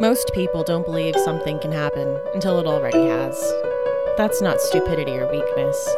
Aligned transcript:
Most 0.00 0.32
people 0.32 0.62
don't 0.62 0.84
believe 0.84 1.16
something 1.24 1.58
can 1.58 1.72
happen 1.72 2.20
until 2.32 2.60
it 2.60 2.68
already 2.68 3.04
has. 3.08 3.36
That's 4.16 4.40
not 4.40 4.60
stupidity 4.60 5.18
or 5.18 5.28
weakness. 5.28 5.88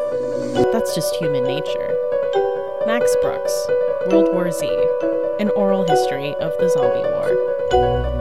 That's 0.72 0.94
just 0.94 1.14
human 1.16 1.44
nature. 1.44 1.94
Max 2.86 3.14
Brooks, 3.20 3.66
World 4.06 4.32
War 4.32 4.50
Z, 4.52 4.66
an 5.38 5.50
oral 5.50 5.84
history 5.86 6.34
of 6.36 6.56
the 6.58 6.70
zombie 6.70 7.10
war. 7.10 8.19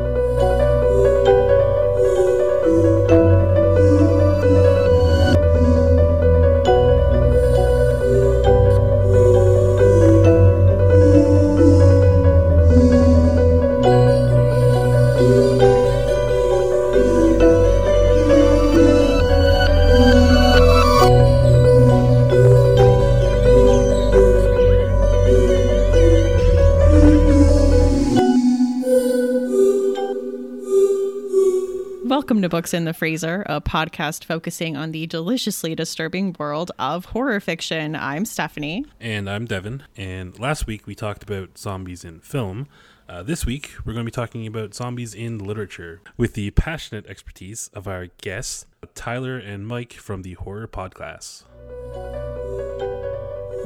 Books 32.59 32.73
in 32.73 32.83
the 32.83 32.93
Freezer, 32.93 33.43
a 33.45 33.61
podcast 33.61 34.25
focusing 34.25 34.75
on 34.75 34.91
the 34.91 35.07
deliciously 35.07 35.75
disturbing 35.75 36.35
world 36.37 36.73
of 36.77 37.05
horror 37.05 37.39
fiction. 37.39 37.95
I'm 37.95 38.25
Stephanie. 38.25 38.83
And 38.99 39.29
I'm 39.29 39.45
Devin. 39.45 39.83
And 39.95 40.37
last 40.37 40.67
week 40.67 40.85
we 40.85 40.93
talked 40.93 41.23
about 41.23 41.57
zombies 41.57 42.03
in 42.03 42.19
film. 42.19 42.67
Uh, 43.07 43.23
this 43.23 43.45
week 43.45 43.71
we're 43.85 43.93
going 43.93 44.05
to 44.05 44.11
be 44.11 44.13
talking 44.13 44.45
about 44.45 44.73
zombies 44.73 45.13
in 45.13 45.37
literature 45.37 46.01
with 46.17 46.33
the 46.33 46.51
passionate 46.51 47.07
expertise 47.07 47.69
of 47.73 47.87
our 47.87 48.07
guests, 48.21 48.65
Tyler 48.93 49.37
and 49.37 49.65
Mike 49.65 49.93
from 49.93 50.23
the 50.23 50.33
Horror 50.33 50.67
Pod 50.67 50.93
Class. 50.93 51.45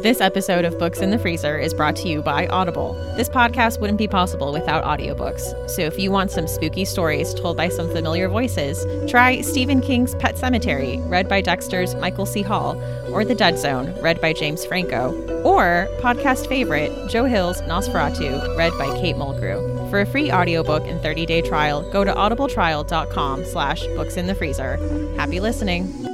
This 0.04 0.20
episode 0.20 0.66
of 0.66 0.78
Books 0.78 1.00
in 1.00 1.12
the 1.12 1.18
Freezer 1.18 1.58
is 1.58 1.73
brought 1.73 1.96
to 1.96 2.09
you 2.09 2.22
by 2.22 2.46
Audible. 2.48 2.92
This 3.16 3.30
podcast 3.30 3.80
wouldn't 3.80 3.98
be 3.98 4.09
possible 4.09 4.52
without 4.52 4.84
audiobooks. 4.84 5.70
So 5.70 5.84
if 5.84 5.98
you 5.98 6.12
want 6.12 6.30
some 6.30 6.46
spooky 6.46 6.84
stories 6.84 7.34
told 7.34 7.56
by 7.56 7.70
some 7.70 7.90
familiar 7.90 8.28
voices, 8.28 8.86
try 9.09 9.40
Stephen 9.40 9.80
King's 9.80 10.14
Pet 10.16 10.36
Sematary, 10.36 11.00
read 11.09 11.30
by 11.30 11.40
Dexter's 11.40 11.96
Michael 11.96 12.26
C. 12.26 12.42
Hall, 12.42 12.76
or 13.14 13.24
The 13.24 13.34
Dead 13.34 13.58
Zone, 13.58 13.98
read 14.02 14.20
by 14.20 14.34
James 14.34 14.66
Franco, 14.66 15.14
or 15.44 15.88
podcast 16.02 16.48
favorite 16.48 16.92
Joe 17.09 17.24
Hill's 17.24 17.62
NOS4A2, 17.62 18.58
read 18.58 18.74
by 18.78 18.94
Kate 19.00 19.16
Mulgrew. 19.16 19.90
For 19.90 20.02
a 20.02 20.06
free 20.06 20.34
audiobook 20.34 20.86
and 20.86 21.00
30-day 21.00 21.44
trial, 21.44 21.90
go 21.94 22.04
to 22.04 22.12
audibletrial.com 22.12 23.46
slash 23.46 23.88
books 23.96 24.18
in 24.18 24.28
the 24.28 24.36
freezer. 24.36 24.76
Happy 25.16 25.40
listening. 25.40 26.12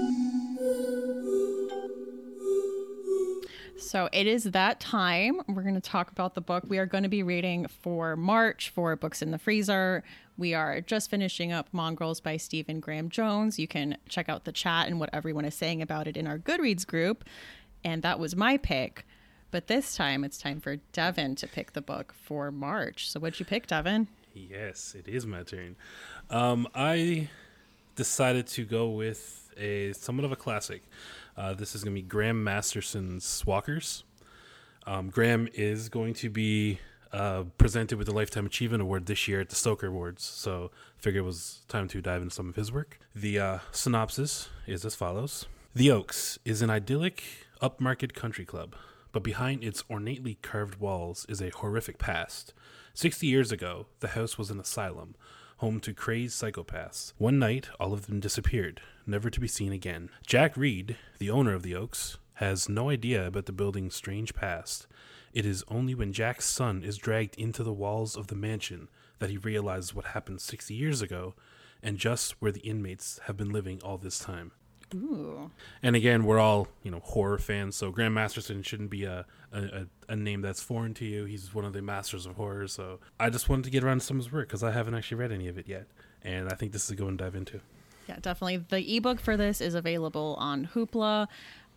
So 3.90 4.08
it 4.12 4.28
is 4.28 4.44
that 4.44 4.80
time. 4.80 5.42
We're 5.48 5.64
going 5.64 5.73
to 5.73 5.82
talk 5.82 6.12
about 6.12 6.36
the 6.36 6.42
book 6.42 6.64
we 6.68 6.78
are 6.78 6.86
going 6.86 7.02
to 7.02 7.09
be 7.09 7.23
reading 7.23 7.66
for 7.66 8.16
March 8.16 8.70
for 8.70 8.95
Books 8.95 9.23
in 9.23 9.32
the 9.32 9.40
Freezer. 9.40 10.04
We 10.38 10.54
are 10.54 10.80
just 10.80 11.09
finishing 11.09 11.52
up 11.52 11.70
Mongrels 11.72 12.22
by 12.22 12.38
Stephen 12.38 12.82
Graham 12.82 13.10
Jones. 13.10 13.58
You 13.58 13.67
can 13.67 13.98
check 14.08 14.30
out 14.30 14.45
the 14.45 14.52
chat 14.52 14.86
and 14.86 15.00
what 15.00 15.10
everyone 15.12 15.44
is 15.44 15.56
saying 15.56 15.82
about 15.82 16.08
it 16.08 16.17
in 16.17 16.28
our 16.28 16.38
Goodreads 16.38 16.86
group. 16.86 17.23
And 17.84 18.04
that 18.04 18.20
was 18.20 18.36
my 18.36 18.58
pick. 18.58 19.08
But 19.50 19.66
this 19.66 19.95
time 19.95 20.23
it's 20.23 20.38
time 20.38 20.60
for 20.60 20.76
Devin 20.94 21.34
to 21.38 21.48
pick 21.48 21.73
the 21.73 21.82
book 21.82 22.14
for 22.14 22.52
March. 22.52 23.10
So 23.10 23.20
what'd 23.20 23.40
you 23.40 23.45
pick, 23.48 23.66
Devin? 23.66 24.08
Yes, 24.36 24.94
it 24.95 25.08
is 25.08 25.26
my 25.26 25.42
turn. 25.42 25.76
Um, 26.30 26.67
I 26.76 27.28
decided 27.95 28.45
to 28.50 28.66
go 28.66 28.90
with 28.90 29.50
a 29.58 29.94
somewhat 29.94 30.26
of 30.26 30.32
a 30.32 30.36
classic. 30.36 30.84
Uh, 31.40 31.54
this 31.54 31.73
is 31.73 31.86
going 31.86 31.95
to 31.95 32.02
be 32.02 32.05
Graham 32.05 32.44
Masterson's 32.44 33.45
Walkers. 33.45 34.04
Um, 34.86 35.10
Graham 35.10 35.48
is 35.54 35.88
going 35.88 36.14
to 36.16 36.30
be 36.30 36.80
uh, 37.14 37.44
presented 37.58 37.98
with 37.98 38.08
the 38.08 38.14
Lifetime 38.14 38.45
Achievement 38.45 38.82
Award 38.82 39.05
this 39.05 39.26
year 39.26 39.39
at 39.39 39.48
the 39.48 39.55
Stoker 39.55 39.88
Awards, 39.88 40.22
so 40.22 40.70
figured 40.98 41.23
it 41.23 41.26
was 41.26 41.61
time 41.70 41.88
to 41.88 42.02
dive 42.02 42.23
into 42.23 42.36
some 42.36 42.49
of 42.49 42.58
his 42.58 42.73
work. 42.73 42.99
The 43.16 43.39
uh, 43.39 43.60
synopsis 43.72 44.49
is 44.67 44.83
as 44.83 44.95
follows 44.95 45.45
The 45.73 45.89
Oaks 45.89 46.39
is 46.44 46.61
an 46.61 46.70
idyllic, 46.70 47.23
upmarket 47.61 48.14
country 48.14 48.44
club, 48.44 48.76
but 49.14 49.23
behind 49.23 49.64
its 49.64 49.86
ornately 49.88 50.39
carved 50.42 50.82
walls 50.82 51.26
is 51.30 51.42
a 51.42 51.52
horrific 51.52 51.99
past. 51.99 52.54
Sixty 52.94 53.28
years 53.28 53.49
ago, 53.49 53.86
the 54.02 54.10
house 54.10 54.38
was 54.38 54.52
an 54.52 54.60
asylum 54.60 55.16
home 55.59 55.80
to 55.81 55.93
crazed 55.93 56.42
psychopaths. 56.42 57.11
One 57.17 57.37
night, 57.37 57.70
all 57.81 57.92
of 57.92 58.08
them 58.08 58.21
disappeared, 58.21 58.80
never 59.05 59.30
to 59.30 59.42
be 59.42 59.47
seen 59.47 59.73
again. 59.73 60.09
Jack 60.25 60.55
Reed, 60.55 60.95
the 61.17 61.30
owner 61.30 61.53
of 61.53 61.64
the 61.64 61.75
Oaks, 61.75 62.17
has 62.36 62.70
no 62.70 62.89
idea 62.89 63.27
about 63.27 63.45
the 63.45 63.52
building's 63.52 63.93
strange 63.93 64.33
past. 64.33 64.87
It 65.33 65.45
is 65.45 65.65
only 65.67 65.93
when 65.93 66.14
Jack's 66.14 66.45
son 66.45 66.81
is 66.81 66.98
dragged 66.98 67.36
into 67.36 67.61
the 67.61 67.73
walls 67.73 68.15
of 68.15 68.27
the 68.27 68.36
mansion 68.36 68.87
that 69.19 69.30
he 69.30 69.37
realizes 69.37 69.93
what 69.93 70.05
happened 70.05 70.39
60 70.39 70.73
years 70.73 71.02
ago 71.02 71.36
and 71.83 71.98
just 71.98 72.42
where 72.42 72.53
the 72.53 72.61
inmates 72.61 73.19
have 73.25 73.36
been 73.36 73.52
living 73.52 73.81
all 73.83 73.98
this 73.98 74.17
time. 74.17 74.53
Ooh. 74.95 75.52
And 75.83 75.95
again, 75.95 76.23
we're 76.23 76.39
all 76.39 76.67
you 76.83 76.92
know 76.92 77.00
horror 77.00 77.38
fans, 77.38 77.76
so 77.76 77.92
Graham 77.92 78.14
Masterson 78.14 78.64
shouldn't 78.64 78.89
be 78.89 79.05
a, 79.05 79.26
a, 79.52 79.86
a 80.08 80.16
name 80.16 80.42
that's 80.42 80.61
foreign 80.61 80.94
to 80.95 81.05
you. 81.05 81.26
He's 81.26 81.54
one 81.54 81.66
of 81.66 81.73
the 81.73 81.82
masters 81.82 82.26
of 82.26 82.36
horror. 82.36 82.67
So 82.67 82.99
I 83.20 83.30
just 83.30 83.49
wanted 83.49 83.66
to 83.66 83.70
get 83.70 83.83
around 83.83 83.99
to 83.99 84.05
some 84.05 84.17
of 84.17 84.26
his 84.26 84.33
work 84.33 84.48
because 84.48 84.64
I 84.64 84.72
haven't 84.72 84.95
actually 84.95 85.17
read 85.17 85.32
any 85.32 85.48
of 85.48 85.58
it 85.58 85.67
yet, 85.67 85.88
and 86.23 86.49
I 86.49 86.55
think 86.55 86.72
this 86.72 86.86
is 86.86 86.92
a 86.92 86.95
good 86.95 87.05
one 87.05 87.17
to 87.17 87.23
dive 87.23 87.36
into. 87.36 87.61
Yeah, 88.08 88.17
definitely. 88.22 88.58
The 88.58 88.98
ebook 88.98 89.20
for 89.20 89.38
this 89.38 89.61
is 89.61 89.76
available 89.76 90.36
on 90.39 90.70
Hoopla. 90.73 91.28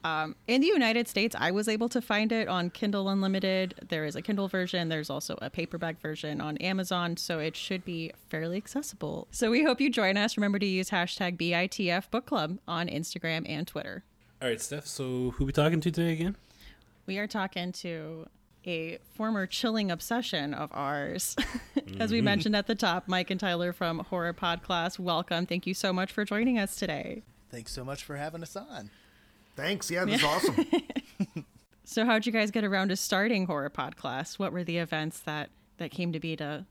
Um, 0.04 0.34
in 0.48 0.60
the 0.60 0.66
United 0.66 1.06
States, 1.06 1.36
I 1.38 1.50
was 1.50 1.68
able 1.68 1.88
to 1.90 2.00
find 2.00 2.32
it 2.32 2.48
on 2.48 2.70
Kindle 2.70 3.08
Unlimited. 3.08 3.74
There 3.88 4.04
is 4.04 4.16
a 4.16 4.22
Kindle 4.22 4.48
version. 4.48 4.88
There's 4.88 5.10
also 5.10 5.38
a 5.40 5.48
paperback 5.48 6.00
version 6.00 6.40
on 6.40 6.56
Amazon, 6.58 7.16
so 7.16 7.38
it 7.38 7.56
should 7.56 7.84
be 7.84 8.12
fairly 8.28 8.56
accessible. 8.56 9.28
So 9.30 9.50
we 9.50 9.62
hope 9.62 9.80
you 9.80 9.90
join 9.90 10.16
us. 10.16 10.36
Remember 10.36 10.58
to 10.58 10.66
use 10.66 10.90
hashtag 10.90 11.36
BITF 11.38 12.10
Book 12.10 12.26
Club 12.26 12.58
on 12.66 12.88
Instagram 12.88 13.48
and 13.48 13.66
Twitter. 13.66 14.02
All 14.40 14.48
right, 14.48 14.60
Steph. 14.60 14.86
So 14.86 15.34
who 15.36 15.44
we 15.44 15.52
talking 15.52 15.80
to 15.80 15.90
today 15.90 16.12
again? 16.12 16.36
We 17.06 17.18
are 17.18 17.28
talking 17.28 17.70
to 17.72 18.26
a 18.66 18.98
former 19.14 19.46
chilling 19.46 19.90
obsession 19.90 20.54
of 20.54 20.70
ours. 20.72 21.36
As 22.00 22.12
we 22.12 22.20
mentioned 22.20 22.56
at 22.56 22.66
the 22.66 22.74
top, 22.74 23.08
Mike 23.08 23.30
and 23.30 23.38
Tyler 23.38 23.72
from 23.72 24.00
Horror 24.00 24.32
Pod 24.32 24.62
Class, 24.62 24.98
welcome. 24.98 25.46
Thank 25.46 25.66
you 25.66 25.74
so 25.74 25.92
much 25.92 26.12
for 26.12 26.24
joining 26.24 26.58
us 26.58 26.76
today. 26.76 27.22
Thanks 27.50 27.72
so 27.72 27.84
much 27.84 28.04
for 28.04 28.16
having 28.16 28.42
us 28.42 28.56
on. 28.56 28.90
Thanks. 29.56 29.90
Yeah, 29.90 30.04
this 30.04 30.20
is 30.20 30.24
awesome. 30.24 30.66
So, 31.84 32.06
how'd 32.06 32.24
you 32.24 32.32
guys 32.32 32.50
get 32.50 32.64
around 32.64 32.88
to 32.88 32.96
starting 32.96 33.46
Horror 33.46 33.68
Pod 33.68 33.96
Class? 33.96 34.38
What 34.38 34.52
were 34.52 34.64
the 34.64 34.78
events 34.78 35.20
that 35.20 35.50
that 35.78 35.90
came 35.90 36.12
to 36.12 36.20
be 36.20 36.36
to 36.36 36.64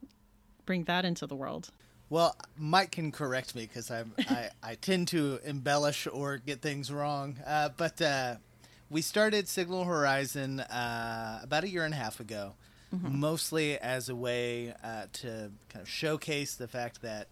bring 0.66 0.84
that 0.84 1.04
into 1.04 1.26
the 1.26 1.36
world? 1.36 1.70
Well, 2.10 2.36
Mike 2.58 2.92
can 2.92 3.10
correct 3.12 3.54
me 3.54 3.62
because 3.62 3.90
I, 3.90 4.04
I 4.62 4.74
tend 4.74 5.08
to 5.08 5.38
embellish 5.44 6.06
or 6.12 6.38
get 6.38 6.60
things 6.60 6.92
wrong. 6.92 7.38
Uh, 7.46 7.70
but 7.76 8.02
uh, 8.02 8.36
we 8.90 9.00
started 9.00 9.48
Signal 9.48 9.84
Horizon 9.84 10.60
uh, 10.60 11.40
about 11.42 11.64
a 11.64 11.68
year 11.68 11.84
and 11.84 11.94
a 11.94 11.96
half 11.96 12.20
ago, 12.20 12.54
mostly 12.90 13.78
as 13.78 14.10
a 14.10 14.14
way 14.14 14.74
uh, 14.84 15.06
to 15.14 15.50
kind 15.70 15.82
of 15.82 15.88
showcase 15.88 16.54
the 16.56 16.68
fact 16.68 17.00
that 17.00 17.28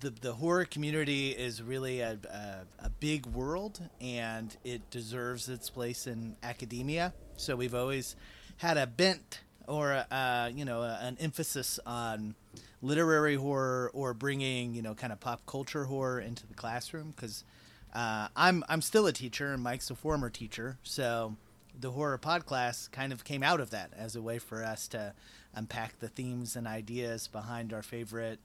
the, 0.00 0.10
the 0.10 0.32
horror 0.32 0.64
community 0.64 1.30
is 1.30 1.62
really 1.62 2.00
a, 2.00 2.18
a, 2.28 2.86
a 2.86 2.90
big 3.00 3.26
world 3.26 3.80
and 4.00 4.56
it 4.64 4.90
deserves 4.90 5.48
its 5.48 5.70
place 5.70 6.06
in 6.06 6.36
academia. 6.42 7.12
So 7.36 7.56
we've 7.56 7.74
always 7.74 8.16
had 8.56 8.76
a 8.76 8.86
bent 8.86 9.40
or 9.66 9.92
a, 9.92 10.06
uh, 10.10 10.50
you 10.52 10.64
know 10.64 10.82
an 10.82 11.16
emphasis 11.20 11.78
on 11.86 12.34
literary 12.82 13.36
horror 13.36 13.90
or 13.94 14.12
bringing 14.14 14.74
you 14.74 14.82
know 14.82 14.94
kind 14.94 15.12
of 15.12 15.20
pop 15.20 15.46
culture 15.46 15.84
horror 15.84 16.20
into 16.20 16.46
the 16.46 16.54
classroom 16.54 17.12
because 17.14 17.44
uh, 17.94 18.28
I'm 18.36 18.64
I'm 18.68 18.82
still 18.82 19.06
a 19.06 19.12
teacher 19.12 19.52
and 19.52 19.62
Mike's 19.62 19.90
a 19.90 19.94
former 19.94 20.30
teacher, 20.30 20.78
so 20.82 21.36
the 21.78 21.92
horror 21.92 22.18
pod 22.18 22.46
class 22.46 22.88
kind 22.88 23.12
of 23.12 23.24
came 23.24 23.42
out 23.42 23.60
of 23.60 23.70
that 23.70 23.92
as 23.96 24.16
a 24.16 24.22
way 24.22 24.38
for 24.38 24.64
us 24.64 24.88
to 24.88 25.14
unpack 25.54 25.98
the 25.98 26.08
themes 26.08 26.56
and 26.56 26.66
ideas 26.66 27.28
behind 27.28 27.72
our 27.72 27.82
favorite 27.82 28.40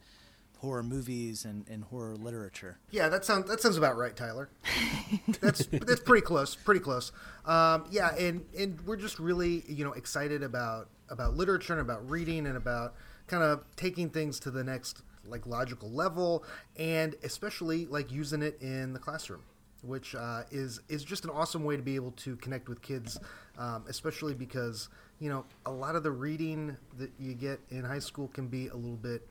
horror 0.60 0.84
movies 0.84 1.46
and, 1.46 1.68
and 1.70 1.84
horror 1.86 2.16
literature. 2.16 2.78
yeah, 2.92 3.10
that 3.10 3.26
sounds 3.26 3.50
that 3.50 3.62
sounds 3.62 3.78
about 3.78 3.98
right, 3.98 4.16
Tyler. 4.16 4.50
That's 5.42 5.66
that's 5.68 6.00
pretty 6.02 6.26
close. 6.26 6.56
Pretty 6.56 6.80
close. 6.80 7.12
Um, 7.46 7.86
yeah, 7.92 8.16
and 8.16 8.46
and 8.58 8.80
we're 8.82 8.96
just 8.96 9.20
really 9.20 9.64
you 9.68 9.84
know 9.86 9.94
excited 9.94 10.44
about 10.44 10.90
about 11.10 11.36
literature 11.36 11.74
and 11.74 11.82
about 11.82 12.10
reading 12.10 12.48
and 12.48 12.58
about 12.58 12.96
kind 13.28 13.44
of 13.44 13.64
taking 13.76 14.10
things 14.10 14.40
to 14.42 14.52
the 14.52 14.64
next 14.64 15.02
like 15.28 15.46
logical 15.48 15.90
level 15.90 16.44
and 16.78 17.16
especially 17.24 17.86
like 17.88 18.12
using 18.12 18.42
it 18.44 18.58
in 18.62 18.94
the 18.94 19.00
classroom 19.00 19.42
which 19.82 20.16
uh, 20.16 20.44
is 20.52 20.82
is 20.90 21.04
just 21.04 21.24
an 21.24 21.30
awesome 21.32 21.64
way 21.64 21.76
to 21.76 21.82
be 21.82 21.96
able 21.96 22.12
to 22.12 22.36
connect 22.38 22.70
with 22.70 22.82
kids 22.82 23.20
um, 23.58 23.84
especially 23.90 24.34
because 24.34 24.90
you 25.20 25.30
know 25.30 25.46
a 25.66 25.72
lot 25.72 25.96
of 25.96 26.04
the 26.04 26.12
reading 26.12 26.78
that 26.98 27.12
you 27.20 27.34
get 27.34 27.60
in 27.70 27.84
high 27.84 28.00
school 28.00 28.28
can 28.28 28.48
be 28.48 28.68
a 28.68 28.76
little 28.76 28.98
bit 28.98 29.28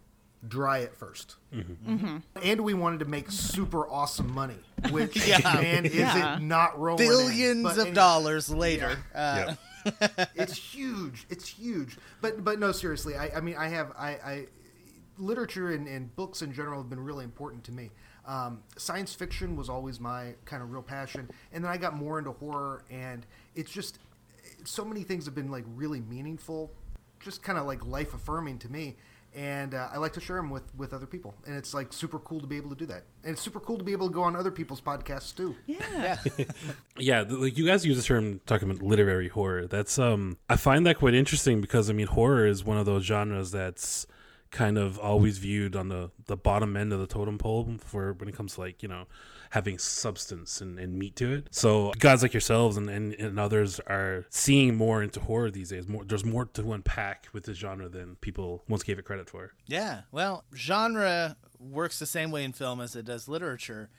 dry 0.49 0.79
it 0.79 0.99
1st 0.99 1.37
and 2.43 2.61
we 2.61 2.75
wanted 2.75 2.99
to 2.99 3.05
make 3.07 3.31
super 3.31 3.89
awesome 3.89 4.33
money, 4.35 4.59
which 4.91 5.17
yeah. 5.29 5.39
man 5.61 5.85
is 5.87 5.95
Yeah. 5.95 6.37
it 6.37 6.43
not 6.43 6.79
rolling 6.79 7.03
in. 7.05 7.09
Billions 7.09 7.63
But 7.63 7.79
of 7.79 7.87
any- 7.87 7.95
dollars 7.95 8.51
later. 8.51 8.99
Uh, 9.15 9.55
it's 10.35 10.57
huge. 10.57 11.27
It's 11.31 11.47
huge. 11.49 11.97
But 12.21 12.43
but 12.45 12.59
no, 12.59 12.73
seriously. 12.73 13.17
I, 13.17 13.37
I 13.37 13.41
mean, 13.41 13.55
I 13.57 13.69
have 13.69 13.93
I, 13.99 14.09
I 14.11 14.47
literature 15.19 15.71
and, 15.73 15.87
and 15.87 16.15
books 16.17 16.43
in 16.43 16.53
general 16.53 16.81
have 16.81 16.91
been 16.91 17.05
really 17.05 17.25
important 17.25 17.65
to 17.65 17.73
me. 17.73 17.91
Um, 18.27 18.63
science 18.77 19.15
fiction 19.15 19.55
was 19.57 19.69
always 19.69 20.01
my 20.01 20.35
kind 20.47 20.63
of 20.63 20.71
real 20.73 20.83
passion, 20.83 21.29
and 21.53 21.63
then 21.63 21.71
I 21.71 21.77
got 21.77 21.95
more 21.95 22.19
into 22.19 22.33
horror, 22.33 22.83
and 22.91 23.25
it's 23.55 23.71
just 23.71 23.99
so 24.65 24.85
many 24.85 25.03
things 25.03 25.27
have 25.27 25.35
been 25.35 25.51
like 25.51 25.65
really 25.77 26.01
meaningful, 26.01 26.71
just 27.21 27.43
kind 27.43 27.59
of 27.59 27.67
like 27.67 27.85
life 27.87 28.15
affirming 28.15 28.59
to 28.61 28.71
me. 28.73 28.97
And 29.35 29.75
uh, 29.75 29.89
I 29.93 29.99
like 29.99 30.13
to 30.13 30.21
share 30.21 30.37
them 30.37 30.49
with, 30.49 30.63
with 30.77 30.95
other 30.95 31.07
people, 31.07 31.35
and 31.45 31.57
it's 31.57 31.75
like 31.75 31.93
super 31.93 32.21
cool 32.21 32.41
to 32.41 32.47
be 32.47 32.57
able 32.57 32.71
to 32.71 32.77
do 32.77 32.87
that, 32.87 33.03
and 33.25 33.33
it's 33.33 33.43
super 33.43 33.59
cool 33.59 33.77
to 33.79 33.83
be 33.83 33.91
able 33.91 34.07
to 34.07 34.15
go 34.15 34.23
on 34.23 34.37
other 34.37 34.53
people's 34.53 34.81
podcasts 34.81 35.35
too. 35.35 35.57
Yeah. 35.67 36.19
Yeah, 36.97 37.25
th- 37.29 37.39
like 37.41 37.59
you 37.59 37.67
guys 37.67 37.85
use 37.85 37.97
the 37.97 38.05
term 38.05 38.41
talking 38.47 38.71
about 38.71 38.81
literary 38.83 39.29
horror. 39.29 39.67
That's 39.67 39.99
um 39.99 40.39
I 40.49 40.55
find 40.55 40.87
that 40.87 40.99
quite 40.99 41.15
interesting 41.15 41.61
because 41.61 41.91
I 41.91 41.95
mean 41.95 42.07
horror 42.07 42.47
is 42.47 42.63
one 42.63 42.79
of 42.79 42.87
those 42.87 43.05
genres 43.05 43.51
that's 43.51 44.07
kind 44.53 44.79
of 44.79 45.01
always 45.01 45.39
viewed 45.39 45.75
on 45.75 45.89
the 45.89 46.13
the 46.27 46.37
bottom 46.37 46.77
end 46.77 46.93
of 46.93 47.01
the 47.01 47.09
totem 47.09 47.37
pole 47.39 47.69
for 47.79 48.13
when 48.13 48.29
it 48.29 48.37
comes 48.37 48.55
to 48.55 48.61
like, 48.61 48.85
you 48.85 48.89
know, 48.89 49.07
having 49.55 49.79
substance 49.79 50.61
and, 50.61 50.81
and 50.81 50.99
meat 50.99 51.15
to 51.15 51.33
it. 51.33 51.47
So 51.53 51.93
guys 52.01 52.23
like 52.23 52.35
yourselves 52.35 52.77
and, 52.77 52.91
and, 52.91 53.15
and 53.15 53.39
others 53.39 53.79
are 53.87 54.27
seeing 54.29 54.75
more 54.75 55.01
into 55.01 55.21
horror 55.21 55.49
these 55.49 55.69
days. 55.69 55.87
More 55.87 56.05
there's 56.05 56.25
more 56.25 56.45
to 56.47 56.73
unpack 56.73 57.29
with 57.33 57.45
this 57.45 57.57
genre 57.59 57.89
than 57.89 58.17
people 58.17 58.65
once 58.69 58.83
gave 58.83 58.99
it 58.99 59.05
credit 59.05 59.31
for. 59.31 59.53
Yeah, 59.69 60.01
well, 60.11 60.43
genre 60.57 61.37
works 61.61 62.01
the 62.01 62.07
same 62.07 62.33
way 62.33 62.43
in 62.43 62.53
film 62.53 62.81
as 62.81 62.97
it 62.97 63.05
does 63.05 63.29
literature. 63.29 63.91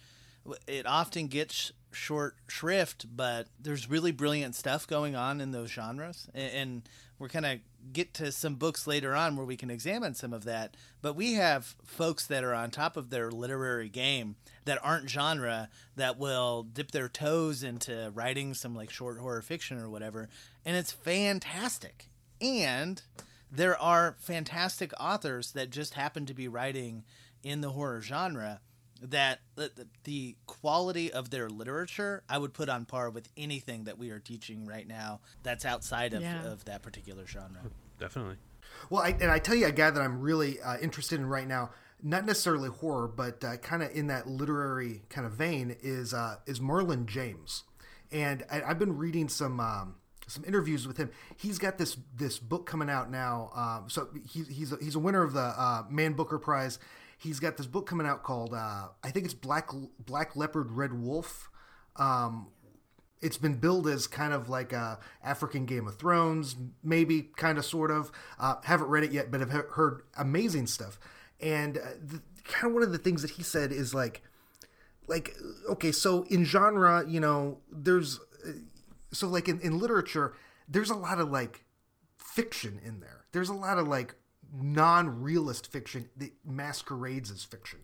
It 0.68 0.86
often 0.86 1.28
gets 1.28 1.72
short 1.94 2.36
shrift, 2.50 3.06
but 3.16 3.48
there's 3.58 3.90
really 3.90 4.12
brilliant 4.12 4.56
stuff 4.56 4.86
going 4.86 5.16
on 5.16 5.40
in 5.40 5.52
those 5.52 5.72
genres, 5.72 6.28
A- 6.36 6.38
and 6.38 6.82
we're 7.18 7.30
gonna 7.30 7.60
get 7.94 8.14
to 8.16 8.32
some 8.32 8.56
books 8.56 8.88
later 8.88 9.16
on 9.16 9.36
where 9.36 9.46
we 9.46 9.58
can 9.58 9.70
examine 9.70 10.14
some 10.14 10.34
of 10.34 10.44
that. 10.46 10.76
But 11.02 11.16
we 11.16 11.34
have 11.34 11.76
folks 11.84 12.26
that 12.28 12.44
are 12.44 12.54
on 12.54 12.72
top 12.72 12.98
of 12.98 13.10
their 13.10 13.32
literary 13.32 13.90
game 13.90 14.36
that 14.66 14.80
aren't 14.84 15.10
genre 15.10 15.70
that 15.96 16.18
will 16.18 16.64
dip 16.64 16.92
their 16.92 17.10
toes 17.10 17.64
into 17.64 18.12
writing 18.14 18.54
some 18.54 18.76
like 18.76 18.90
short 18.90 19.20
horror 19.20 19.42
fiction 19.42 19.78
or 19.78 19.90
whatever, 19.90 20.30
and 20.66 20.76
it's 20.76 20.92
fantastic. 20.92 22.10
And 22.42 23.02
there 23.52 23.80
are 23.80 24.18
fantastic 24.20 24.92
authors 25.00 25.52
that 25.54 25.70
just 25.70 25.94
happen 25.94 26.26
to 26.26 26.34
be 26.34 26.48
writing 26.48 27.04
in 27.44 27.62
the 27.62 27.70
horror 27.72 28.02
genre 28.02 28.60
that 29.02 29.42
the, 29.56 29.72
the- 29.76 29.88
the 30.04 30.36
quality 30.46 31.12
of 31.12 31.30
their 31.30 31.50
literature 31.50 32.24
I 32.30 32.38
would 32.38 32.54
put 32.54 32.70
on 32.70 32.86
par 32.86 33.10
with 33.10 33.28
anything 33.38 33.84
that 33.86 33.98
we 33.98 34.10
are 34.12 34.20
teaching 34.20 34.66
right 34.66 34.88
now 34.88 35.20
that's 35.44 35.66
outside 35.66 36.14
of, 36.14 36.22
Yeah. 36.22 36.46
of 36.46 36.66
that 36.66 36.82
particular 36.82 37.26
genre. 37.28 37.60
Definitely. 38.00 38.38
Well, 38.90 39.02
I, 39.04 39.10
and 39.20 39.32
I 39.32 39.40
tell 39.40 39.56
you 39.56 39.68
a 39.68 39.72
guy 39.72 39.90
that 39.90 40.02
I'm 40.02 40.20
really 40.22 40.60
uh, 40.62 40.78
interested 40.80 41.20
in 41.20 41.26
right 41.28 41.48
now, 41.48 41.72
not 42.04 42.26
necessarily 42.26 42.70
horror, 42.70 43.08
but 43.08 43.44
uh, 43.44 43.58
kind 43.58 43.82
of 43.84 43.92
in 43.96 44.08
that 44.08 44.28
literary 44.28 45.04
kind 45.10 45.26
of 45.26 45.34
vein, 45.34 45.76
is 45.82 46.14
uh, 46.14 46.36
is 46.46 46.60
Marlon 46.60 47.06
James, 47.06 47.64
and 48.12 48.44
I, 48.52 48.62
I've 48.64 48.78
been 48.80 48.98
reading 48.98 49.30
some 49.30 49.60
um, 49.60 49.96
some 50.28 50.44
interviews 50.46 50.88
with 50.88 50.98
him. 50.98 51.10
He's 51.38 51.58
got 51.58 51.78
this 51.78 51.96
this 52.16 52.38
book 52.38 52.66
coming 52.66 52.90
out 52.90 53.10
now. 53.10 53.50
Um, 53.56 53.90
so 53.90 54.10
he's 54.30 54.48
he's 54.50 54.72
a, 54.74 54.78
he's 54.82 54.96
a 54.96 55.00
winner 55.00 55.24
of 55.24 55.34
the 55.34 55.40
uh, 55.40 55.84
Man 55.90 56.14
Booker 56.14 56.38
Prize. 56.38 56.78
He's 57.18 57.40
got 57.40 57.58
this 57.58 57.68
book 57.68 57.88
coming 57.88 58.08
out 58.08 58.24
called 58.24 58.54
uh, 58.54 58.88
I 59.04 59.12
think 59.12 59.26
it's 59.26 59.34
Black 59.34 59.70
Black 60.00 60.36
Leopard 60.36 60.72
Red 60.72 60.94
Wolf. 60.94 61.50
Um, 61.96 62.48
it's 63.22 63.38
been 63.38 63.56
billed 63.56 63.88
as 63.88 64.08
kind 64.08 64.34
of 64.34 64.50
like 64.50 64.74
a 64.74 65.00
African 65.24 65.66
Game 65.66 65.88
of 65.88 65.96
Thrones, 65.96 66.56
maybe 66.84 67.24
kind 67.36 67.58
of 67.58 67.66
sort 67.66 67.90
of. 67.92 68.12
Uh, 68.40 68.56
haven't 68.64 68.88
read 68.88 69.04
it 69.04 69.12
yet, 69.12 69.32
but 69.32 69.40
have 69.40 69.52
heard 69.52 70.04
amazing 70.18 70.68
stuff. 70.68 71.00
And 71.40 71.78
uh, 71.78 71.82
the, 72.02 72.22
kind 72.44 72.68
of 72.68 72.74
one 72.74 72.84
of 72.84 72.92
the 72.92 72.98
things 72.98 73.22
that 73.22 73.32
he 73.32 73.44
said 73.44 73.72
is 73.72 73.94
like, 73.94 74.22
like 75.08 75.36
okay, 75.70 75.92
so 75.92 76.24
in 76.30 76.44
genre, 76.44 77.06
you 77.08 77.20
know, 77.20 77.60
there's 77.72 78.20
uh, 78.46 78.52
so 79.12 79.28
like 79.28 79.48
in, 79.48 79.60
in 79.62 79.80
literature, 79.80 80.34
there's 80.68 80.90
a 80.90 80.96
lot 80.96 81.20
of 81.20 81.32
like 81.32 81.64
fiction 82.18 82.80
in 82.84 83.00
there. 83.00 83.26
There's 83.32 83.50
a 83.50 83.54
lot 83.54 83.78
of 83.78 83.88
like 83.88 84.16
non-realist 84.62 85.72
fiction 85.72 86.10
that 86.18 86.32
masquerades 86.46 87.32
as 87.32 87.44
fiction. 87.44 87.80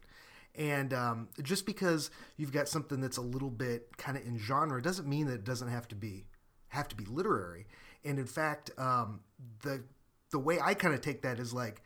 And 0.55 0.93
um, 0.93 1.29
just 1.41 1.65
because 1.65 2.11
you've 2.37 2.51
got 2.51 2.67
something 2.67 2.99
that's 2.99 3.17
a 3.17 3.21
little 3.21 3.49
bit 3.49 3.97
kind 3.97 4.17
of 4.17 4.25
in 4.25 4.37
genre 4.37 4.81
doesn't 4.81 5.07
mean 5.07 5.27
that 5.27 5.35
it 5.35 5.43
doesn't 5.43 5.69
have 5.69 5.87
to 5.89 5.95
be 5.95 6.25
have 6.69 6.87
to 6.89 6.95
be 6.95 7.05
literary. 7.05 7.67
And 8.03 8.19
in 8.19 8.25
fact, 8.25 8.71
um, 8.77 9.21
the 9.61 9.83
the 10.31 10.39
way 10.39 10.59
I 10.59 10.73
kind 10.73 10.93
of 10.93 11.01
take 11.01 11.21
that 11.21 11.39
is 11.39 11.53
like 11.53 11.81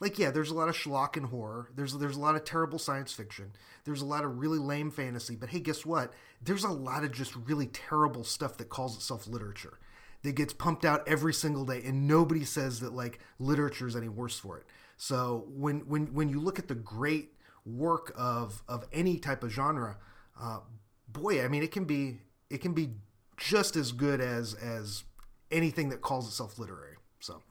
like 0.00 0.18
yeah, 0.18 0.30
there's 0.30 0.50
a 0.50 0.54
lot 0.54 0.68
of 0.68 0.76
schlock 0.76 1.16
and 1.16 1.26
horror. 1.26 1.68
There's 1.74 1.94
there's 1.94 2.16
a 2.16 2.20
lot 2.20 2.36
of 2.36 2.44
terrible 2.44 2.78
science 2.78 3.12
fiction. 3.12 3.52
There's 3.84 4.02
a 4.02 4.06
lot 4.06 4.24
of 4.24 4.38
really 4.38 4.58
lame 4.58 4.90
fantasy. 4.90 5.36
But 5.36 5.50
hey, 5.50 5.60
guess 5.60 5.84
what? 5.84 6.12
There's 6.42 6.64
a 6.64 6.70
lot 6.70 7.04
of 7.04 7.12
just 7.12 7.34
really 7.36 7.66
terrible 7.66 8.24
stuff 8.24 8.56
that 8.58 8.70
calls 8.70 8.96
itself 8.96 9.26
literature 9.26 9.78
that 10.22 10.34
gets 10.34 10.52
pumped 10.52 10.84
out 10.84 11.06
every 11.06 11.32
single 11.34 11.64
day, 11.64 11.82
and 11.84 12.06
nobody 12.06 12.44
says 12.44 12.80
that 12.80 12.92
like 12.92 13.20
literature 13.38 13.86
is 13.86 13.96
any 13.96 14.08
worse 14.08 14.38
for 14.38 14.58
it. 14.58 14.64
So 14.96 15.46
when 15.48 15.80
when 15.80 16.14
when 16.14 16.28
you 16.28 16.40
look 16.40 16.58
at 16.58 16.68
the 16.68 16.74
great 16.74 17.32
work 17.64 18.12
of 18.16 18.62
of 18.68 18.84
any 18.92 19.18
type 19.18 19.42
of 19.42 19.50
genre, 19.50 19.98
uh, 20.40 20.60
boy, 21.08 21.44
I 21.44 21.48
mean, 21.48 21.62
it 21.62 21.72
can 21.72 21.84
be 21.84 22.18
it 22.50 22.60
can 22.60 22.72
be 22.72 22.90
just 23.36 23.76
as 23.76 23.92
good 23.92 24.20
as 24.20 24.54
as 24.54 25.04
anything 25.50 25.90
that 25.90 26.00
calls 26.00 26.26
itself 26.26 26.58
literary. 26.58 26.96
So 27.20 27.42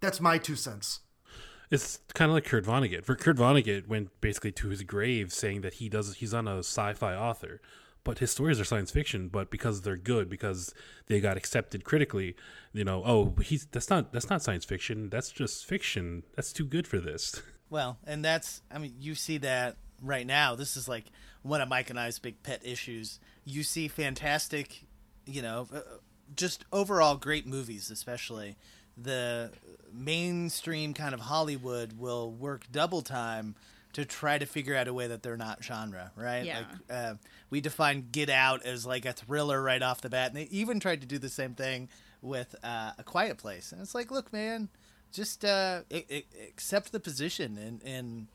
that's 0.00 0.20
my 0.20 0.38
two 0.38 0.56
cents. 0.56 1.00
It's 1.70 1.98
kind 2.14 2.30
of 2.30 2.34
like 2.34 2.44
Kurt 2.44 2.64
Vonnegut. 2.64 3.04
For 3.04 3.16
Kurt 3.16 3.36
Vonnegut 3.36 3.88
went 3.88 4.20
basically 4.20 4.52
to 4.52 4.68
his 4.68 4.82
grave 4.82 5.32
saying 5.32 5.62
that 5.62 5.74
he 5.74 5.88
does 5.88 6.14
he's 6.16 6.32
not 6.32 6.46
a 6.46 6.58
sci-fi 6.58 7.14
author, 7.14 7.60
but 8.04 8.18
his 8.18 8.30
stories 8.30 8.60
are 8.60 8.64
science 8.64 8.90
fiction. 8.90 9.28
But 9.28 9.50
because 9.50 9.82
they're 9.82 9.96
good, 9.96 10.28
because 10.28 10.74
they 11.06 11.20
got 11.20 11.36
accepted 11.36 11.84
critically, 11.84 12.36
you 12.72 12.84
know, 12.84 13.02
oh, 13.04 13.34
he's 13.42 13.66
that's 13.66 13.90
not 13.90 14.12
that's 14.12 14.30
not 14.30 14.42
science 14.42 14.64
fiction. 14.64 15.08
That's 15.08 15.30
just 15.30 15.66
fiction. 15.66 16.22
That's 16.36 16.52
too 16.52 16.64
good 16.64 16.86
for 16.86 17.00
this. 17.00 17.42
Well, 17.70 17.98
and 18.06 18.24
that's, 18.24 18.62
I 18.70 18.78
mean, 18.78 18.94
you 19.00 19.16
see 19.16 19.38
that 19.38 19.76
right 20.00 20.24
now. 20.24 20.54
This 20.54 20.76
is 20.76 20.86
like 20.86 21.06
one 21.42 21.60
of 21.60 21.68
Mike 21.68 21.90
and 21.90 21.98
I's 21.98 22.20
big 22.20 22.40
pet 22.44 22.64
issues. 22.64 23.18
You 23.44 23.64
see 23.64 23.88
fantastic, 23.88 24.84
you 25.26 25.42
know, 25.42 25.66
uh, 25.74 25.80
just 26.36 26.64
overall 26.72 27.16
great 27.16 27.48
movies, 27.48 27.90
especially. 27.90 28.56
The 28.96 29.50
mainstream 29.92 30.94
kind 30.94 31.14
of 31.14 31.20
Hollywood 31.20 31.94
will 31.98 32.30
work 32.30 32.66
double 32.70 33.02
time 33.02 33.56
to 33.94 34.04
try 34.04 34.38
to 34.38 34.46
figure 34.46 34.76
out 34.76 34.86
a 34.86 34.94
way 34.94 35.06
that 35.08 35.22
they're 35.22 35.36
not 35.36 35.62
genre, 35.64 36.12
right? 36.16 36.44
Yeah. 36.44 36.58
Like 36.58 36.66
uh, 36.90 37.14
we 37.54 37.60
define 37.60 38.08
Get 38.10 38.28
Out 38.28 38.64
as 38.64 38.84
like 38.84 39.06
a 39.06 39.12
thriller 39.12 39.62
right 39.62 39.80
off 39.80 40.00
the 40.00 40.10
bat, 40.10 40.32
and 40.32 40.36
they 40.36 40.48
even 40.50 40.80
tried 40.80 41.00
to 41.02 41.06
do 41.06 41.18
the 41.18 41.28
same 41.28 41.54
thing 41.54 41.88
with 42.20 42.56
uh, 42.64 42.90
A 42.98 43.04
Quiet 43.04 43.38
Place. 43.38 43.70
And 43.70 43.80
it's 43.80 43.94
like, 43.94 44.10
look, 44.10 44.32
man, 44.32 44.68
just 45.12 45.44
uh, 45.44 45.82
accept 46.48 46.90
the 46.90 46.98
position 46.98 47.56
and 47.56 47.80
and 47.84 48.26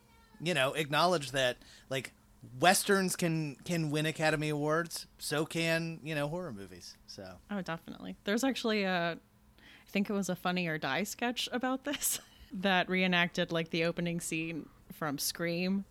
you 0.41 0.53
know 0.53 0.71
acknowledge 0.71 1.31
that 1.31 1.57
like 1.89 2.13
westerns 2.61 3.17
can 3.17 3.57
can 3.65 3.91
win 3.91 4.05
Academy 4.05 4.47
Awards, 4.47 5.05
so 5.17 5.45
can 5.45 5.99
you 6.01 6.15
know 6.15 6.29
horror 6.29 6.53
movies. 6.53 6.95
So 7.05 7.27
Oh, 7.51 7.59
definitely. 7.59 8.15
There's 8.23 8.45
actually 8.45 8.83
a, 8.83 9.17
I 9.17 9.91
think 9.91 10.09
it 10.09 10.13
was 10.13 10.29
a 10.29 10.35
Funny 10.37 10.65
or 10.67 10.77
Die 10.77 11.03
sketch 11.03 11.49
about 11.51 11.83
this 11.83 12.21
that 12.53 12.87
reenacted 12.87 13.51
like 13.51 13.71
the 13.71 13.83
opening 13.83 14.21
scene 14.21 14.69
from 14.93 15.17
Scream, 15.17 15.83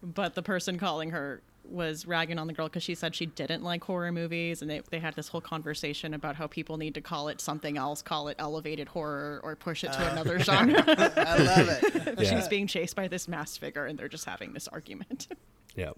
but 0.00 0.36
the 0.36 0.42
person 0.42 0.78
calling 0.78 1.10
her 1.10 1.42
was 1.66 2.06
ragging 2.06 2.38
on 2.38 2.46
the 2.46 2.52
girl 2.52 2.66
because 2.68 2.82
she 2.82 2.94
said 2.94 3.14
she 3.14 3.26
didn't 3.26 3.62
like 3.62 3.82
horror 3.84 4.12
movies, 4.12 4.60
and 4.62 4.70
they 4.70 4.82
they 4.90 4.98
had 4.98 5.14
this 5.14 5.28
whole 5.28 5.40
conversation 5.40 6.14
about 6.14 6.36
how 6.36 6.46
people 6.46 6.76
need 6.76 6.94
to 6.94 7.00
call 7.00 7.28
it 7.28 7.40
something 7.40 7.76
else, 7.78 8.02
call 8.02 8.28
it 8.28 8.36
elevated 8.38 8.88
horror, 8.88 9.40
or 9.42 9.56
push 9.56 9.82
it 9.84 9.92
to 9.92 10.12
another 10.12 10.38
genre. 10.40 10.84
I 10.86 11.38
love 11.38 11.68
it. 11.68 12.18
Yeah. 12.24 12.36
She's 12.38 12.48
being 12.48 12.66
chased 12.66 12.94
by 12.96 13.08
this 13.08 13.26
masked 13.28 13.58
figure, 13.60 13.86
and 13.86 13.98
they're 13.98 14.08
just 14.08 14.24
having 14.26 14.52
this 14.52 14.68
argument. 14.68 15.28
Yeah. 15.76 15.90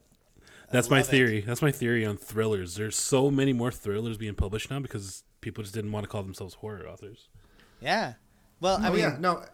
That's 0.70 0.88
my 0.88 0.98
love 0.98 1.08
it. 1.08 1.10
theory. 1.10 1.40
That's 1.42 1.60
my 1.62 1.70
theory 1.70 2.06
on 2.06 2.16
thrillers. 2.16 2.76
There's 2.76 2.96
so 2.96 3.30
many 3.30 3.52
more 3.52 3.70
thrillers 3.70 4.16
being 4.16 4.34
published 4.34 4.70
now 4.70 4.80
because 4.80 5.22
people 5.42 5.62
just 5.62 5.74
didn't 5.74 5.92
want 5.92 6.04
to 6.04 6.08
call 6.08 6.22
themselves 6.22 6.54
horror 6.54 6.88
authors. 6.88 7.28
yeah. 7.80 8.14
Well, 8.60 8.78
I 8.82 8.88
Oh 8.88 8.92
mean, 8.92 9.00
yeah, 9.00 9.16
no. 9.20 9.44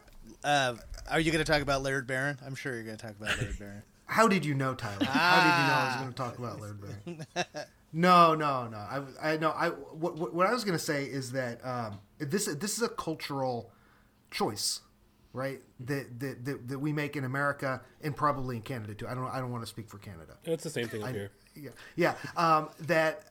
uh, 0.44 0.76
are 1.10 1.18
you 1.18 1.32
going 1.32 1.44
to 1.44 1.50
talk 1.52 1.60
about 1.60 1.82
Laird 1.82 2.06
Barron? 2.06 2.38
I'm 2.46 2.54
sure 2.54 2.72
you're 2.74 2.84
going 2.84 2.96
to 2.96 3.02
talk 3.04 3.16
about 3.20 3.36
Laird 3.40 3.58
Barron. 3.58 3.82
How 4.12 4.28
did 4.28 4.44
you 4.44 4.54
know, 4.54 4.74
Tyler? 4.74 5.04
How 5.06 5.40
did 5.40 5.62
you 5.62 5.66
know 5.68 5.74
I 5.80 5.86
was 5.86 5.96
going 5.96 6.12
to 6.12 6.14
talk 6.14 6.38
about 6.38 6.60
Laird 6.60 6.80
Barron? 6.80 7.26
No, 7.94 8.34
no, 8.34 8.68
no. 8.68 8.78
I, 8.78 9.02
I 9.22 9.36
no. 9.36 9.50
I 9.50 9.68
what, 9.68 10.16
what 10.16 10.32
what 10.32 10.46
I 10.46 10.52
was 10.52 10.64
going 10.64 10.78
to 10.78 10.82
say 10.82 11.04
is 11.04 11.32
that 11.32 11.60
um, 11.62 11.98
this 12.18 12.46
this 12.46 12.78
is 12.78 12.82
a 12.82 12.88
cultural 12.88 13.70
choice. 14.30 14.80
right? 15.34 15.60
That, 15.80 16.18
that 16.20 16.44
that 16.46 16.68
that 16.68 16.78
we 16.78 16.90
make 16.92 17.16
in 17.16 17.24
America 17.24 17.82
and 18.02 18.16
probably 18.16 18.56
in 18.56 18.62
Canada 18.62 18.94
too. 18.94 19.06
I 19.06 19.14
don't 19.14 19.26
I 19.28 19.40
don't 19.40 19.50
want 19.52 19.62
to 19.62 19.66
speak 19.68 19.90
for 19.90 19.98
Canada. 19.98 20.38
It's 20.44 20.64
the 20.64 20.70
same 20.70 20.88
thing 20.88 21.02
up 21.02 21.10
here. 21.10 21.32
Yeah, 21.54 21.70
yeah. 21.96 22.14
Um, 22.34 22.70
that 22.80 23.24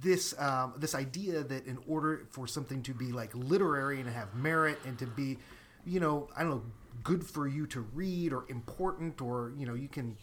this 0.00 0.34
um, 0.40 0.74
this 0.78 0.96
idea 0.96 1.44
that 1.44 1.66
in 1.66 1.78
order 1.86 2.26
for 2.30 2.48
something 2.48 2.82
to 2.82 2.92
be 2.92 3.12
like 3.12 3.30
literary 3.36 4.00
and 4.00 4.08
have 4.10 4.34
merit 4.34 4.78
and 4.84 4.98
to 4.98 5.06
be, 5.06 5.38
you 5.84 6.00
know, 6.00 6.28
I 6.36 6.42
don't 6.42 6.50
know, 6.50 6.62
good 7.02 7.24
for 7.24 7.46
you 7.46 7.66
to 7.66 7.80
read 7.80 8.32
or 8.32 8.44
important 8.48 9.20
or 9.20 9.52
you 9.56 9.66
know 9.66 9.74
you 9.74 9.88
can 9.88 10.16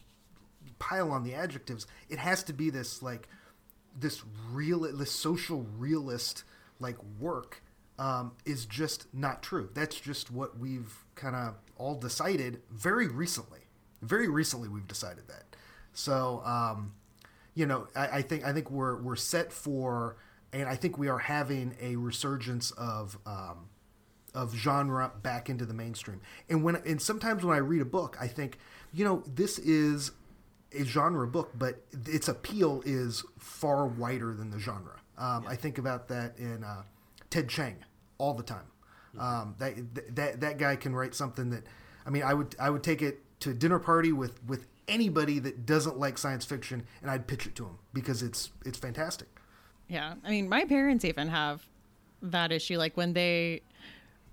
pile 0.80 1.12
on 1.12 1.24
the 1.24 1.34
adjectives. 1.34 1.88
It 2.10 2.20
has 2.20 2.44
to 2.44 2.54
be 2.54 2.70
this 2.70 3.02
like 3.02 3.28
this 3.98 4.24
real 4.52 4.82
this 4.82 5.12
social 5.12 5.66
realist 5.78 6.44
like 6.80 6.98
work 7.20 7.62
um, 8.00 8.34
is 8.46 8.66
just 8.66 9.08
not 9.14 9.44
true. 9.44 9.70
That's 9.74 10.00
just 10.00 10.32
what 10.32 10.58
we've 10.58 11.06
kind 11.16 11.36
of 11.36 11.56
all 11.78 11.96
decided 11.96 12.62
very 12.72 13.08
recently. 13.08 13.60
Very 14.02 14.28
recently, 14.28 14.68
we've 14.68 14.88
decided 14.88 15.28
that. 15.28 15.56
So, 15.94 16.42
um, 16.44 16.94
you 17.56 17.66
know, 17.66 17.88
I, 17.96 18.08
I, 18.08 18.22
think 18.22 18.44
I 18.44 18.52
think 18.52 18.70
we're 18.70 19.02
we're 19.02 19.16
set 19.16 19.54
for, 19.54 20.18
and 20.52 20.68
I 20.68 20.76
think 20.76 20.98
we 20.98 21.08
are 21.08 21.20
having 21.20 21.78
a 21.80 21.96
resurgence 21.96 22.72
of 22.72 23.18
um, 23.26 23.70
of 24.34 24.56
genre 24.56 25.12
back 25.22 25.50
into 25.50 25.66
the 25.66 25.74
mainstream. 25.74 26.22
And 26.50 26.64
when 26.64 26.76
and 26.76 27.02
sometimes 27.02 27.44
when 27.44 27.56
I 27.56 27.60
read 27.60 27.82
a 27.82 27.86
book, 27.86 28.18
I 28.20 28.28
think, 28.28 28.58
you 28.94 29.06
know, 29.06 29.24
this 29.28 29.60
is 29.60 30.12
a 30.72 30.84
genre 30.84 31.28
book, 31.28 31.52
but 31.56 31.84
its 32.06 32.28
appeal 32.28 32.82
is 32.86 33.24
far 33.38 33.86
wider 33.86 34.34
than 34.34 34.50
the 34.50 34.60
genre. 34.60 35.00
Um, 35.18 35.44
yeah. 35.44 35.50
I 35.50 35.56
think 35.56 35.78
about 35.78 36.08
that 36.08 36.38
in 36.38 36.64
uh, 36.64 36.84
Ted 37.30 37.48
Chiang 37.50 37.78
all 38.18 38.34
the 38.34 38.44
time. 38.44 38.66
Um, 39.20 39.56
that 39.60 40.16
that 40.16 40.42
that 40.42 40.58
guy 40.58 40.76
can 40.76 40.96
write 40.96 41.14
something 41.14 41.52
that, 41.52 41.64
I 42.06 42.10
mean, 42.10 42.24
I 42.24 42.34
would 42.34 42.56
I 42.60 42.72
would 42.72 42.82
take 42.82 43.04
it 43.04 43.20
to 43.42 43.52
a 43.52 43.54
dinner 43.54 43.78
party 43.78 44.12
with 44.12 44.44
with 44.44 44.66
anybody 44.88 45.38
that 45.40 45.68
doesn't 45.68 46.00
like 46.00 46.18
science 46.18 46.46
fiction, 46.46 46.88
and 47.02 47.12
I'd 47.12 47.28
pitch 47.28 47.46
it 47.46 47.56
to 47.58 47.66
him 47.66 47.78
because 47.94 48.24
it's 48.24 48.50
it's 48.66 48.80
fantastic. 48.80 49.28
Yeah, 49.88 50.16
I 50.24 50.32
mean, 50.32 50.50
my 50.50 50.66
parents 50.66 51.06
even 51.06 51.28
have 51.28 51.64
that 52.24 52.52
issue. 52.52 52.78
Like 52.78 52.98
when 52.98 53.14
they 53.14 53.62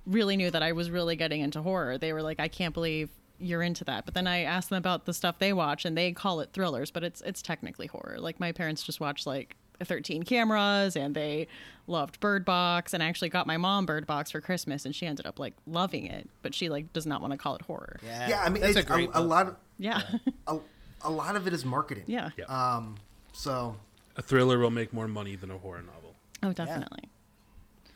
really 0.06 0.36
knew 0.36 0.50
that 0.50 0.62
I 0.62 0.72
was 0.72 0.90
really 0.90 1.16
getting 1.16 1.40
into 1.40 1.62
horror, 1.62 1.98
they 1.98 2.12
were 2.12 2.22
like, 2.22 2.40
"I 2.40 2.48
can't 2.48 2.74
believe 2.74 3.10
you're 3.38 3.62
into 3.62 3.84
that." 3.84 4.04
But 4.04 4.14
then 4.14 4.26
I 4.26 4.42
asked 4.42 4.70
them 4.70 4.78
about 4.78 5.06
the 5.06 5.14
stuff 5.14 5.38
they 5.38 5.52
watch, 5.52 5.84
and 5.84 5.96
they 5.96 6.12
call 6.12 6.40
it 6.40 6.50
thrillers, 6.52 6.90
but 6.90 7.04
it's 7.04 7.20
it's 7.22 7.42
technically 7.42 7.86
horror. 7.86 8.16
Like 8.18 8.40
my 8.40 8.52
parents 8.52 8.82
just 8.82 9.00
watch 9.00 9.26
like 9.26 9.56
13 9.84 10.22
cameras 10.24 10.96
and 10.96 11.14
they 11.14 11.46
loved 11.86 12.20
Bird 12.20 12.44
Box 12.44 12.92
and 12.92 13.02
I 13.02 13.06
actually 13.06 13.30
got 13.30 13.46
my 13.46 13.56
mom 13.56 13.86
Bird 13.86 14.06
Box 14.06 14.30
for 14.30 14.40
Christmas 14.40 14.84
and 14.84 14.94
she 14.94 15.06
ended 15.06 15.26
up 15.26 15.38
like 15.38 15.54
loving 15.66 16.06
it 16.06 16.28
but 16.42 16.54
she 16.54 16.68
like 16.68 16.92
does 16.92 17.06
not 17.06 17.20
want 17.20 17.32
to 17.32 17.38
call 17.38 17.56
it 17.56 17.62
horror. 17.62 17.98
Yeah, 18.04 18.28
yeah 18.28 18.42
I 18.42 18.50
mean 18.50 18.62
it's, 18.62 18.76
a, 18.76 18.92
a, 18.92 19.08
a, 19.14 19.22
lot 19.22 19.48
of 19.48 19.56
yeah. 19.78 20.02
a, 20.46 20.58
a 21.02 21.10
lot 21.10 21.36
of 21.36 21.46
it 21.46 21.52
is 21.52 21.64
marketing. 21.64 22.04
Yeah. 22.06 22.30
yeah. 22.36 22.44
Um 22.44 22.96
so 23.32 23.76
a 24.16 24.22
thriller 24.22 24.58
will 24.58 24.70
make 24.70 24.92
more 24.92 25.08
money 25.08 25.36
than 25.36 25.50
a 25.50 25.58
horror 25.58 25.82
novel. 25.82 26.14
Oh, 26.42 26.52
definitely. 26.52 27.00
Yeah. 27.04 27.08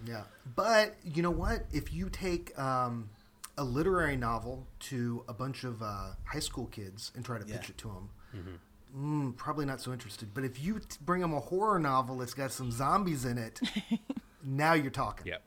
Yeah. 0.06 0.23
But 0.54 0.94
you 1.04 1.23
know 1.23 1.30
what? 1.30 1.66
If 1.73 1.92
you 1.92 2.08
take 2.08 2.56
um 2.58 3.11
a 3.56 3.64
literary 3.64 4.16
novel 4.16 4.66
to 4.80 5.25
a 5.28 5.32
bunch 5.32 5.62
of 5.62 5.80
uh, 5.80 6.11
high 6.25 6.40
school 6.40 6.66
kids 6.66 7.12
and 7.14 7.25
try 7.25 7.38
to 7.38 7.46
yeah. 7.46 7.56
pitch 7.56 7.70
it 7.70 7.78
to 7.78 7.87
them, 7.87 8.08
mm-hmm 8.34 8.54
mm, 8.96 9.37
probably 9.37 9.64
not 9.64 9.80
so 9.80 9.92
interested. 9.92 10.32
But 10.34 10.44
if 10.44 10.62
you 10.62 10.80
t- 10.80 10.99
bring 11.00 11.20
them 11.20 11.32
a 11.32 11.40
horror 11.40 11.78
novel 11.78 12.18
that's 12.18 12.34
got 12.34 12.52
some 12.52 12.70
zombies 12.70 13.25
in 13.25 13.38
it, 13.38 13.61
now 14.44 14.75
you're 14.75 14.90
talking. 14.90 15.26
Yep. 15.26 15.42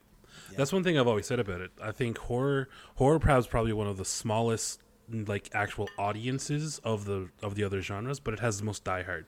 yep. 0.49 0.57
That's 0.57 0.73
one 0.73 0.83
thing 0.83 0.97
I've 0.97 1.07
always 1.07 1.25
said 1.25 1.39
about 1.39 1.61
it. 1.61 1.71
I 1.81 1.91
think 1.91 2.17
horror 2.17 2.69
horror 2.95 3.19
is 3.37 3.47
probably 3.47 3.73
one 3.73 3.87
of 3.87 3.97
the 3.97 4.05
smallest 4.05 4.81
like 5.09 5.49
actual 5.53 5.89
audiences 5.97 6.79
of 6.79 7.05
the 7.05 7.29
of 7.41 7.55
the 7.55 7.63
other 7.63 7.81
genres, 7.81 8.19
but 8.19 8.33
it 8.33 8.39
has 8.39 8.59
the 8.59 8.65
most 8.65 8.83
diehard. 8.83 9.27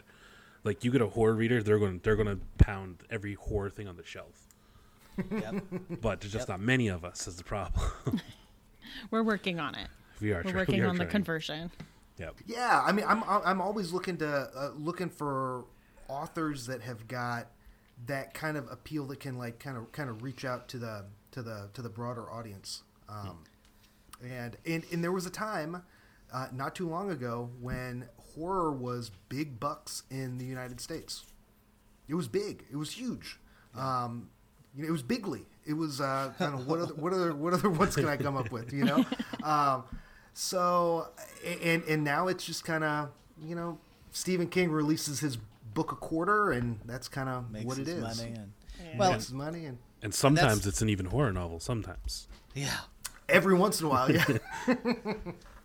Like 0.64 0.84
you 0.84 0.92
get 0.92 1.02
a 1.02 1.08
horror 1.08 1.34
reader, 1.36 1.64
they're 1.64 1.80
going 1.80 2.02
they're 2.04 2.18
going 2.18 2.28
to 2.28 2.40
pound 2.58 3.04
every 3.10 3.36
horror 3.36 3.70
thing 3.70 3.88
on 3.88 3.96
the 3.96 4.04
shelf. 4.04 4.48
Yep. 5.32 5.64
but 6.02 6.22
there's 6.22 6.34
just 6.34 6.50
yep. 6.50 6.60
not 6.60 6.62
many 6.62 6.88
of 6.88 7.06
us 7.06 7.28
is 7.28 7.36
the 7.36 7.44
problem. 7.44 7.90
We're 9.12 9.24
working 9.24 9.60
on 9.60 9.76
it. 9.76 9.88
We 10.22 10.34
are. 10.34 10.42
We're 10.44 10.54
working 10.54 10.76
we 10.76 10.82
are 10.82 10.88
on 10.88 10.96
trying. 10.96 11.08
the 11.08 11.12
conversion. 11.12 11.72
Yep. 12.18 12.36
Yeah, 12.46 12.84
I 12.86 12.92
mean, 12.92 13.06
I'm 13.08 13.24
I'm 13.28 13.62
always 13.62 13.94
looking 13.94 14.18
to 14.18 14.50
uh, 14.56 14.72
looking 14.76 15.10
for 15.10 15.66
authors 16.08 16.66
that 16.66 16.82
have 16.82 17.08
got 17.08 17.48
that 18.08 18.34
kind 18.34 18.58
of 18.58 18.70
appeal 18.72 19.06
that 19.08 19.20
can 19.20 19.38
like 19.38 19.60
kind 19.60 19.78
of 19.78 19.92
kind 19.92 20.10
of 20.10 20.24
reach 20.24 20.44
out 20.44 20.68
to 20.70 20.78
the 20.78 21.06
to 21.32 21.42
the 21.42 21.70
to 21.74 21.82
the 21.82 21.90
broader 21.90 22.30
audience. 22.30 22.84
Um, 23.08 23.44
and, 24.22 24.58
and 24.66 24.84
and 24.92 25.04
there 25.04 25.12
was 25.12 25.26
a 25.26 25.32
time 25.32 25.84
uh, 26.34 26.48
not 26.54 26.76
too 26.76 26.88
long 26.88 27.10
ago 27.10 27.50
when 27.62 28.10
horror 28.36 28.72
was 28.72 29.12
big 29.30 29.60
bucks 29.60 30.04
in 30.10 30.38
the 30.38 30.46
United 30.46 30.82
States. 30.82 31.26
It 32.08 32.16
was 32.16 32.28
big. 32.28 32.66
It 32.72 32.76
was 32.76 32.92
huge. 32.92 33.40
Um, 33.76 34.30
you 34.80 34.86
know, 34.86 34.90
it 34.90 34.94
was 34.94 35.04
bigly. 35.04 35.46
It 35.66 35.74
was 35.74 36.00
uh, 36.00 36.32
I 36.40 36.44
don't 36.44 36.56
know 36.56 36.62
what 36.62 36.80
other 36.80 36.94
what 36.94 37.14
other 37.14 37.36
what 37.36 37.54
other 37.54 37.70
ones 37.70 37.96
can 37.96 38.08
I 38.08 38.16
come 38.16 38.38
up 38.38 38.50
with? 38.52 38.72
You 38.72 38.86
know. 38.86 39.06
Um, 39.44 39.84
so, 40.34 41.08
and 41.64 41.84
and 41.84 42.04
now 42.04 42.28
it's 42.28 42.46
just 42.46 42.64
kind 42.64 42.84
of 42.84 43.10
you 43.42 43.56
know 43.56 43.78
Stephen 44.12 44.48
King 44.48 44.72
releases 44.72 45.20
his 45.20 45.38
book 45.74 45.92
a 45.92 45.96
quarter, 45.96 46.52
and 46.52 46.80
that's 46.86 47.08
kind 47.08 47.28
of 47.28 47.66
what 47.66 47.78
it 47.78 47.88
is. 47.88 48.02
Money 48.02 48.34
and, 48.36 48.52
yeah. 48.80 48.98
Well, 48.98 49.12
makes 49.12 49.32
money 49.32 49.66
and 49.66 49.78
and 50.02 50.14
sometimes 50.14 50.64
and 50.64 50.68
it's 50.68 50.82
an 50.82 50.90
even 50.90 51.08
horror 51.08 51.34
novel. 51.34 51.60
Sometimes, 51.60 52.28
yeah, 52.54 52.78
every 53.28 53.56
once 53.56 53.82
in 53.82 53.88
a 53.88 53.90
while, 53.90 54.10
yeah. 54.10 54.26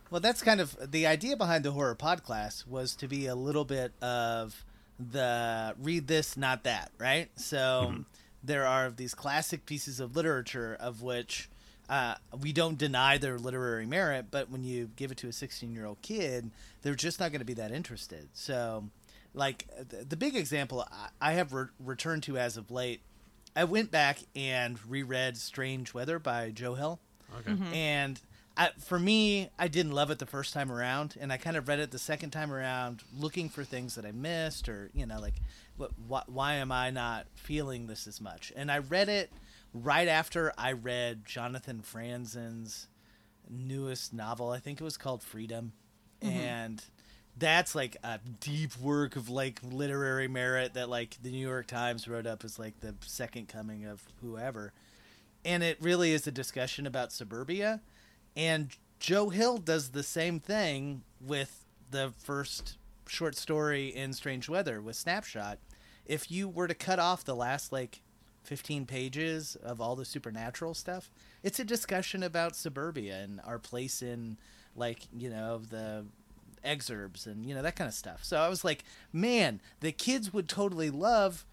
well, 0.09 0.19
that's 0.19 0.41
kind 0.41 0.59
of 0.59 0.91
the 0.91 1.07
idea 1.07 1.37
behind 1.37 1.63
the 1.63 1.71
horror 1.71 1.95
pod 1.95 2.23
class 2.23 2.65
was 2.67 2.95
to 2.97 3.07
be 3.07 3.27
a 3.27 3.35
little 3.35 3.65
bit 3.65 3.93
of 4.01 4.65
the 4.99 5.73
read 5.81 6.07
this, 6.07 6.35
not 6.35 6.65
that, 6.65 6.91
right? 6.97 7.29
So. 7.35 7.87
Mm-hmm. 7.91 8.01
There 8.45 8.65
are 8.65 8.89
these 8.89 9.13
classic 9.13 9.65
pieces 9.65 9.99
of 9.99 10.15
literature 10.15 10.77
of 10.79 11.01
which 11.01 11.49
uh, 11.89 12.15
we 12.41 12.51
don't 12.51 12.77
deny 12.77 13.17
their 13.17 13.37
literary 13.37 13.85
merit, 13.85 14.27
but 14.31 14.49
when 14.49 14.63
you 14.63 14.89
give 14.95 15.11
it 15.11 15.17
to 15.19 15.27
a 15.27 15.33
16 15.33 15.71
year 15.71 15.85
old 15.85 16.01
kid, 16.01 16.49
they're 16.81 16.95
just 16.95 17.19
not 17.19 17.31
going 17.31 17.39
to 17.39 17.45
be 17.45 17.53
that 17.53 17.71
interested. 17.71 18.27
So, 18.33 18.85
like 19.33 19.67
the, 19.89 20.03
the 20.05 20.15
big 20.15 20.35
example 20.35 20.87
I, 20.91 21.29
I 21.29 21.33
have 21.33 21.53
re- 21.53 21.67
returned 21.79 22.23
to 22.23 22.37
as 22.37 22.57
of 22.57 22.71
late, 22.71 23.01
I 23.55 23.65
went 23.65 23.91
back 23.91 24.19
and 24.35 24.79
reread 24.87 25.37
Strange 25.37 25.93
Weather 25.93 26.19
by 26.19 26.49
Joe 26.51 26.73
Hill. 26.73 26.99
Okay. 27.39 27.51
Mm-hmm. 27.51 27.73
And 27.73 28.21
I, 28.57 28.69
for 28.79 28.97
me, 28.97 29.49
I 29.59 29.67
didn't 29.67 29.91
love 29.91 30.11
it 30.11 30.19
the 30.19 30.25
first 30.25 30.53
time 30.53 30.71
around, 30.71 31.15
and 31.19 31.31
I 31.31 31.37
kind 31.37 31.57
of 31.57 31.67
read 31.67 31.79
it 31.79 31.91
the 31.91 31.99
second 31.99 32.29
time 32.31 32.53
around, 32.53 33.03
looking 33.17 33.49
for 33.49 33.63
things 33.63 33.95
that 33.95 34.05
I 34.05 34.11
missed, 34.11 34.69
or 34.69 34.89
you 34.93 35.05
know, 35.05 35.19
like, 35.19 35.41
what, 35.75 35.91
why, 36.07 36.23
why 36.27 36.53
am 36.55 36.71
I 36.71 36.89
not 36.89 37.27
feeling 37.35 37.87
this 37.87 38.07
as 38.07 38.21
much? 38.21 38.53
And 38.55 38.71
I 38.71 38.77
read 38.77 39.09
it 39.09 39.31
right 39.73 40.07
after 40.07 40.53
I 40.57 40.71
read 40.71 41.25
Jonathan 41.25 41.81
Franzen's 41.81 42.87
newest 43.49 44.13
novel. 44.13 44.51
I 44.51 44.59
think 44.59 44.79
it 44.79 44.83
was 44.85 44.97
called 44.97 45.21
Freedom, 45.21 45.73
mm-hmm. 46.21 46.37
and 46.37 46.83
that's 47.37 47.75
like 47.75 47.97
a 48.03 48.19
deep 48.39 48.77
work 48.77 49.17
of 49.17 49.29
like 49.29 49.59
literary 49.63 50.27
merit 50.27 50.75
that 50.75 50.89
like 50.89 51.17
the 51.21 51.31
New 51.31 51.45
York 51.45 51.67
Times 51.67 52.07
wrote 52.07 52.25
up 52.25 52.45
as 52.45 52.57
like 52.57 52.79
the 52.79 52.95
second 53.01 53.49
coming 53.49 53.85
of 53.85 54.01
whoever. 54.21 54.71
And 55.43 55.61
it 55.61 55.77
really 55.81 56.13
is 56.13 56.25
a 56.25 56.31
discussion 56.31 56.87
about 56.87 57.11
suburbia. 57.11 57.81
And 58.35 58.69
Joe 58.99 59.29
Hill 59.29 59.57
does 59.57 59.89
the 59.89 60.03
same 60.03 60.39
thing 60.39 61.03
with 61.21 61.65
the 61.91 62.13
first 62.17 62.77
short 63.07 63.35
story 63.35 63.87
in 63.87 64.13
Strange 64.13 64.49
Weather 64.49 64.81
with 64.81 64.95
Snapshot. 64.95 65.59
If 66.05 66.29
you 66.29 66.47
were 66.49 66.67
to 66.67 66.73
cut 66.73 66.99
off 66.99 67.23
the 67.23 67.35
last 67.35 67.71
like 67.71 68.01
15 68.45 68.85
pages 68.85 69.55
of 69.57 69.81
all 69.81 69.95
the 69.95 70.05
supernatural 70.05 70.73
stuff. 70.73 71.11
It's 71.43 71.59
a 71.59 71.65
discussion 71.65 72.23
about 72.23 72.55
suburbia 72.55 73.21
and 73.21 73.41
our 73.45 73.59
place 73.59 74.01
in, 74.01 74.37
like, 74.75 74.99
you 75.15 75.29
know, 75.29 75.59
the 75.69 76.05
exurbs 76.63 77.25
and, 77.25 77.45
you 77.45 77.53
know, 77.53 77.61
that 77.61 77.75
kind 77.75 77.87
of 77.87 77.93
stuff. 77.93 78.23
So 78.23 78.37
I 78.37 78.47
was 78.47 78.63
like, 78.63 78.83
man, 79.11 79.61
the 79.81 79.91
kids 79.91 80.33
would 80.33 80.47
totally 80.47 80.89
love 80.89 81.45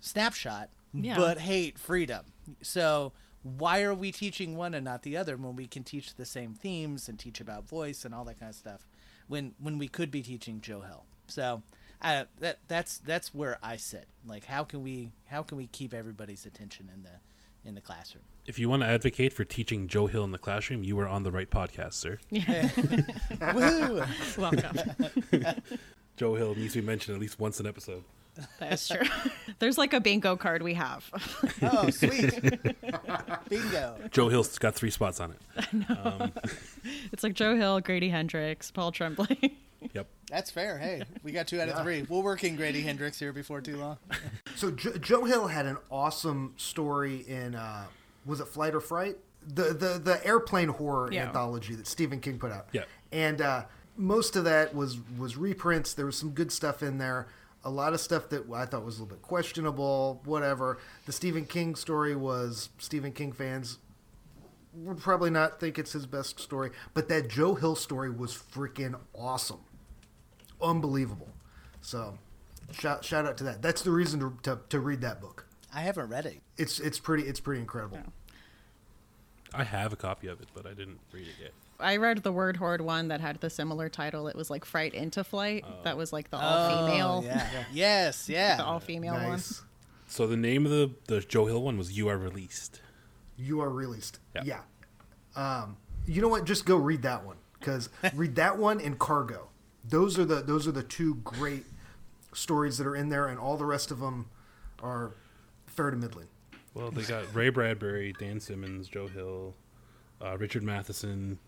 Snapshot, 0.00 0.70
yeah. 0.92 1.16
but 1.16 1.38
hate 1.38 1.78
freedom. 1.78 2.26
So 2.62 3.12
why 3.42 3.82
are 3.82 3.94
we 3.94 4.12
teaching 4.12 4.56
one 4.56 4.74
and 4.74 4.84
not 4.84 5.02
the 5.02 5.16
other 5.16 5.36
when 5.36 5.56
we 5.56 5.66
can 5.66 5.82
teach 5.82 6.14
the 6.14 6.26
same 6.26 6.54
themes 6.54 7.08
and 7.08 7.18
teach 7.18 7.40
about 7.40 7.66
voice 7.68 8.04
and 8.04 8.14
all 8.14 8.24
that 8.24 8.38
kind 8.38 8.50
of 8.50 8.56
stuff 8.56 8.86
when 9.28 9.54
when 9.58 9.78
we 9.78 9.88
could 9.88 10.10
be 10.10 10.22
teaching 10.22 10.60
Joe 10.60 10.80
Hill? 10.80 11.04
So 11.26 11.62
uh, 12.02 12.24
that 12.40 12.58
that's 12.68 12.98
that's 12.98 13.34
where 13.34 13.58
I 13.62 13.76
sit. 13.76 14.06
Like, 14.26 14.44
how 14.44 14.64
can 14.64 14.82
we 14.82 15.12
how 15.26 15.42
can 15.42 15.56
we 15.56 15.66
keep 15.66 15.94
everybody's 15.94 16.44
attention 16.46 16.90
in 16.94 17.02
the 17.02 17.68
in 17.68 17.74
the 17.74 17.80
classroom? 17.80 18.24
If 18.46 18.58
you 18.58 18.68
want 18.68 18.82
to 18.82 18.88
advocate 18.88 19.32
for 19.32 19.44
teaching 19.44 19.86
Joe 19.86 20.06
Hill 20.06 20.24
in 20.24 20.32
the 20.32 20.38
classroom, 20.38 20.82
you 20.82 20.98
are 20.98 21.08
on 21.08 21.22
the 21.22 21.30
right 21.30 21.48
podcast, 21.48 21.94
sir. 21.94 22.18
Yeah. 22.30 22.68
Woo! 23.54 24.02
Welcome. 24.38 24.78
Joe 26.16 26.34
Hill 26.34 26.54
needs 26.54 26.72
to 26.74 26.80
be 26.80 26.86
mentioned 26.86 27.14
at 27.14 27.20
least 27.20 27.38
once 27.38 27.60
an 27.60 27.66
episode. 27.66 28.02
That's 28.58 28.88
true. 28.88 29.06
There's 29.58 29.78
like 29.78 29.92
a 29.92 30.00
bingo 30.00 30.36
card 30.36 30.62
we 30.62 30.74
have. 30.74 31.08
Oh, 31.62 31.90
sweet. 31.90 32.40
Bingo. 33.48 33.96
Joe 34.10 34.28
Hill's 34.28 34.58
got 34.58 34.74
three 34.74 34.90
spots 34.90 35.20
on 35.20 35.32
it. 35.32 35.38
I 35.56 35.66
know. 35.94 36.30
It's 37.12 37.22
like 37.22 37.34
Joe 37.34 37.56
Hill, 37.56 37.80
Grady 37.80 38.08
Hendrix, 38.08 38.70
Paul 38.70 38.92
Tremblay. 38.92 39.56
Yep. 39.94 40.06
That's 40.30 40.50
fair. 40.50 40.78
Hey, 40.78 41.02
we 41.22 41.32
got 41.32 41.46
two 41.46 41.60
out 41.60 41.68
of 41.68 41.82
three. 41.82 42.04
We'll 42.08 42.22
work 42.22 42.44
in 42.44 42.56
Grady 42.56 42.82
Hendrix 42.82 43.18
here 43.18 43.32
before 43.32 43.60
too 43.60 43.76
long. 43.76 43.96
So 44.54 44.70
jo- 44.70 44.96
Joe 44.98 45.24
Hill 45.24 45.46
had 45.48 45.66
an 45.66 45.78
awesome 45.90 46.54
story 46.56 47.24
in 47.26 47.54
uh, 47.54 47.86
was 48.26 48.40
it 48.40 48.48
Flight 48.48 48.74
or 48.74 48.80
Fright? 48.80 49.16
The 49.46 49.72
the 49.72 49.98
the 50.02 50.20
airplane 50.24 50.68
horror 50.68 51.10
Yeah. 51.12 51.26
anthology 51.26 51.74
that 51.76 51.86
Stephen 51.86 52.20
King 52.20 52.38
put 52.38 52.52
out. 52.52 52.66
Yeah. 52.72 52.84
And 53.10 53.40
uh, 53.40 53.64
most 53.96 54.36
of 54.36 54.44
that 54.44 54.74
was 54.74 54.98
was 55.18 55.36
reprints. 55.38 55.94
There 55.94 56.06
was 56.06 56.16
some 56.16 56.30
good 56.32 56.52
stuff 56.52 56.82
in 56.82 56.98
there. 56.98 57.26
A 57.64 57.70
lot 57.70 57.92
of 57.92 58.00
stuff 58.00 58.28
that 58.30 58.50
I 58.52 58.64
thought 58.64 58.84
was 58.84 58.98
a 58.98 59.02
little 59.02 59.16
bit 59.16 59.22
questionable. 59.22 60.20
Whatever. 60.24 60.78
The 61.06 61.12
Stephen 61.12 61.44
King 61.44 61.74
story 61.74 62.16
was 62.16 62.70
Stephen 62.78 63.12
King 63.12 63.32
fans 63.32 63.78
would 64.72 64.98
probably 64.98 65.30
not 65.30 65.60
think 65.60 65.78
it's 65.78 65.92
his 65.92 66.06
best 66.06 66.38
story, 66.40 66.70
but 66.94 67.08
that 67.08 67.28
Joe 67.28 67.54
Hill 67.54 67.74
story 67.74 68.10
was 68.10 68.32
freaking 68.32 68.98
awesome, 69.14 69.60
unbelievable. 70.62 71.28
So, 71.80 72.18
shout 72.72 73.04
shout 73.04 73.26
out 73.26 73.36
to 73.38 73.44
that. 73.44 73.62
That's 73.62 73.82
the 73.82 73.90
reason 73.90 74.20
to, 74.20 74.36
to, 74.42 74.60
to 74.68 74.80
read 74.80 75.00
that 75.00 75.20
book. 75.20 75.46
I 75.74 75.80
haven't 75.80 76.08
read 76.08 76.26
it. 76.26 76.40
It's 76.56 76.80
it's 76.80 76.98
pretty 76.98 77.24
it's 77.24 77.40
pretty 77.40 77.60
incredible. 77.60 78.00
I 79.52 79.64
have 79.64 79.92
a 79.92 79.96
copy 79.96 80.28
of 80.28 80.40
it, 80.40 80.48
but 80.54 80.66
I 80.66 80.74
didn't 80.74 81.00
read 81.12 81.26
it 81.26 81.34
yet. 81.40 81.52
I 81.80 81.96
read 81.96 82.22
the 82.22 82.32
Word 82.32 82.56
Horde 82.56 82.80
one 82.80 83.08
that 83.08 83.20
had 83.20 83.40
the 83.40 83.50
similar 83.50 83.88
title. 83.88 84.28
It 84.28 84.36
was 84.36 84.50
like 84.50 84.64
Fright 84.64 84.94
into 84.94 85.24
Flight. 85.24 85.64
that 85.84 85.96
was 85.96 86.12
like 86.12 86.30
the 86.30 86.36
all 86.38 86.70
Oh, 86.70 86.86
female, 86.86 87.22
yeah. 87.24 87.48
Yes, 87.72 88.28
yeah. 88.28 88.56
the 88.56 88.64
all 88.64 88.80
female 88.80 89.14
one. 89.14 89.40
So 90.06 90.26
the 90.26 90.36
name 90.36 90.64
of 90.66 90.72
the 90.72 90.90
the 91.06 91.20
Joe 91.20 91.46
Hill 91.46 91.62
one 91.62 91.78
was 91.78 91.92
"You 91.96 92.08
Are 92.08 92.18
Released." 92.18 92.80
You 93.36 93.60
are 93.62 93.70
released. 93.70 94.18
Yeah. 94.34 94.42
Yeah. 94.44 94.60
Um, 95.34 95.76
you 96.06 96.20
know 96.20 96.28
what? 96.28 96.44
Just 96.44 96.66
go 96.66 96.76
read 96.76 97.02
that 97.02 97.24
one 97.24 97.36
because 97.58 97.88
read 98.14 98.34
that 98.36 98.58
one 98.58 98.80
and 98.80 98.98
Cargo. 98.98 99.48
Those 99.88 100.18
are 100.18 100.24
the 100.26 100.42
those 100.42 100.68
are 100.68 100.72
the 100.72 100.82
two 100.82 101.14
great 101.16 101.64
stories 102.34 102.76
that 102.78 102.86
are 102.86 102.96
in 102.96 103.08
there, 103.08 103.28
and 103.28 103.38
all 103.38 103.56
the 103.56 103.64
rest 103.64 103.90
of 103.90 104.00
them 104.00 104.28
are 104.82 105.12
fair 105.66 105.90
to 105.90 105.96
middling. 105.96 106.26
Well, 106.74 106.90
they 106.90 107.02
got 107.02 107.34
Ray 107.34 107.48
Bradbury, 107.48 108.12
Dan 108.18 108.38
Simmons, 108.40 108.88
Joe 108.88 109.06
Hill, 109.08 109.54
uh, 110.22 110.36
Richard 110.38 110.62
Matheson, 110.62 111.38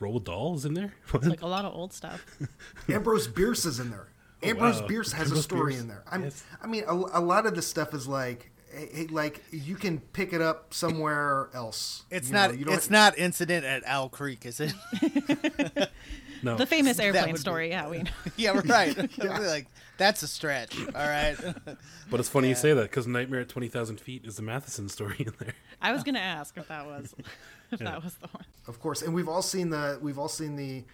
Roald 0.00 0.24
Dahl 0.24 0.54
is 0.54 0.64
in 0.64 0.74
there. 0.74 0.94
What? 1.10 1.24
Like 1.24 1.42
a 1.42 1.46
lot 1.46 1.64
of 1.64 1.74
old 1.74 1.92
stuff. 1.92 2.24
Ambrose 2.88 3.28
Bierce 3.28 3.64
is 3.66 3.78
in 3.80 3.90
there. 3.90 4.08
Ambrose 4.42 4.78
Oh, 4.78 4.82
wow. 4.82 4.88
Bierce 4.88 5.12
has 5.12 5.30
a 5.32 5.42
story 5.42 5.72
Bierce. 5.72 5.82
in 5.82 5.88
there. 5.88 6.02
I'm, 6.10 6.22
Yes. 6.24 6.42
I 6.62 6.66
mean, 6.66 6.84
a, 6.86 6.94
a 6.94 7.20
lot 7.20 7.44
of 7.46 7.54
this 7.54 7.66
stuff 7.66 7.92
is 7.92 8.08
like, 8.08 8.50
eh, 8.74 8.86
eh, 8.94 9.06
like 9.10 9.42
you 9.50 9.74
can 9.76 9.98
pick 9.98 10.32
it 10.32 10.40
up 10.40 10.72
somewhere 10.72 11.50
else. 11.52 12.04
It's 12.10 12.28
You 12.28 12.34
not. 12.34 12.52
know, 12.52 12.56
you 12.58 12.64
don't- 12.64 12.74
it's 12.74 12.88
not 12.88 13.18
incident 13.18 13.66
at 13.66 13.82
Owl 13.86 14.08
Creek, 14.08 14.46
is 14.46 14.60
it? 14.60 14.72
no, 16.42 16.56
The 16.56 16.64
famous 16.66 16.98
airplane 16.98 17.26
would 17.26 17.32
be- 17.34 17.38
story. 17.38 17.68
Yeah, 17.70 17.88
we 17.88 17.98
know. 17.98 18.10
yeah, 18.36 18.60
right. 18.64 18.96
like 19.18 19.66
that's 19.98 20.22
a 20.22 20.28
stretch. 20.28 20.74
All 20.86 20.92
right. 20.94 21.36
but 22.10 22.20
it's 22.20 22.28
funny 22.30 22.48
you 22.48 22.54
say 22.54 22.72
that 22.72 22.82
because 22.84 23.06
Nightmare 23.06 23.40
at 23.40 23.48
Twenty 23.50 23.68
Thousand 23.68 24.00
Feet 24.00 24.24
is 24.24 24.36
the 24.36 24.42
Matheson 24.42 24.88
story 24.88 25.16
in 25.18 25.34
there. 25.38 25.52
I 25.82 25.92
was 25.92 26.02
gonna 26.02 26.18
ask 26.20 26.56
if 26.56 26.68
that 26.68 26.86
was 26.86 27.14
if 27.72 27.80
that 27.80 28.02
was 28.04 28.14
the 28.14 28.28
one. 28.28 28.44
of 28.66 28.80
course, 28.80 29.02
and 29.02 29.14
we've 29.14 29.28
all 29.28 29.42
seen 29.42 29.70
the 29.70 29.98
we've 30.02 30.18
all 30.18 30.28
seen 30.28 30.56
the 30.56 30.84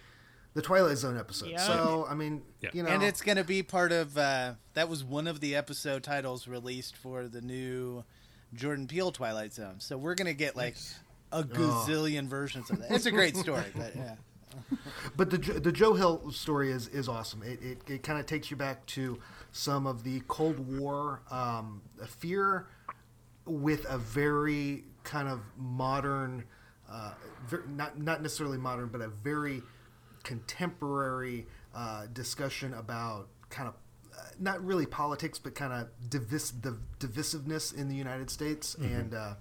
the 0.53 0.61
Twilight 0.61 0.97
Zone 0.97 1.17
episode. 1.17 1.49
Yeah. 1.49 1.57
So 1.59 2.07
I 2.09 2.15
mean, 2.15 2.41
Yeah. 2.61 2.69
you 2.73 2.83
know, 2.83 2.89
and 2.89 3.03
it's 3.03 3.21
going 3.21 3.37
to 3.37 3.43
be 3.43 3.61
part 3.63 3.91
of. 3.91 4.17
Uh, 4.17 4.53
that 4.73 4.89
was 4.89 5.03
one 5.03 5.27
of 5.27 5.39
the 5.39 5.55
episode 5.55 6.03
titles 6.03 6.47
released 6.47 6.95
for 6.97 7.27
the 7.27 7.41
new 7.41 8.03
Jordan 8.53 8.87
Peele 8.87 9.11
Twilight 9.11 9.53
Zone. 9.53 9.75
So 9.79 9.97
we're 9.97 10.15
going 10.15 10.27
to 10.27 10.33
get 10.33 10.55
like 10.55 10.75
a 11.31 11.43
gazillion 11.43 12.27
versions 12.27 12.69
of 12.71 12.79
that. 12.79 12.91
It's 12.91 13.05
a 13.05 13.11
great 13.11 13.35
story, 13.45 13.65
but 13.75 13.95
yeah. 13.95 14.15
But 15.15 15.29
the 15.29 15.37
the 15.37 15.71
Joe 15.71 15.93
Hill 15.93 16.31
story 16.31 16.71
is 16.71 16.87
is 16.87 17.07
awesome. 17.07 17.43
It 17.43 17.61
it, 17.61 17.89
it 17.89 18.03
kind 18.03 18.19
of 18.19 18.25
takes 18.25 18.49
you 18.49 18.57
back 18.57 18.83
to 18.87 19.19
some 19.51 19.85
of 19.85 20.03
the 20.03 20.21
Cold 20.27 20.57
War 20.79 21.21
um, 21.29 21.81
fear 22.07 22.67
with 23.45 23.85
a 23.87 23.97
very 23.99 24.83
kind 25.03 25.27
of 25.27 25.41
modern, 25.57 26.43
uh, 26.91 27.11
not 27.69 27.99
not 27.99 28.21
necessarily 28.21 28.57
modern, 28.57 28.87
but 28.89 29.01
a 29.01 29.07
very 29.09 29.61
contemporary 30.23 31.47
uh, 31.75 32.05
discussion 32.13 32.73
about 32.73 33.27
kind 33.49 33.67
of. 33.69 33.75
uh, 34.17 34.21
Not 34.39 34.63
really 34.63 34.85
politics, 34.85 35.39
but 35.39 35.55
kind 35.55 35.73
of 35.73 35.87
divis- 36.09 36.61
the 36.61 36.77
divisiveness 36.99 37.73
in 37.75 37.87
the 37.87 37.95
United 37.95 38.29
States, 38.29 38.75
and 38.75 39.13
uh, 39.13 39.33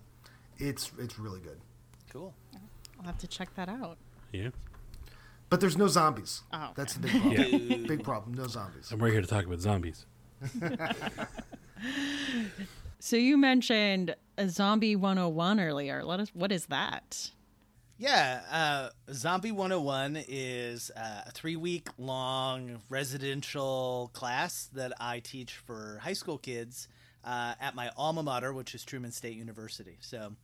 it's 0.58 0.90
it's 0.98 1.18
really 1.18 1.40
good. 1.40 1.58
Cool. 2.12 2.32
I'll 2.98 3.06
have 3.06 3.18
to 3.18 3.26
check 3.26 3.54
that 3.56 3.68
out. 3.68 3.98
Yeah, 4.32 4.48
But 5.50 5.60
there's 5.60 5.76
no 5.76 5.86
zombies. 5.88 6.42
Oh, 6.52 6.70
That's 6.74 6.94
the 6.94 7.00
big 7.08 7.12
problem. 7.22 7.32
yeah. 7.70 7.76
Big 7.86 8.02
problem. 8.04 8.34
No 8.34 8.46
zombies. 8.46 8.90
and 8.90 9.00
we're 9.00 9.10
here 9.12 9.20
to 9.22 9.26
talk 9.26 9.44
about 9.46 9.60
zombies. 9.60 10.06
So 12.98 13.16
you 13.16 13.36
mentioned 13.36 14.16
a 14.38 14.48
zombie 14.48 14.96
101 14.96 15.60
earlier. 15.60 16.02
Let 16.02 16.18
us. 16.18 16.30
What 16.34 16.50
is 16.50 16.66
that? 16.66 17.30
Yeah, 17.98 18.42
uh, 18.50 19.12
Zombie 19.14 19.52
101 19.52 20.24
is 20.28 20.90
uh, 20.94 21.22
a 21.26 21.30
three 21.30 21.56
week 21.56 21.88
long 21.96 22.82
residential 22.90 24.10
class 24.12 24.68
that 24.74 24.92
I 25.00 25.20
teach 25.20 25.54
for 25.54 25.98
high 26.02 26.12
school 26.12 26.36
kids 26.36 26.88
uh, 27.24 27.54
at 27.58 27.74
my 27.74 27.90
alma 27.96 28.22
mater, 28.22 28.52
which 28.52 28.74
is 28.74 28.84
Truman 28.84 29.12
State 29.12 29.38
University. 29.38 29.96
So 30.00 30.34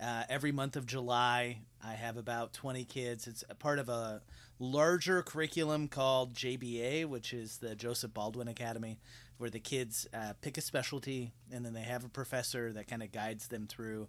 uh, 0.00 0.22
every 0.28 0.52
month 0.52 0.76
of 0.76 0.86
July, 0.86 1.58
I 1.84 1.94
have 1.94 2.16
about 2.16 2.52
20 2.52 2.84
kids. 2.84 3.26
It's 3.26 3.42
part 3.58 3.80
of 3.80 3.88
a 3.88 4.22
larger 4.60 5.24
curriculum 5.24 5.88
called 5.88 6.34
JBA, 6.34 7.06
which 7.06 7.32
is 7.32 7.58
the 7.58 7.74
Joseph 7.74 8.14
Baldwin 8.14 8.46
Academy, 8.46 9.00
where 9.38 9.50
the 9.50 9.58
kids 9.58 10.06
uh, 10.14 10.34
pick 10.40 10.56
a 10.56 10.60
specialty 10.60 11.32
and 11.52 11.66
then 11.66 11.72
they 11.72 11.82
have 11.82 12.04
a 12.04 12.08
professor 12.08 12.72
that 12.74 12.86
kind 12.86 13.02
of 13.02 13.10
guides 13.10 13.48
them 13.48 13.66
through 13.66 14.06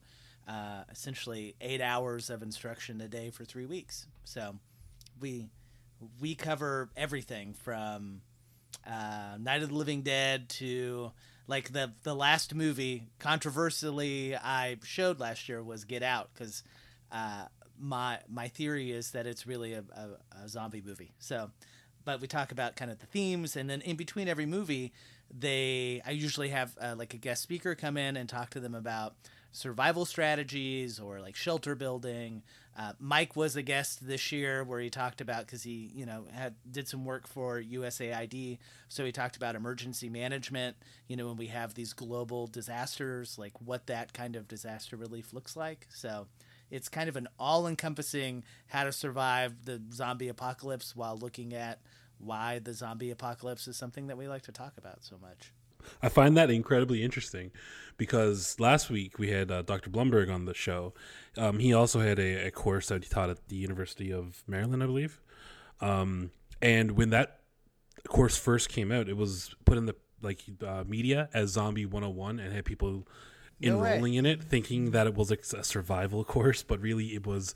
uh, 0.47 0.83
essentially 0.91 1.55
eight 1.61 1.81
hours 1.81 2.29
of 2.29 2.41
instruction 2.41 3.01
a 3.01 3.07
day 3.07 3.29
for 3.29 3.45
three 3.45 3.65
weeks. 3.65 4.07
So 4.23 4.55
we 5.19 5.47
we 6.19 6.35
cover 6.35 6.89
everything 6.97 7.53
from 7.53 8.21
uh, 8.85 9.37
Night 9.39 9.63
of 9.63 9.69
the 9.69 9.75
Living 9.75 10.01
Dead 10.01 10.49
to 10.49 11.11
like 11.47 11.71
the 11.71 11.93
the 12.03 12.15
last 12.15 12.53
movie 12.53 13.07
controversially 13.19 14.35
I 14.35 14.77
showed 14.83 15.19
last 15.19 15.49
year 15.49 15.63
was 15.63 15.85
Get 15.85 16.03
Out 16.03 16.29
because 16.33 16.63
uh, 17.11 17.45
my 17.79 18.19
my 18.29 18.47
theory 18.47 18.91
is 18.91 19.11
that 19.11 19.27
it's 19.27 19.45
really 19.45 19.73
a, 19.73 19.83
a, 19.95 20.43
a 20.43 20.49
zombie 20.49 20.83
movie. 20.85 21.13
So, 21.19 21.51
but 22.05 22.21
we 22.21 22.27
talk 22.27 22.51
about 22.51 22.75
kind 22.75 22.91
of 22.91 22.99
the 22.99 23.05
themes, 23.05 23.55
and 23.55 23.69
then 23.69 23.81
in 23.81 23.95
between 23.95 24.27
every 24.27 24.45
movie, 24.45 24.93
they 25.31 26.01
I 26.05 26.11
usually 26.11 26.49
have 26.49 26.75
uh, 26.81 26.95
like 26.97 27.13
a 27.13 27.17
guest 27.17 27.43
speaker 27.43 27.75
come 27.75 27.97
in 27.97 28.17
and 28.17 28.27
talk 28.27 28.51
to 28.51 28.59
them 28.59 28.75
about 28.75 29.15
survival 29.53 30.03
strategies 30.03 30.99
or 30.99 31.21
like 31.21 31.35
shelter 31.35 31.75
building. 31.75 32.43
Uh, 32.77 32.93
Mike 32.99 33.35
was 33.35 33.55
a 33.55 33.61
guest 33.61 34.05
this 34.05 34.31
year 34.31 34.63
where 34.63 34.79
he 34.79 34.89
talked 34.89 35.21
about 35.21 35.45
because 35.45 35.63
he 35.63 35.91
you 35.93 36.05
know 36.05 36.25
had 36.33 36.55
did 36.69 36.87
some 36.87 37.05
work 37.05 37.27
for 37.27 37.61
USAID, 37.61 38.57
so 38.89 39.05
he 39.05 39.11
talked 39.11 39.37
about 39.37 39.55
emergency 39.55 40.09
management. 40.09 40.75
You 41.07 41.15
know 41.15 41.27
when 41.27 41.37
we 41.37 41.47
have 41.47 41.75
these 41.75 41.93
global 41.93 42.47
disasters, 42.47 43.37
like 43.37 43.53
what 43.61 43.87
that 43.87 44.11
kind 44.11 44.35
of 44.35 44.47
disaster 44.47 44.97
relief 44.97 45.31
looks 45.33 45.55
like. 45.55 45.87
So 45.93 46.27
it's 46.71 46.89
kind 46.89 47.07
of 47.07 47.15
an 47.15 47.27
all-encompassing 47.37 48.43
how 48.67 48.83
to 48.85 48.91
survive 48.91 49.65
the 49.65 49.79
zombie 49.93 50.29
apocalypse 50.29 50.95
while 50.95 51.15
looking 51.15 51.53
at 51.53 51.79
why 52.17 52.57
the 52.57 52.73
zombie 52.73 53.11
apocalypse 53.11 53.67
is 53.67 53.77
something 53.77 54.07
that 54.07 54.17
we 54.17 54.27
like 54.27 54.41
to 54.43 54.51
talk 54.51 54.73
about 54.77 55.03
so 55.03 55.17
much. 55.21 55.53
I 56.01 56.09
find 56.09 56.35
that 56.37 56.49
incredibly 56.49 57.03
interesting 57.03 57.51
because 57.97 58.59
last 58.59 58.89
week 58.89 59.19
we 59.19 59.29
had 59.29 59.51
uh, 59.51 59.61
Dr. 59.61 59.89
Blumberg 59.89 60.29
on 60.33 60.45
the 60.45 60.53
show. 60.53 60.93
Um, 61.37 61.59
he 61.59 61.73
also 61.73 61.99
had 61.99 62.19
a, 62.19 62.47
a 62.47 62.51
course 62.51 62.87
that 62.87 63.03
he 63.03 63.09
taught 63.09 63.29
at 63.29 63.47
the 63.49 63.55
University 63.55 64.11
of 64.11 64.43
Maryland, 64.47 64.81
I 64.83 64.85
believe. 64.87 65.21
Um, 65.81 66.31
and 66.61 66.91
when 66.91 67.09
that 67.11 67.39
course 68.07 68.37
first 68.37 68.69
came 68.69 68.91
out, 68.91 69.07
it 69.09 69.17
was 69.17 69.55
put 69.65 69.77
in 69.77 69.85
the 69.85 69.95
like 70.21 70.41
uh, 70.65 70.83
media 70.87 71.29
as 71.33 71.51
Zombie 71.51 71.85
101 71.85 72.39
and 72.39 72.53
had 72.53 72.65
people 72.65 73.07
No 73.61 73.77
way. 73.77 73.91
enrolling 73.93 74.13
in 74.15 74.25
it 74.25 74.41
thinking 74.43 74.91
that 74.91 75.05
it 75.07 75.15
was 75.15 75.29
like 75.29 75.43
a 75.53 75.63
survival 75.63 76.23
course, 76.35 76.63
but 76.63 76.79
really 76.81 77.07
it 77.13 77.25
was 77.27 77.53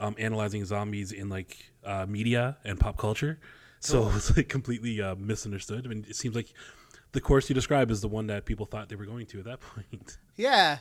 um, 0.00 0.14
analyzing 0.18 0.64
zombies 0.64 1.12
in 1.12 1.28
like 1.28 1.70
uh, 1.84 2.06
media 2.08 2.56
and 2.64 2.78
pop 2.78 2.96
culture. 2.96 3.38
So 3.80 4.10
it's 4.16 4.36
like 4.36 4.48
completely 4.48 5.00
uh, 5.00 5.14
misunderstood. 5.14 5.86
I 5.86 5.88
mean, 5.88 6.04
it 6.08 6.16
seems 6.16 6.34
like 6.34 6.52
the 7.12 7.20
course 7.20 7.48
you 7.48 7.54
describe 7.54 7.90
is 7.90 8.00
the 8.00 8.08
one 8.08 8.26
that 8.26 8.44
people 8.44 8.66
thought 8.66 8.88
they 8.88 8.96
were 8.96 9.06
going 9.06 9.26
to 9.26 9.38
at 9.38 9.44
that 9.44 9.60
point. 9.74 10.18
Yeah, 10.36 10.78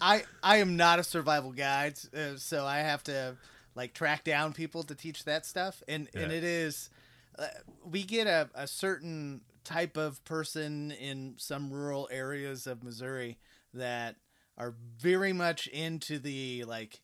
I 0.00 0.24
I 0.42 0.58
am 0.58 0.76
not 0.76 0.98
a 0.98 1.04
survival 1.04 1.52
guide, 1.52 1.98
uh, 2.16 2.36
so 2.36 2.64
I 2.64 2.78
have 2.78 3.02
to 3.04 3.36
like 3.74 3.92
track 3.94 4.24
down 4.24 4.52
people 4.52 4.82
to 4.84 4.94
teach 4.94 5.24
that 5.24 5.46
stuff, 5.46 5.82
and 5.86 6.08
and 6.14 6.32
it 6.32 6.44
is 6.44 6.90
uh, 7.38 7.46
we 7.84 8.02
get 8.02 8.26
a, 8.26 8.48
a 8.54 8.66
certain 8.66 9.42
type 9.64 9.96
of 9.96 10.24
person 10.24 10.92
in 10.92 11.34
some 11.38 11.70
rural 11.72 12.08
areas 12.10 12.66
of 12.66 12.82
Missouri 12.82 13.38
that 13.74 14.16
are 14.56 14.74
very 14.98 15.32
much 15.32 15.66
into 15.66 16.18
the 16.18 16.64
like 16.64 17.00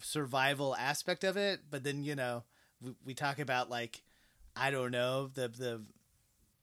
survival 0.00 0.74
aspect 0.76 1.24
of 1.24 1.36
it, 1.36 1.60
but 1.70 1.84
then 1.84 2.02
you 2.02 2.16
know 2.16 2.42
we, 2.82 2.94
we 3.04 3.14
talk 3.14 3.38
about 3.38 3.70
like 3.70 4.02
I 4.56 4.70
don't 4.70 4.90
know 4.90 5.28
the 5.28 5.48
the 5.48 5.82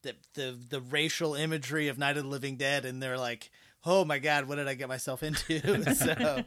the 0.07 0.15
the 0.41 0.57
the 0.69 0.81
racial 0.81 1.35
imagery 1.35 1.87
of 1.87 1.97
Night 1.97 2.17
of 2.17 2.23
the 2.23 2.29
Living 2.29 2.55
Dead, 2.55 2.85
and 2.85 3.01
they're 3.01 3.17
like, 3.17 3.51
"Oh 3.85 4.05
my 4.05 4.19
God, 4.19 4.47
what 4.47 4.55
did 4.55 4.67
I 4.67 4.73
get 4.73 4.87
myself 4.87 5.23
into?" 5.23 5.83
so 5.95 6.43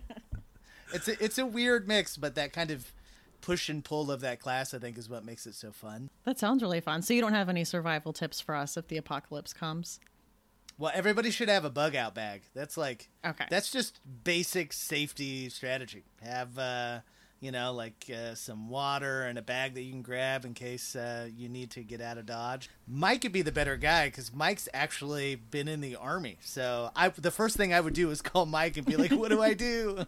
it's 0.92 1.08
a, 1.08 1.24
it's 1.24 1.38
a 1.38 1.46
weird 1.46 1.86
mix, 1.86 2.16
but 2.16 2.34
that 2.34 2.52
kind 2.52 2.70
of 2.70 2.92
push 3.40 3.68
and 3.68 3.84
pull 3.84 4.10
of 4.10 4.20
that 4.20 4.40
class, 4.40 4.74
I 4.74 4.78
think, 4.78 4.98
is 4.98 5.08
what 5.08 5.24
makes 5.24 5.46
it 5.46 5.54
so 5.54 5.72
fun. 5.72 6.10
That 6.24 6.38
sounds 6.38 6.62
really 6.62 6.80
fun. 6.80 7.02
So 7.02 7.14
you 7.14 7.20
don't 7.20 7.32
have 7.32 7.48
any 7.48 7.64
survival 7.64 8.12
tips 8.12 8.40
for 8.40 8.54
us 8.54 8.76
if 8.76 8.88
the 8.88 8.96
apocalypse 8.96 9.52
comes? 9.52 10.00
Well, 10.78 10.92
everybody 10.94 11.30
should 11.30 11.48
have 11.48 11.64
a 11.64 11.70
bug 11.70 11.94
out 11.94 12.14
bag. 12.14 12.42
That's 12.54 12.76
like 12.76 13.10
Okay. 13.24 13.44
That's 13.50 13.70
just 13.70 14.00
basic 14.24 14.72
safety 14.72 15.48
strategy. 15.50 16.04
Have 16.22 16.58
uh, 16.58 17.00
you 17.40 17.50
know, 17.50 17.72
like 17.72 18.10
uh, 18.14 18.34
some 18.34 18.68
water 18.68 19.22
and 19.22 19.38
a 19.38 19.42
bag 19.42 19.74
that 19.74 19.82
you 19.82 19.90
can 19.90 20.02
grab 20.02 20.44
in 20.44 20.54
case 20.54 20.94
uh, 20.94 21.28
you 21.34 21.48
need 21.48 21.70
to 21.72 21.82
get 21.82 22.00
out 22.00 22.18
of 22.18 22.26
Dodge. 22.26 22.68
Mike 22.86 23.22
could 23.22 23.32
be 23.32 23.42
the 23.42 23.52
better 23.52 23.76
guy 23.76 24.08
because 24.08 24.32
Mike's 24.32 24.68
actually 24.74 25.36
been 25.36 25.66
in 25.66 25.80
the 25.80 25.96
army. 25.96 26.38
So 26.42 26.90
I, 26.94 27.08
the 27.08 27.30
first 27.30 27.56
thing 27.56 27.72
I 27.72 27.80
would 27.80 27.94
do 27.94 28.10
is 28.10 28.20
call 28.20 28.46
Mike 28.46 28.76
and 28.76 28.86
be 28.86 28.96
like, 28.96 29.10
"What 29.10 29.30
do 29.30 29.42
I 29.42 29.54
do?" 29.54 30.04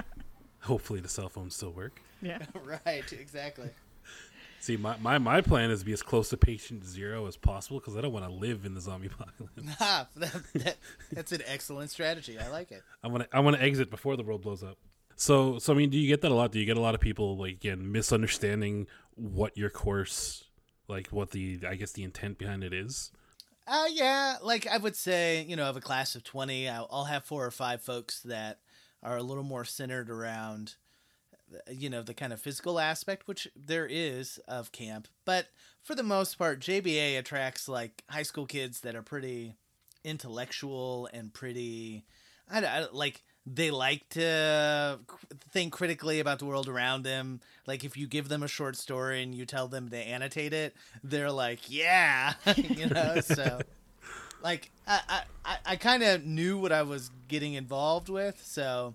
Hopefully, 0.60 1.00
the 1.00 1.08
cell 1.08 1.28
phones 1.28 1.54
still 1.54 1.72
work. 1.72 2.00
Yeah. 2.22 2.38
right, 2.64 3.12
exactly. 3.12 3.70
See, 4.60 4.76
my, 4.76 4.96
my, 4.96 5.18
my 5.18 5.42
plan 5.42 5.70
is 5.70 5.80
to 5.80 5.86
be 5.86 5.92
as 5.92 6.02
close 6.02 6.30
to 6.30 6.36
patient 6.36 6.84
zero 6.84 7.26
as 7.26 7.36
possible 7.36 7.78
because 7.78 7.96
I 7.96 8.00
don't 8.00 8.12
want 8.12 8.24
to 8.24 8.32
live 8.32 8.64
in 8.64 8.74
the 8.74 8.80
zombie 8.80 9.06
apocalypse. 9.14 9.74
Ha, 9.78 10.08
that, 10.16 10.42
that, 10.54 10.76
that's 11.12 11.32
an 11.32 11.42
excellent 11.46 11.90
strategy. 11.90 12.38
I 12.38 12.48
like 12.48 12.72
it. 12.72 12.82
I 13.04 13.08
want 13.08 13.24
to 13.24 13.36
I 13.36 13.40
want 13.40 13.56
to 13.56 13.62
exit 13.62 13.90
before 13.90 14.16
the 14.16 14.24
world 14.24 14.42
blows 14.42 14.62
up. 14.62 14.78
So 15.16 15.58
so 15.58 15.72
I 15.72 15.76
mean, 15.76 15.90
do 15.90 15.98
you 15.98 16.06
get 16.06 16.20
that 16.20 16.30
a 16.30 16.34
lot? 16.34 16.52
Do 16.52 16.60
you 16.60 16.66
get 16.66 16.76
a 16.76 16.80
lot 16.80 16.94
of 16.94 17.00
people 17.00 17.36
like 17.36 17.52
again 17.52 17.90
misunderstanding 17.90 18.86
what 19.14 19.56
your 19.56 19.70
course, 19.70 20.44
like 20.88 21.08
what 21.08 21.30
the 21.30 21.60
I 21.66 21.74
guess 21.74 21.92
the 21.92 22.04
intent 22.04 22.38
behind 22.38 22.62
it 22.62 22.72
is? 22.72 23.10
Uh, 23.66 23.86
yeah, 23.90 24.36
like 24.42 24.66
I 24.66 24.76
would 24.76 24.94
say, 24.94 25.44
you 25.48 25.56
know, 25.56 25.64
of 25.64 25.76
a 25.76 25.80
class 25.80 26.14
of 26.14 26.22
20, 26.22 26.68
I'll, 26.68 26.86
I'll 26.88 27.04
have 27.06 27.24
four 27.24 27.44
or 27.44 27.50
five 27.50 27.82
folks 27.82 28.20
that 28.20 28.60
are 29.02 29.16
a 29.16 29.24
little 29.24 29.42
more 29.42 29.64
centered 29.64 30.08
around, 30.08 30.76
uh, 31.52 31.72
you 31.72 31.90
know, 31.90 32.02
the 32.02 32.14
kind 32.14 32.32
of 32.32 32.40
physical 32.40 32.78
aspect, 32.78 33.26
which 33.26 33.48
there 33.56 33.86
is 33.86 34.38
of 34.46 34.70
camp. 34.70 35.08
But 35.24 35.48
for 35.82 35.96
the 35.96 36.04
most 36.04 36.38
part, 36.38 36.60
JBA 36.60 37.18
attracts 37.18 37.68
like 37.68 38.04
high 38.08 38.22
school 38.22 38.46
kids 38.46 38.82
that 38.82 38.94
are 38.94 39.02
pretty 39.02 39.56
intellectual 40.04 41.08
and 41.12 41.34
pretty, 41.34 42.04
I, 42.48 42.64
I 42.64 42.86
like, 42.92 43.24
they 43.46 43.70
like 43.70 44.08
to 44.10 44.98
think 45.52 45.72
critically 45.72 46.18
about 46.18 46.40
the 46.40 46.44
world 46.44 46.68
around 46.68 47.04
them. 47.04 47.40
Like 47.66 47.84
if 47.84 47.96
you 47.96 48.06
give 48.08 48.28
them 48.28 48.42
a 48.42 48.48
short 48.48 48.76
story 48.76 49.22
and 49.22 49.34
you 49.34 49.46
tell 49.46 49.68
them 49.68 49.88
to 49.90 49.96
annotate 49.96 50.52
it, 50.52 50.74
they're 51.04 51.30
like, 51.30 51.70
"Yeah," 51.70 52.34
you 52.56 52.86
know. 52.88 53.20
So, 53.20 53.60
like, 54.42 54.70
I 54.86 55.22
I, 55.44 55.56
I 55.64 55.76
kind 55.76 56.02
of 56.02 56.24
knew 56.24 56.58
what 56.58 56.72
I 56.72 56.82
was 56.82 57.10
getting 57.28 57.54
involved 57.54 58.08
with. 58.08 58.40
So, 58.44 58.94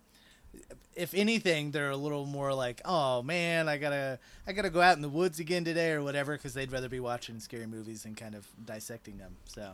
if 0.96 1.14
anything, 1.14 1.72
they're 1.72 1.90
a 1.90 1.98
little 1.98 2.26
more 2.26 2.54
like, 2.54 2.82
"Oh 2.84 3.24
man, 3.24 3.70
I 3.70 3.78
gotta 3.78 4.20
I 4.46 4.52
gotta 4.52 4.70
go 4.70 4.82
out 4.82 4.98
in 4.98 5.02
the 5.02 5.10
woods 5.10 5.40
again 5.40 5.64
today" 5.64 5.92
or 5.92 6.04
whatever, 6.04 6.36
because 6.36 6.54
they'd 6.54 6.72
rather 6.72 6.90
be 6.90 7.00
watching 7.00 7.40
scary 7.40 7.68
movies 7.68 8.04
and 8.04 8.18
kind 8.18 8.36
of 8.36 8.46
dissecting 8.66 9.18
them. 9.18 9.38
So, 9.46 9.72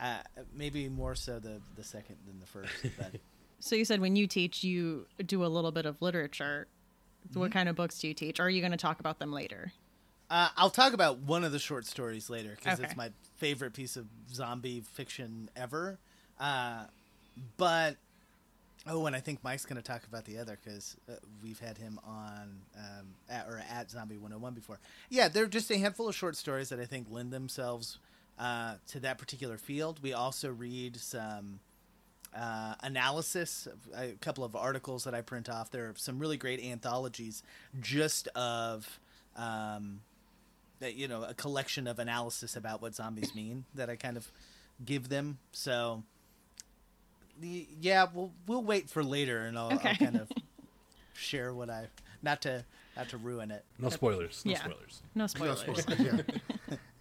uh, 0.00 0.18
maybe 0.54 0.88
more 0.88 1.14
so 1.14 1.38
the 1.38 1.60
the 1.76 1.84
second 1.84 2.16
than 2.26 2.40
the 2.40 2.46
first, 2.46 2.72
but. 2.98 3.20
So 3.60 3.74
you 3.74 3.84
said 3.84 4.00
when 4.00 4.16
you 4.16 4.26
teach, 4.26 4.62
you 4.62 5.06
do 5.24 5.44
a 5.44 5.48
little 5.48 5.72
bit 5.72 5.86
of 5.86 6.00
literature. 6.02 6.66
What 7.34 7.50
kind 7.50 7.68
of 7.68 7.74
books 7.74 7.98
do 7.98 8.06
you 8.08 8.14
teach? 8.14 8.38
Or 8.38 8.44
are 8.44 8.50
you 8.50 8.60
going 8.60 8.70
to 8.70 8.76
talk 8.78 9.00
about 9.00 9.18
them 9.18 9.32
later? 9.32 9.72
Uh, 10.30 10.48
I'll 10.56 10.70
talk 10.70 10.92
about 10.92 11.18
one 11.18 11.42
of 11.44 11.50
the 11.52 11.58
short 11.58 11.84
stories 11.86 12.30
later 12.30 12.50
because 12.56 12.78
Okay. 12.78 12.88
it's 12.88 12.96
my 12.96 13.10
favorite 13.36 13.72
piece 13.72 13.96
of 13.96 14.06
zombie 14.32 14.80
fiction 14.80 15.50
ever. 15.56 15.98
Uh, 16.38 16.84
but 17.56 17.96
oh, 18.86 19.06
and 19.06 19.16
I 19.16 19.20
think 19.20 19.42
Mike's 19.42 19.64
going 19.66 19.76
to 19.76 19.82
talk 19.82 20.04
about 20.04 20.24
the 20.24 20.38
other 20.38 20.56
because 20.62 20.96
uh, 21.08 21.14
we've 21.42 21.58
had 21.58 21.78
him 21.78 21.98
on 22.06 22.60
um, 22.76 23.06
at, 23.28 23.46
or 23.48 23.60
at 23.70 23.90
Zombie 23.90 24.16
101 24.16 24.54
before. 24.54 24.78
Yeah, 25.10 25.28
they're 25.28 25.46
just 25.46 25.70
a 25.70 25.78
handful 25.78 26.08
of 26.08 26.14
short 26.14 26.36
stories 26.36 26.68
that 26.68 26.78
I 26.78 26.84
think 26.84 27.08
lend 27.10 27.32
themselves 27.32 27.98
uh, 28.38 28.74
to 28.88 29.00
that 29.00 29.18
particular 29.18 29.58
field. 29.58 30.00
We 30.02 30.12
also 30.12 30.52
read 30.52 30.96
some 30.96 31.58
uh, 32.36 32.74
analysis, 32.82 33.66
a 33.96 34.12
couple 34.20 34.44
of 34.44 34.54
articles 34.54 35.04
that 35.04 35.14
I 35.14 35.22
print 35.22 35.48
off. 35.48 35.70
There 35.70 35.86
are 35.86 35.94
some 35.96 36.18
really 36.18 36.36
great 36.36 36.60
anthologies 36.62 37.42
just 37.80 38.28
of, 38.28 39.00
um, 39.36 40.00
that 40.80 40.94
you 40.94 41.08
know, 41.08 41.22
a 41.24 41.34
collection 41.34 41.86
of 41.86 41.98
analysis 41.98 42.54
about 42.56 42.82
what 42.82 42.94
zombies 42.94 43.34
mean 43.34 43.64
that 43.74 43.88
I 43.88 43.96
kind 43.96 44.16
of 44.16 44.30
give 44.84 45.08
them. 45.08 45.38
So, 45.52 46.02
the, 47.40 47.66
yeah, 47.80 48.06
we'll 48.12 48.32
we'll 48.46 48.62
wait 48.64 48.88
for 48.90 49.02
later, 49.02 49.40
and 49.46 49.58
I'll, 49.58 49.72
Okay. 49.74 49.90
I'll 49.90 49.96
kind 49.96 50.16
of 50.16 50.30
share 51.14 51.52
what 51.54 51.70
I 51.70 51.86
not 52.22 52.42
to 52.42 52.64
not 52.96 53.08
to 53.10 53.16
ruin 53.18 53.50
it. 53.50 53.64
No 53.78 53.88
spoilers. 53.90 54.42
No 54.44 54.52
Yeah. 54.52 54.58
spoilers. 54.60 55.02
No 55.14 55.22
No 55.22 55.26
spoilers. 55.26 55.60
spoilers, 55.60 55.86
yeah. 56.00 56.20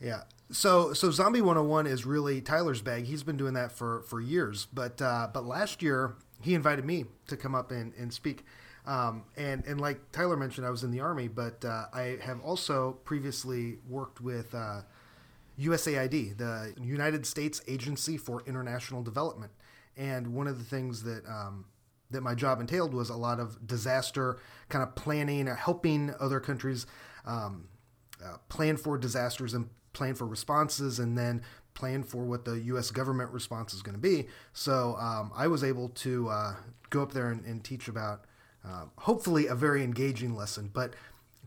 Yeah. 0.05 0.21
So 0.51 0.93
so 0.93 1.09
Zombie 1.09 1.41
101 1.41 1.87
is 1.87 2.05
really 2.05 2.39
Tyler's 2.39 2.81
bag. 2.81 3.05
He's 3.05 3.23
been 3.23 3.37
doing 3.37 3.55
that 3.55 3.71
for 3.71 4.03
for 4.03 4.21
years. 4.21 4.67
But 4.71 5.01
uh, 5.01 5.29
but 5.33 5.45
last 5.45 5.81
year 5.81 6.13
he 6.39 6.53
invited 6.53 6.85
me 6.85 7.05
to 7.27 7.35
come 7.35 7.55
up 7.55 7.71
and, 7.71 7.91
and 7.95 8.13
speak. 8.13 8.45
Um, 8.85 9.23
and 9.35 9.65
and 9.65 9.81
like 9.81 10.11
Tyler 10.11 10.37
mentioned, 10.37 10.67
I 10.67 10.69
was 10.69 10.83
in 10.83 10.91
the 10.91 10.99
army, 10.99 11.27
but 11.27 11.65
uh, 11.65 11.85
I 11.91 12.19
have 12.21 12.39
also 12.41 12.99
previously 13.03 13.79
worked 13.89 14.21
with 14.21 14.53
uh, 14.53 14.81
USAID, 15.59 16.37
the 16.37 16.75
United 16.79 17.25
States 17.25 17.63
Agency 17.67 18.15
for 18.15 18.43
International 18.45 19.01
Development. 19.01 19.51
And 19.97 20.35
one 20.35 20.45
of 20.45 20.59
the 20.59 20.65
things 20.65 21.01
that 21.01 21.25
um, 21.27 21.65
that 22.11 22.21
my 22.21 22.35
job 22.35 22.61
entailed 22.61 22.93
was 22.93 23.09
a 23.09 23.17
lot 23.17 23.39
of 23.39 23.65
disaster 23.65 24.37
kind 24.69 24.83
of 24.83 24.93
planning, 24.93 25.47
helping 25.47 26.13
other 26.19 26.39
countries 26.39 26.85
um, 27.25 27.69
uh, 28.23 28.37
plan 28.49 28.77
for 28.77 28.99
disasters 28.99 29.55
and 29.55 29.67
plan 29.95 30.13
for 30.13 30.27
responses, 30.27 30.99
and 30.99 31.17
then 31.17 31.41
plan 31.73 32.03
for 32.03 32.23
what 32.23 32.45
the 32.45 32.59
U.S. 32.71 32.91
government 32.91 33.31
response 33.31 33.73
is 33.73 33.81
going 33.81 33.95
to 33.95 34.01
be. 34.01 34.27
So 34.53 34.95
um, 34.99 35.31
I 35.35 35.47
was 35.47 35.63
able 35.63 35.89
to 35.89 36.29
uh, 36.29 36.55
go 36.91 37.01
up 37.01 37.11
there 37.13 37.31
and, 37.31 37.43
and 37.45 37.63
teach 37.63 37.87
about, 37.87 38.25
uh, 38.63 38.85
hopefully, 38.99 39.47
a 39.47 39.55
very 39.55 39.83
engaging 39.83 40.35
lesson, 40.35 40.69
but. 40.71 40.93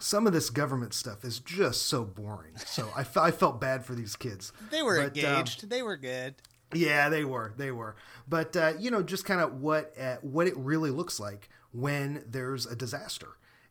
Some 0.00 0.28
of 0.28 0.32
this 0.32 0.48
government 0.48 0.94
stuff 0.94 1.24
is 1.24 1.40
just 1.40 1.82
so 1.86 2.04
boring. 2.04 2.56
So 2.58 2.88
I, 2.96 3.04
I 3.20 3.32
felt 3.32 3.60
bad 3.60 3.84
for 3.84 3.96
these 3.96 4.14
kids. 4.14 4.52
They 4.70 4.80
were 4.80 4.94
But, 5.02 5.18
um, 5.18 5.24
engaged. 5.32 5.68
they 5.68 5.82
were 5.82 5.96
good. 5.96 6.36
yeah, 6.72 7.08
they 7.08 7.24
were. 7.24 7.52
They 7.56 7.72
were. 7.72 7.96
But 8.28 8.56
uh, 8.56 8.74
you 8.78 8.92
know, 8.92 9.02
just 9.02 9.24
kind 9.24 9.40
of 9.40 9.60
what 9.60 9.92
uh, 10.00 10.18
what 10.22 10.46
it 10.46 10.56
really 10.56 10.90
looks 10.92 11.18
like 11.18 11.48
when 11.72 12.22
there's 12.30 12.64
a 12.64 12.76
disaster, 12.76 13.26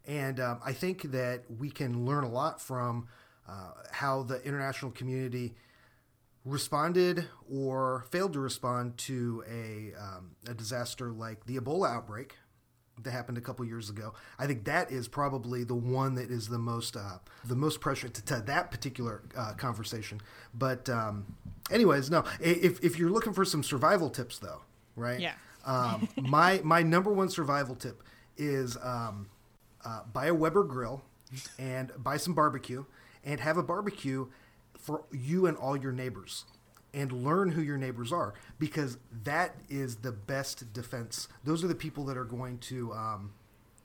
and 0.05 0.37
um, 0.41 0.59
I 0.65 0.73
think 0.73 1.03
that 1.13 1.43
we 1.49 1.69
can 1.69 2.05
learn 2.05 2.25
a 2.25 2.29
lot 2.29 2.59
from 2.61 3.07
uh, 3.47 3.71
how 3.91 4.23
the 4.23 4.41
international 4.43 4.91
community 4.91 5.55
responded 6.45 7.25
or 7.51 8.05
failed 8.09 8.33
to 8.33 8.39
respond 8.39 8.97
to 8.97 9.43
a 9.49 9.93
um, 10.01 10.31
a 10.47 10.53
disaster 10.53 11.11
like 11.11 11.45
the 11.45 11.57
Ebola 11.57 11.93
outbreak 11.95 12.35
that 13.03 13.11
happened 13.11 13.37
a 13.37 13.41
couple 13.41 13.63
years 13.65 13.89
ago. 13.89 14.13
I 14.39 14.47
think 14.47 14.63
that 14.65 14.91
is 14.91 15.07
probably 15.07 15.63
the 15.63 15.75
one 15.75 16.15
that 16.15 16.31
is 16.31 16.47
the 16.47 16.57
most 16.57 16.95
uh, 16.95 17.19
the 17.45 17.55
most 17.55 17.79
prescient 17.81 18.15
to, 18.15 18.25
to 18.25 18.43
that 18.47 18.71
particular 18.71 19.23
uh, 19.37 19.53
conversation. 19.53 20.21
But 20.53 20.89
um, 20.89 21.35
anyways, 21.71 22.09
no. 22.09 22.23
If 22.39 22.83
if 22.83 22.97
you're 22.97 23.11
looking 23.11 23.33
for 23.33 23.45
some 23.45 23.63
survival 23.63 24.09
tips, 24.09 24.39
though, 24.39 24.61
right? 24.95 25.19
Yeah. 25.19 25.33
um, 25.65 26.07
my 26.17 26.61
my 26.63 26.81
number 26.81 27.11
one 27.11 27.29
survival 27.29 27.75
tip 27.75 28.03
is 28.37 28.77
um, 28.81 29.29
uh, 29.85 30.01
buy 30.11 30.27
a 30.27 30.33
Weber 30.33 30.63
grill 30.63 31.01
and 31.59 31.91
buy 31.97 32.17
some 32.17 32.33
barbecue 32.33 32.85
and 33.27 33.41
have 33.41 33.57
a 33.57 33.63
barbecue 33.63 34.27
for 34.79 35.03
you 35.11 35.45
and 35.45 35.57
all 35.57 35.75
your 35.75 35.91
neighbors 35.91 36.45
and 36.93 37.11
learn 37.11 37.51
who 37.51 37.61
your 37.61 37.77
neighbors 37.77 38.13
are 38.13 38.33
because 38.57 38.97
that 39.23 39.53
is 39.69 39.97
the 39.97 40.13
best 40.13 40.71
defense. 40.71 41.27
Those 41.43 41.63
are 41.63 41.67
the 41.67 41.75
people 41.75 42.05
that 42.05 42.17
are 42.17 42.23
going 42.23 42.57
to 42.59 42.93
um, 42.93 43.33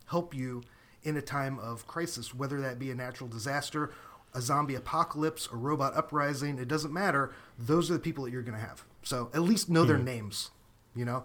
help 0.07 0.33
you 0.33 0.62
in 1.02 1.16
a 1.16 1.20
time 1.20 1.59
of 1.59 1.88
crisis, 1.88 2.33
whether 2.33 2.61
that 2.61 2.78
be 2.78 2.92
a 2.92 2.94
natural 2.94 3.28
disaster, 3.28 3.92
a 4.33 4.40
zombie 4.40 4.76
apocalypse, 4.76 5.48
a 5.52 5.57
robot 5.57 5.96
uprising. 5.96 6.59
It 6.59 6.68
doesn't 6.68 6.92
matter. 6.92 7.35
Those 7.59 7.90
are 7.90 7.94
the 7.94 7.98
people 7.98 8.24
that 8.24 8.31
you're 8.31 8.42
going 8.42 8.59
to 8.59 8.64
have. 8.64 8.85
So 9.02 9.28
at 9.35 9.42
least 9.42 9.68
know 9.68 9.85
their 9.85 9.98
names, 9.98 10.52
you 10.94 11.05
know. 11.05 11.24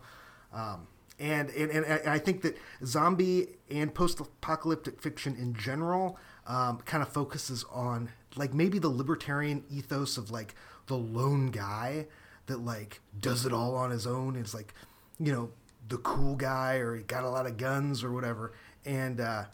Um, 0.51 0.87
and, 1.19 1.49
and 1.51 1.71
and 1.71 2.09
I 2.09 2.19
think 2.19 2.41
that 2.41 2.57
zombie 2.83 3.47
and 3.69 3.93
post-apocalyptic 3.93 5.01
fiction 5.01 5.35
in 5.35 5.53
general 5.53 6.17
um, 6.47 6.79
kind 6.85 7.03
of 7.03 7.09
focuses 7.09 7.65
on 7.71 8.09
like 8.35 8.53
maybe 8.53 8.79
the 8.79 8.89
libertarian 8.89 9.63
ethos 9.69 10.17
of 10.17 10.31
like 10.31 10.55
the 10.87 10.97
lone 10.97 11.47
guy 11.47 12.07
that 12.47 12.63
like 12.63 13.01
does 13.19 13.45
it 13.45 13.53
all 13.53 13.75
on 13.75 13.91
his 13.91 14.07
own. 14.07 14.35
It's 14.35 14.53
like, 14.53 14.73
you 15.19 15.31
know, 15.31 15.49
the 15.89 15.97
cool 15.97 16.35
guy 16.35 16.75
or 16.75 16.95
he 16.95 17.03
got 17.03 17.23
a 17.23 17.29
lot 17.29 17.45
of 17.45 17.57
guns 17.57 18.03
or 18.03 18.11
whatever. 18.11 18.53
And 18.85 19.19
uh, 19.19 19.45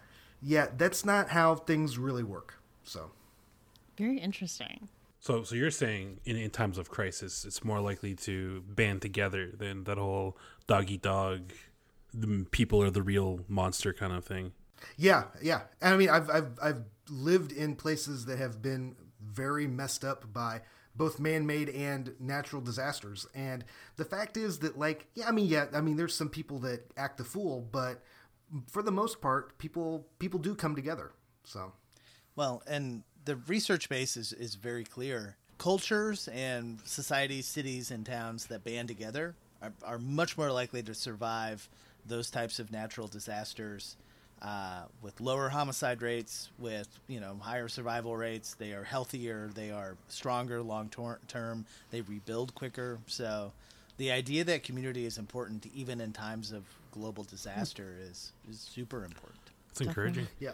yeah, 0.42 0.68
that's 0.78 1.04
not 1.04 1.30
how 1.30 1.56
things 1.56 1.98
really 1.98 2.24
work. 2.24 2.56
So 2.84 3.12
Very 3.98 4.20
interesting. 4.20 4.90
So, 5.20 5.44
so 5.44 5.56
you're 5.56 5.72
saying 5.72 6.20
in, 6.26 6.36
in 6.36 6.50
times 6.50 6.78
of 6.78 6.90
crisis, 6.90 7.46
it's 7.46 7.64
more 7.64 7.80
likely 7.80 8.14
to 8.16 8.62
band 8.68 9.02
together 9.02 9.52
than 9.58 9.86
that 9.86 9.98
whole 9.98 10.38
dog 10.68 10.92
eat 10.92 11.02
dog, 11.02 11.54
the 12.14 12.46
people 12.52 12.84
are 12.84 12.92
the 12.92 13.02
real 13.02 13.40
monster 13.48 13.94
kind 13.94 14.12
of 14.12 14.26
thing. 14.26 14.52
Yeah, 14.98 15.26
yeah. 15.41 15.62
And 15.82 15.93
I 15.93 15.98
mean, 15.98 16.10
I've 16.10 16.30
I've 16.30 16.60
I've 16.62 16.84
lived 17.10 17.52
in 17.52 17.76
places 17.76 18.26
that 18.26 18.38
have 18.39 18.62
been 18.62 18.96
very 19.22 19.67
messed 19.67 20.04
up 20.04 20.32
by 20.32 20.62
both 20.96 21.19
man-made 21.19 21.69
and 21.69 22.13
natural 22.19 22.62
disasters. 22.62 23.26
And 23.34 23.65
the 23.96 24.06
fact 24.06 24.38
is 24.38 24.60
that 24.60 24.78
like, 24.78 25.08
yeah, 25.15 25.28
I 25.28 25.32
mean, 25.32 25.48
yeah, 25.48 25.65
I 25.74 25.82
mean 25.82 25.96
there's 25.98 26.15
some 26.15 26.30
people 26.30 26.60
that 26.60 26.84
act 26.98 27.17
the 27.17 27.24
fool, 27.24 27.67
but 27.72 28.02
for 28.69 28.84
the 28.84 28.91
most 28.91 29.22
part, 29.22 29.58
people 29.58 30.08
people 30.19 30.39
do 30.39 30.56
come 30.56 30.76
together. 30.76 31.12
So, 31.43 31.74
Well, 32.36 32.63
and 32.67 33.04
the 33.26 33.36
research 33.36 33.89
base 33.89 34.15
is, 34.17 34.34
is 34.34 34.56
very 34.56 34.84
clear. 34.84 35.38
Cultures 35.58 36.28
and 36.30 36.80
societies, 36.84 37.48
cities, 37.48 37.89
and 37.91 38.06
towns 38.06 38.48
that 38.48 38.63
band 38.63 38.88
together 38.88 39.36
are, 39.62 39.74
are 39.84 40.00
much 40.00 40.38
more 40.38 40.52
likely 40.52 40.84
to 40.84 40.93
survive 40.93 41.69
those 42.06 42.30
types 42.30 42.60
of 42.60 42.72
natural 42.72 43.08
disasters 43.08 43.96
uh, 44.44 44.84
with 45.02 45.22
lower 45.22 45.50
homicide 45.50 46.02
rates, 46.02 46.50
with 46.60 46.88
you 47.08 47.20
know 47.20 47.38
higher 47.42 47.68
survival 47.68 48.16
rates. 48.18 48.56
They 48.56 48.74
are 48.74 48.84
healthier. 48.84 49.50
They 49.56 49.72
are 49.72 49.96
stronger 50.10 50.62
long 50.62 50.90
tor- 50.90 51.20
term. 51.28 51.66
They 51.92 52.02
rebuild 52.02 52.54
quicker. 52.54 53.00
So, 53.08 53.54
the 53.98 54.12
idea 54.12 54.44
that 54.44 54.64
community 54.64 55.06
is 55.06 55.18
important 55.18 55.66
even 55.74 56.02
in 56.02 56.12
times 56.12 56.52
of 56.52 56.64
global 56.92 57.24
disaster 57.24 57.96
is 58.02 58.34
is 58.50 58.60
super 58.60 59.06
important. 59.06 59.40
It's 59.72 59.82
encouraging. 59.82 60.28
yeah, 60.40 60.52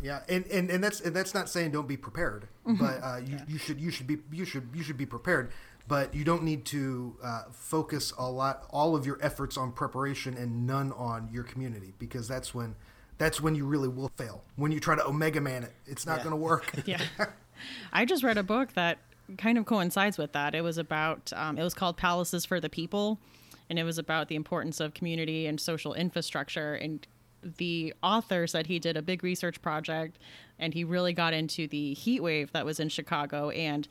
yeah, 0.00 0.20
and, 0.28 0.46
and, 0.46 0.70
and 0.70 0.84
that's 0.84 1.00
and 1.00 1.16
that's 1.16 1.34
not 1.34 1.48
saying 1.48 1.72
don't 1.72 1.88
be 1.88 1.96
prepared, 1.96 2.46
but 2.64 3.02
uh, 3.02 3.20
you, 3.24 3.38
you 3.48 3.58
should 3.58 3.80
you 3.80 3.90
should 3.90 4.06
be 4.06 4.18
you 4.30 4.44
should 4.44 4.68
you 4.72 4.84
should 4.84 4.96
be 4.98 5.06
prepared, 5.06 5.50
but 5.88 6.14
you 6.14 6.22
don't 6.22 6.44
need 6.44 6.64
to 6.66 7.16
uh, 7.20 7.42
focus 7.50 8.12
a 8.16 8.30
lot 8.30 8.66
all 8.70 8.94
of 8.94 9.04
your 9.04 9.18
efforts 9.20 9.56
on 9.56 9.72
preparation 9.72 10.36
and 10.36 10.66
none 10.68 10.92
on 10.92 11.28
your 11.32 11.42
community 11.42 11.94
because 11.98 12.28
that's 12.28 12.54
when 12.54 12.76
that's 13.20 13.40
when 13.40 13.54
you 13.54 13.64
really 13.66 13.86
will 13.88 14.10
fail 14.16 14.42
when 14.56 14.72
you 14.72 14.80
try 14.80 14.96
to 14.96 15.06
omega 15.06 15.40
man 15.40 15.62
it 15.62 15.72
it's 15.86 16.04
not 16.06 16.16
Yeah. 16.18 16.24
going 16.24 16.30
to 16.32 16.36
work 16.36 16.72
Yeah. 16.86 17.00
I 17.92 18.04
just 18.04 18.24
read 18.24 18.38
a 18.38 18.42
book 18.42 18.72
that 18.72 18.98
kind 19.38 19.58
of 19.58 19.66
coincides 19.66 20.16
with 20.18 20.32
that. 20.32 20.54
It 20.54 20.62
was 20.62 20.78
about, 20.78 21.30
um, 21.36 21.58
it 21.58 21.62
was 21.62 21.74
called 21.74 21.96
Palaces 21.98 22.44
for 22.46 22.58
the 22.58 22.70
People, 22.70 23.18
and 23.68 23.78
it 23.78 23.84
was 23.84 23.98
about 23.98 24.28
the 24.28 24.34
importance 24.34 24.80
of 24.80 24.94
community 24.94 25.46
and 25.46 25.60
social 25.60 25.92
infrastructure. 25.92 26.74
And 26.74 27.06
the 27.42 27.92
author 28.02 28.46
said 28.46 28.66
he 28.66 28.78
did 28.78 28.96
a 28.96 29.02
big 29.02 29.22
research 29.22 29.60
project 29.62 30.18
and 30.58 30.72
he 30.74 30.84
really 30.84 31.12
got 31.12 31.32
into 31.34 31.68
the 31.68 31.92
heat 31.94 32.22
wave 32.22 32.50
that 32.52 32.64
was 32.64 32.80
in 32.80 32.88
Chicago 32.88 33.50
and 33.50 33.86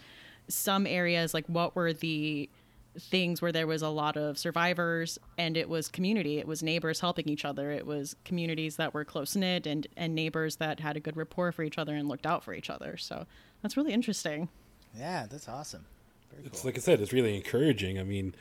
some 0.48 0.86
areas, 0.88 1.34
like 1.36 1.46
what 1.48 1.76
were 1.76 1.94
the 1.94 2.50
things 2.98 3.42
where 3.42 3.52
there 3.52 3.68
was 3.68 3.82
a 3.82 3.90
lot 3.90 4.18
of 4.18 4.38
survivors 4.38 5.20
and 5.38 5.56
it 5.56 5.70
was 5.70 5.88
community 5.88 6.40
it 6.40 6.48
was 6.48 6.64
neighbors 6.64 7.00
helping 7.00 7.30
each 7.30 7.46
other 7.46 7.72
it 7.72 7.86
was 7.86 8.16
communities 8.26 8.78
that 8.78 8.94
were 8.94 9.06
close 9.06 9.36
knit 9.36 9.68
and 9.68 9.86
and 9.96 10.16
neighbors 10.16 10.56
that 10.58 10.80
had 10.80 10.98
a 10.98 11.00
good 11.00 11.16
rapport 11.16 11.52
for 11.52 11.64
each 11.64 11.78
other 11.78 11.94
and 11.96 12.08
looked 12.10 12.26
out 12.26 12.44
for 12.44 12.54
each 12.54 12.70
other 12.70 12.98
so 12.98 13.26
that's 13.62 13.78
really 13.78 13.94
interesting 13.94 14.50
Yeah, 14.98 15.28
that's 15.30 15.48
awesome. 15.48 15.86
Very 16.32 16.46
It's 16.48 16.62
cool. 16.62 16.70
like 16.70 16.78
I 16.78 16.82
said, 16.82 17.00
it's 17.00 17.14
really 17.14 17.36
encouraging. 17.36 18.00
I 18.00 18.04
mean, 18.04 18.34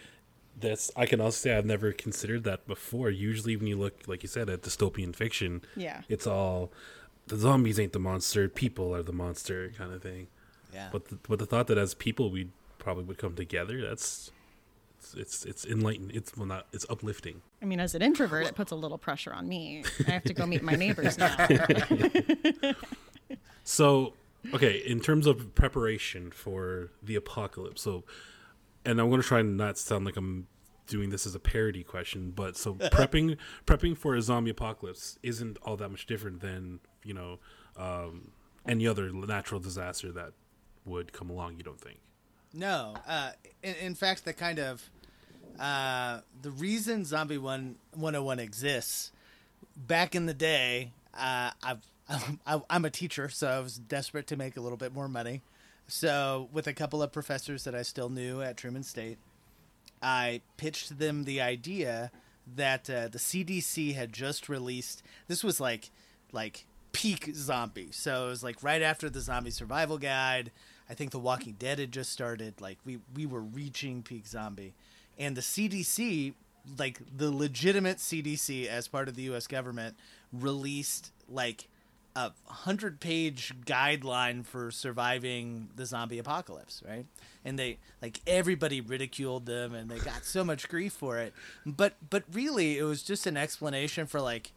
that's 0.59 0.91
I 0.97 1.05
can 1.07 1.21
also 1.21 1.37
say 1.37 1.57
I've 1.57 1.67
never 1.67 1.93
considered 1.93 2.45
that 2.45 2.67
before. 2.67 3.11
Usually, 3.11 3.55
when 3.57 3.67
you 3.67 3.77
look, 3.77 3.95
like 4.07 4.23
you 4.23 4.29
said, 4.29 4.49
at 4.51 4.63
dystopian 4.63 5.15
fiction, 5.15 5.63
Yeah. 5.77 6.01
it's 6.09 6.27
all 6.27 6.73
the 7.27 7.37
zombies 7.37 7.79
ain't 7.79 7.93
the 7.93 7.99
monster, 7.99 8.49
people 8.49 8.95
are 8.95 9.03
the 9.03 9.13
monster 9.13 9.71
kind 9.77 9.93
of 9.93 10.03
thing. 10.03 10.29
Yeah. 10.73 10.89
But 10.91 11.09
the, 11.09 11.19
but 11.29 11.39
the 11.39 11.47
thought 11.47 11.67
that 11.67 11.77
as 11.79 11.93
people 11.95 12.31
we 12.31 12.49
probably 12.79 13.05
would 13.05 13.19
come 13.19 13.35
together, 13.35 13.81
that's 13.83 14.31
it's 14.99 15.15
it's, 15.15 15.45
it's 15.45 15.65
enlightening. 15.67 16.11
It's 16.15 16.37
well 16.37 16.47
not 16.47 16.67
it's 16.73 16.87
uplifting. 16.91 17.41
i 17.63 17.65
mean 17.65 17.81
as 17.81 17.95
an 17.95 18.03
introvert 18.03 18.47
it 18.47 18.55
puts 18.55 18.73
a 18.73 18.77
little 18.77 18.99
pressure 18.99 19.33
on 19.33 19.49
me 19.49 19.85
i 20.07 20.11
have 20.11 20.25
to 20.25 20.35
go 20.35 20.47
meet 20.47 20.63
my 20.63 20.75
neighbors 20.85 21.19
now 21.19 21.35
So, 23.69 24.15
okay, 24.55 24.79
in 24.79 25.01
terms 25.01 25.27
of 25.27 25.55
preparation 25.55 26.31
for 26.31 26.91
the 27.03 27.17
apocalypse, 27.17 27.83
so, 27.83 28.05
and 28.83 28.99
I'm 28.99 29.11
going 29.11 29.21
to 29.21 29.29
try 29.29 29.41
and 29.41 29.59
not 29.59 29.77
sound 29.77 30.07
like 30.07 30.17
I'm 30.17 30.47
doing 30.87 31.11
this 31.11 31.27
as 31.27 31.35
a 31.35 31.39
parody 31.39 31.83
question, 31.85 32.33
but 32.35 32.57
so 32.57 32.75
prepping 32.97 33.37
prepping 33.67 33.95
for 33.95 34.15
a 34.15 34.23
zombie 34.23 34.51
apocalypse 34.53 35.19
isn't 35.23 35.59
all 35.63 35.77
that 35.77 35.91
much 35.91 36.07
different 36.07 36.41
than 36.41 36.81
you 37.05 37.13
know 37.13 37.41
um, 37.77 38.31
any 38.67 38.87
other 38.87 39.13
natural 39.13 39.61
disaster 39.61 40.11
that 40.13 40.33
would 40.87 41.13
come 41.13 41.29
along. 41.29 41.59
You 41.59 41.63
don't 41.63 41.81
think? 41.81 41.99
No, 42.59 42.95
uh, 43.07 43.31
in, 43.63 43.75
in 43.77 43.95
fact, 43.95 44.25
the 44.25 44.33
kind 44.33 44.59
of 44.59 44.91
uh, 45.61 46.21
the 46.43 46.51
reason 46.51 47.05
Zombie 47.05 47.39
One 47.39 47.77
101 47.95 48.41
exists 48.41 49.13
back 49.77 50.17
in 50.17 50.27
the 50.27 50.35
day, 50.35 50.91
uh, 51.15 51.53
I've, 51.63 51.87
I, 52.47 52.61
I'm 52.69 52.85
a 52.85 52.91
teacher, 52.91 53.29
so 53.29 53.47
I 53.49 53.61
was 53.61 53.77
desperate 53.79 54.27
to 54.29 54.37
make 54.37 54.57
a 54.57 54.61
little 54.61 54.77
bit 54.77 54.93
more 54.93 55.07
money. 55.07 55.43
So, 55.87 56.49
with 56.53 56.67
a 56.67 56.73
couple 56.73 57.01
of 57.01 57.13
professors 57.13 57.63
that 57.63 57.77
I 57.77 57.83
still 57.83 58.09
knew 58.09 58.43
at 58.43 58.57
Truman 58.57 58.83
State, 58.83 59.19
I 60.03 60.41
pitched 60.57 60.99
them 60.99 61.25
the 61.25 61.41
idea 61.41 62.11
that 62.57 62.91
uh, 62.91 63.07
the 63.07 63.19
CDC 63.19 63.95
had 63.95 64.13
just 64.13 64.49
released. 64.49 65.05
This 65.29 65.45
was 65.45 65.61
like, 65.61 65.91
like 66.33 66.67
peak 66.91 67.31
zombie. 67.35 67.91
So 67.93 68.27
it 68.27 68.31
was 68.31 68.43
like 68.43 68.65
right 68.65 68.83
after 68.83 69.09
the 69.09 69.21
zombie 69.21 69.51
survival 69.51 69.97
guide. 69.97 70.51
I 70.91 70.95
think 70.95 71.11
The 71.11 71.19
Walking 71.19 71.57
Dead 71.59 71.79
had 71.79 71.93
just 71.93 72.13
started. 72.13 72.61
Like 72.61 72.79
we 72.85 72.99
we 73.15 73.27
were 73.27 73.41
reaching 73.41 74.03
peak 74.03 74.27
zombie, 74.27 74.75
and 75.19 75.37
the 75.37 75.41
CDC, 75.41 76.35
like 76.79 77.01
the 77.17 77.31
legitimate 77.31 77.99
CDC 77.99 78.67
as 78.67 78.89
part 78.89 79.09
of 79.09 79.15
the 79.15 79.23
U.S. 79.23 79.47
government, 79.47 79.97
released 80.33 81.13
like 81.29 81.69
a 82.17 82.33
hundred 82.47 82.99
page 83.01 83.55
guideline 83.65 84.45
for 84.45 84.71
surviving 84.71 85.69
the 85.77 85.87
zombie 85.87 86.19
apocalypse, 86.19 86.83
right? 86.87 87.07
And 87.45 87.59
they 87.59 87.79
like 88.03 88.21
everybody 88.27 88.81
ridiculed 88.81 89.47
them 89.47 89.75
and 89.75 89.89
they 89.89 89.99
got 89.99 90.25
so 90.25 90.43
much 90.43 90.69
grief 90.69 90.93
for 90.93 91.19
it. 91.19 91.33
But 91.65 91.95
but 92.11 92.25
really 92.33 92.79
it 92.79 92.83
was 92.83 93.03
just 93.03 93.27
an 93.27 93.37
explanation 93.37 94.07
for 94.07 94.21
like 94.21 94.53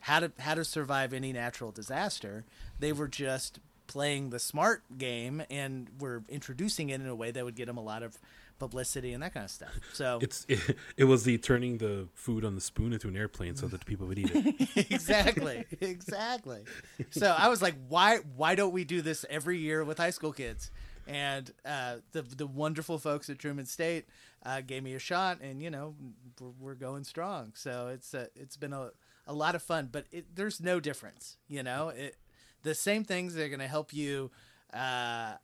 how 0.00 0.20
to 0.20 0.32
how 0.38 0.54
to 0.54 0.64
survive 0.64 1.12
any 1.12 1.32
natural 1.32 1.72
disaster. 1.72 2.44
They 2.78 2.92
were 2.92 3.08
just 3.08 3.58
playing 3.92 4.30
the 4.30 4.38
smart 4.38 4.82
game 4.96 5.42
and 5.50 5.88
were 6.00 6.24
introducing 6.28 6.88
it 6.90 7.00
in 7.00 7.06
a 7.06 7.14
way 7.14 7.30
that 7.30 7.44
would 7.44 7.54
get 7.54 7.66
them 7.66 7.76
a 7.76 7.82
lot 7.82 8.02
of 8.02 8.18
publicity 8.58 9.12
and 9.12 9.22
that 9.22 9.34
kind 9.34 9.44
of 9.44 9.50
stuff. 9.50 9.72
So 9.92 10.18
It's 10.22 10.46
it, 10.48 10.76
it 10.96 11.04
was 11.04 11.24
the 11.24 11.36
turning 11.38 11.78
the 11.78 12.08
food 12.14 12.44
on 12.44 12.54
the 12.54 12.60
spoon 12.60 12.92
into 12.92 13.08
an 13.08 13.16
airplane 13.16 13.56
so 13.56 13.66
that 13.66 13.84
people 13.84 14.06
would 14.06 14.18
eat 14.18 14.30
it. 14.32 14.90
exactly 14.90 15.64
exactly 15.80 16.62
so 17.10 17.34
i 17.36 17.48
was 17.48 17.60
like 17.60 17.74
why 17.88 18.18
why 18.36 18.54
don't 18.54 18.72
we 18.72 18.84
do 18.84 19.02
this 19.02 19.24
every 19.28 19.58
year 19.58 19.84
with 19.84 19.98
high 19.98 20.10
school 20.10 20.32
kids 20.32 20.70
and 21.06 21.50
uh, 21.64 21.96
the 22.12 22.22
the 22.22 22.46
wonderful 22.46 22.98
folks 22.98 23.28
at 23.28 23.38
Truman 23.38 23.66
State 23.66 24.06
uh, 24.44 24.60
gave 24.60 24.82
me 24.82 24.94
a 24.94 24.98
shot, 24.98 25.40
and 25.40 25.62
you 25.62 25.70
know 25.70 25.94
we're, 26.40 26.50
we're 26.60 26.74
going 26.74 27.04
strong. 27.04 27.52
So 27.54 27.88
it's 27.92 28.14
uh, 28.14 28.26
it's 28.36 28.56
been 28.56 28.72
a, 28.72 28.90
a 29.26 29.32
lot 29.32 29.54
of 29.54 29.62
fun, 29.62 29.88
but 29.90 30.06
it, 30.12 30.36
there's 30.36 30.60
no 30.60 30.80
difference. 30.80 31.38
You 31.48 31.62
know, 31.62 31.88
it 31.88 32.16
the 32.62 32.74
same 32.74 33.04
things 33.04 33.34
that 33.34 33.44
are 33.44 33.48
going 33.48 33.60
to 33.60 33.68
help 33.68 33.92
you 33.92 34.30
uh, 34.72 35.34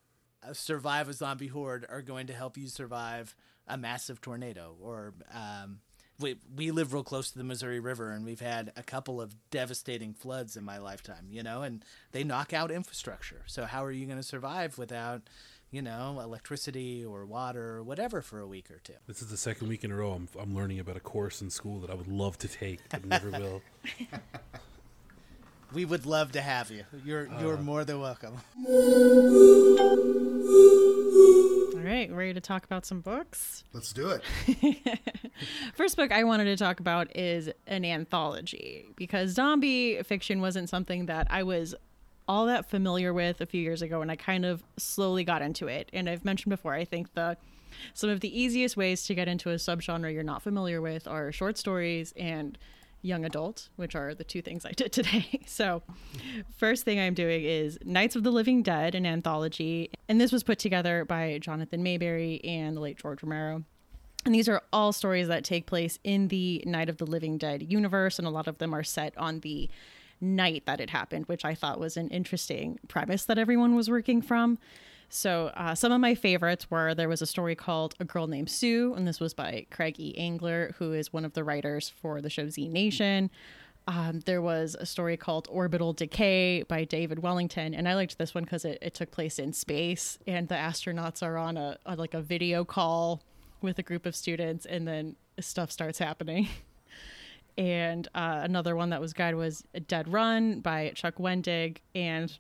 survive 0.53 1.09
a 1.09 1.13
zombie 1.13 1.49
horde 1.49 1.87
are 1.89 2.03
going 2.03 2.27
to 2.27 2.33
help 2.33 2.57
you 2.57 2.69
survive 2.69 3.35
a 3.67 3.77
massive 3.77 4.21
tornado 4.21 4.75
or 4.81 5.15
um, 5.33 5.81
we, 6.21 6.37
we 6.55 6.71
live 6.71 6.93
real 6.93 7.05
close 7.05 7.31
to 7.31 7.39
the 7.39 7.45
Missouri 7.45 7.81
River 7.81 8.11
and 8.11 8.25
we've 8.25 8.41
had 8.41 8.73
a 8.77 8.83
couple 8.83 9.21
of 9.21 9.35
devastating 9.51 10.13
floods 10.13 10.57
in 10.57 10.65
my 10.65 10.79
lifetime, 10.79 11.27
you 11.31 11.43
know, 11.43 11.63
and 11.63 11.85
they 12.13 12.25
knock 12.25 12.53
out 12.53 12.71
infrastructure. 12.71 13.43
So 13.47 13.65
how 13.65 13.85
are 13.85 13.93
you 13.93 14.07
going 14.07 14.19
to 14.19 14.25
survive 14.25 14.79
without, 14.79 15.23
you 15.71 15.81
know, 15.81 16.19
electricity 16.21 17.05
or 17.05 17.25
water 17.25 17.77
or 17.77 17.83
whatever 17.85 18.21
for 18.21 18.41
a 18.41 18.47
week 18.47 18.71
or 18.71 18.81
two? 18.83 18.95
This 19.07 19.23
is 19.23 19.29
the 19.29 19.37
second 19.37 19.69
week 19.69 19.85
in 19.85 19.93
a 19.93 19.97
row 19.97 20.13
I'm, 20.13 20.29
I'm 20.39 20.55
learning 20.55 20.81
about 20.81 20.97
a 20.97 21.01
course 21.01 21.41
in 21.41 21.51
school 21.51 21.79
that 21.81 21.91
I 21.91 21.95
would 21.95 22.09
love 22.09 22.37
to 22.39 22.49
take 22.49 22.81
but 22.89 23.05
never 23.05 23.31
will. 23.39 23.63
We 25.73 25.85
would 25.85 26.07
love 26.07 26.33
to 26.33 26.41
have 26.41 26.71
you. 26.71 26.85
You're 27.05 27.29
you're 27.41 27.59
uh. 27.59 27.63
more 27.63 27.85
than 27.85 28.01
welcome. 28.01 28.35
all 31.75 31.85
right 31.85 32.11
ready 32.13 32.35
to 32.35 32.41
talk 32.41 32.65
about 32.65 32.85
some 32.85 33.01
books 33.01 33.65
Let's 33.73 33.93
do 33.93 34.11
it. 34.11 35.01
First 35.75 35.97
book 35.97 36.11
I 36.13 36.25
wanted 36.25 36.45
to 36.45 36.57
talk 36.57 36.81
about 36.81 37.15
is 37.17 37.51
an 37.67 37.85
anthology 37.85 38.87
because 38.97 39.31
zombie 39.31 40.03
fiction 40.03 40.41
wasn't 40.41 40.69
something 40.69 41.07
that 41.07 41.29
I 41.31 41.43
was 41.45 41.75
all 42.29 42.47
that 42.47 42.69
familiar 42.69 43.13
with 43.15 43.41
a 43.41 43.47
few 43.47 43.61
years 43.61 43.81
ago, 43.81 44.03
and 44.03 44.11
I 44.11 44.17
kind 44.17 44.45
of 44.45 44.63
slowly 44.77 45.25
got 45.25 45.41
into 45.41 45.67
it. 45.67 45.89
And 45.95 46.09
I've 46.09 46.25
mentioned 46.25 46.51
before, 46.51 46.75
I 46.75 46.85
think 46.85 47.15
the 47.15 47.37
some 47.95 48.11
of 48.11 48.21
the 48.21 48.41
easiest 48.41 48.77
ways 48.77 49.07
to 49.07 49.15
get 49.15 49.29
into 49.29 49.51
a 49.51 49.55
subgenre 49.55 50.13
you're 50.13 50.23
not 50.23 50.43
familiar 50.43 50.81
with 50.81 51.07
are 51.07 51.33
short 51.33 51.59
stories 51.59 52.13
and 52.17 52.59
young 53.03 53.25
adult, 53.25 53.69
which 53.77 53.95
are 53.95 54.15
the 54.15 54.25
two 54.25 54.43
things 54.43 54.65
I 54.65 54.73
did 54.73 54.93
today. 54.93 55.41
So, 55.47 55.83
first 56.57 56.85
thing 56.85 56.99
I'm 57.01 57.15
doing 57.15 57.45
is 57.45 57.79
Nights 57.85 58.17
of 58.17 58.23
the 58.23 58.31
Living 58.31 58.63
Dead, 58.63 58.95
an 58.95 59.07
anthology. 59.07 59.91
And 60.09 60.21
this 60.21 60.33
was 60.33 60.43
put 60.43 60.59
together 60.59 61.05
by 61.05 61.39
Jonathan 61.39 61.83
Maberry 61.83 62.41
and 62.45 62.77
the 62.77 62.81
late 62.81 62.99
George 62.99 63.23
Romero. 63.23 63.65
And 64.25 64.35
these 64.35 64.49
are 64.49 64.63
all 64.73 64.93
stories 64.93 65.29
that 65.29 65.45
take 65.45 65.67
place 65.67 65.99
in 66.05 66.29
the 66.29 66.63
Night 66.67 66.89
of 66.89 66.99
the 66.99 67.07
Living 67.07 67.39
Dead 67.39 67.71
universe, 67.71 68.19
and 68.19 68.27
a 68.27 68.31
lot 68.31 68.49
of 68.49 68.59
them 68.59 68.75
are 68.75 68.85
set 68.85 69.17
on 69.17 69.41
the 69.41 69.71
night 70.21 70.65
that 70.67 70.81
it 70.81 70.91
happened, 70.91 71.27
which 71.27 71.45
I 71.45 71.55
thought 71.55 71.79
was 71.79 71.97
an 71.97 72.09
interesting 72.09 72.79
premise 72.89 73.25
that 73.25 73.39
everyone 73.39 73.75
was 73.75 73.89
working 73.89 74.21
from. 74.21 74.59
So, 75.11 75.47
uh, 75.55 75.75
some 75.75 75.91
of 75.91 76.01
my 76.01 76.15
favorites 76.15 76.71
were 76.71 76.95
there 76.95 77.09
was 77.09 77.23
a 77.23 77.27
story 77.27 77.55
called 77.55 77.95
A 77.99 78.05
Girl 78.05 78.27
Named 78.27 78.51
Sue, 78.51 78.93
and 78.95 79.09
this 79.09 79.21
was 79.21 79.33
by 79.33 79.67
Craig 79.71 79.99
E. 79.99 80.15
Engler, 80.19 80.75
who 80.79 80.93
is 80.93 81.13
one 81.13 81.25
of 81.25 81.33
the 81.33 81.45
writers 81.45 81.89
for 81.89 82.21
the 82.21 82.29
show 82.29 82.49
Z 82.51 82.69
Nation. 82.69 83.31
Um, 83.87 84.21
there 84.27 84.43
was 84.43 84.77
a 84.79 84.85
story 84.85 85.17
called 85.17 85.49
Orbital 85.51 85.95
Decay 85.95 86.65
by 86.65 86.85
David 86.85 87.21
Wellington, 87.21 87.73
and 87.73 87.89
I 87.89 87.95
liked 87.95 88.19
this 88.19 88.35
one 88.35 88.45
because 88.45 88.67
it, 88.67 88.77
it 88.83 88.93
took 88.93 89.11
place 89.11 89.39
in 89.39 89.55
space, 89.55 90.19
and 90.27 90.47
the 90.47 90.57
astronauts 90.57 91.23
are 91.23 91.39
on 91.39 91.57
a 91.57 91.79
like 91.97 92.13
a 92.13 92.21
video 92.21 92.67
call 92.67 93.23
with 93.63 93.79
a 93.79 93.83
group 93.83 94.05
of 94.05 94.15
students, 94.15 94.67
and 94.67 94.87
then 94.87 95.17
stuff 95.41 95.73
starts 95.73 95.99
happening. 95.99 96.49
and 97.57 98.09
uh, 98.15 98.41
another 98.43 98.77
one 98.77 98.91
that 98.91 99.01
was 99.01 99.15
good 99.15 99.35
was 99.35 99.65
Dead 99.87 100.07
Run 100.13 100.61
by 100.61 100.93
Chuck 100.95 101.15
Wendig, 101.17 101.79
and 101.95 102.37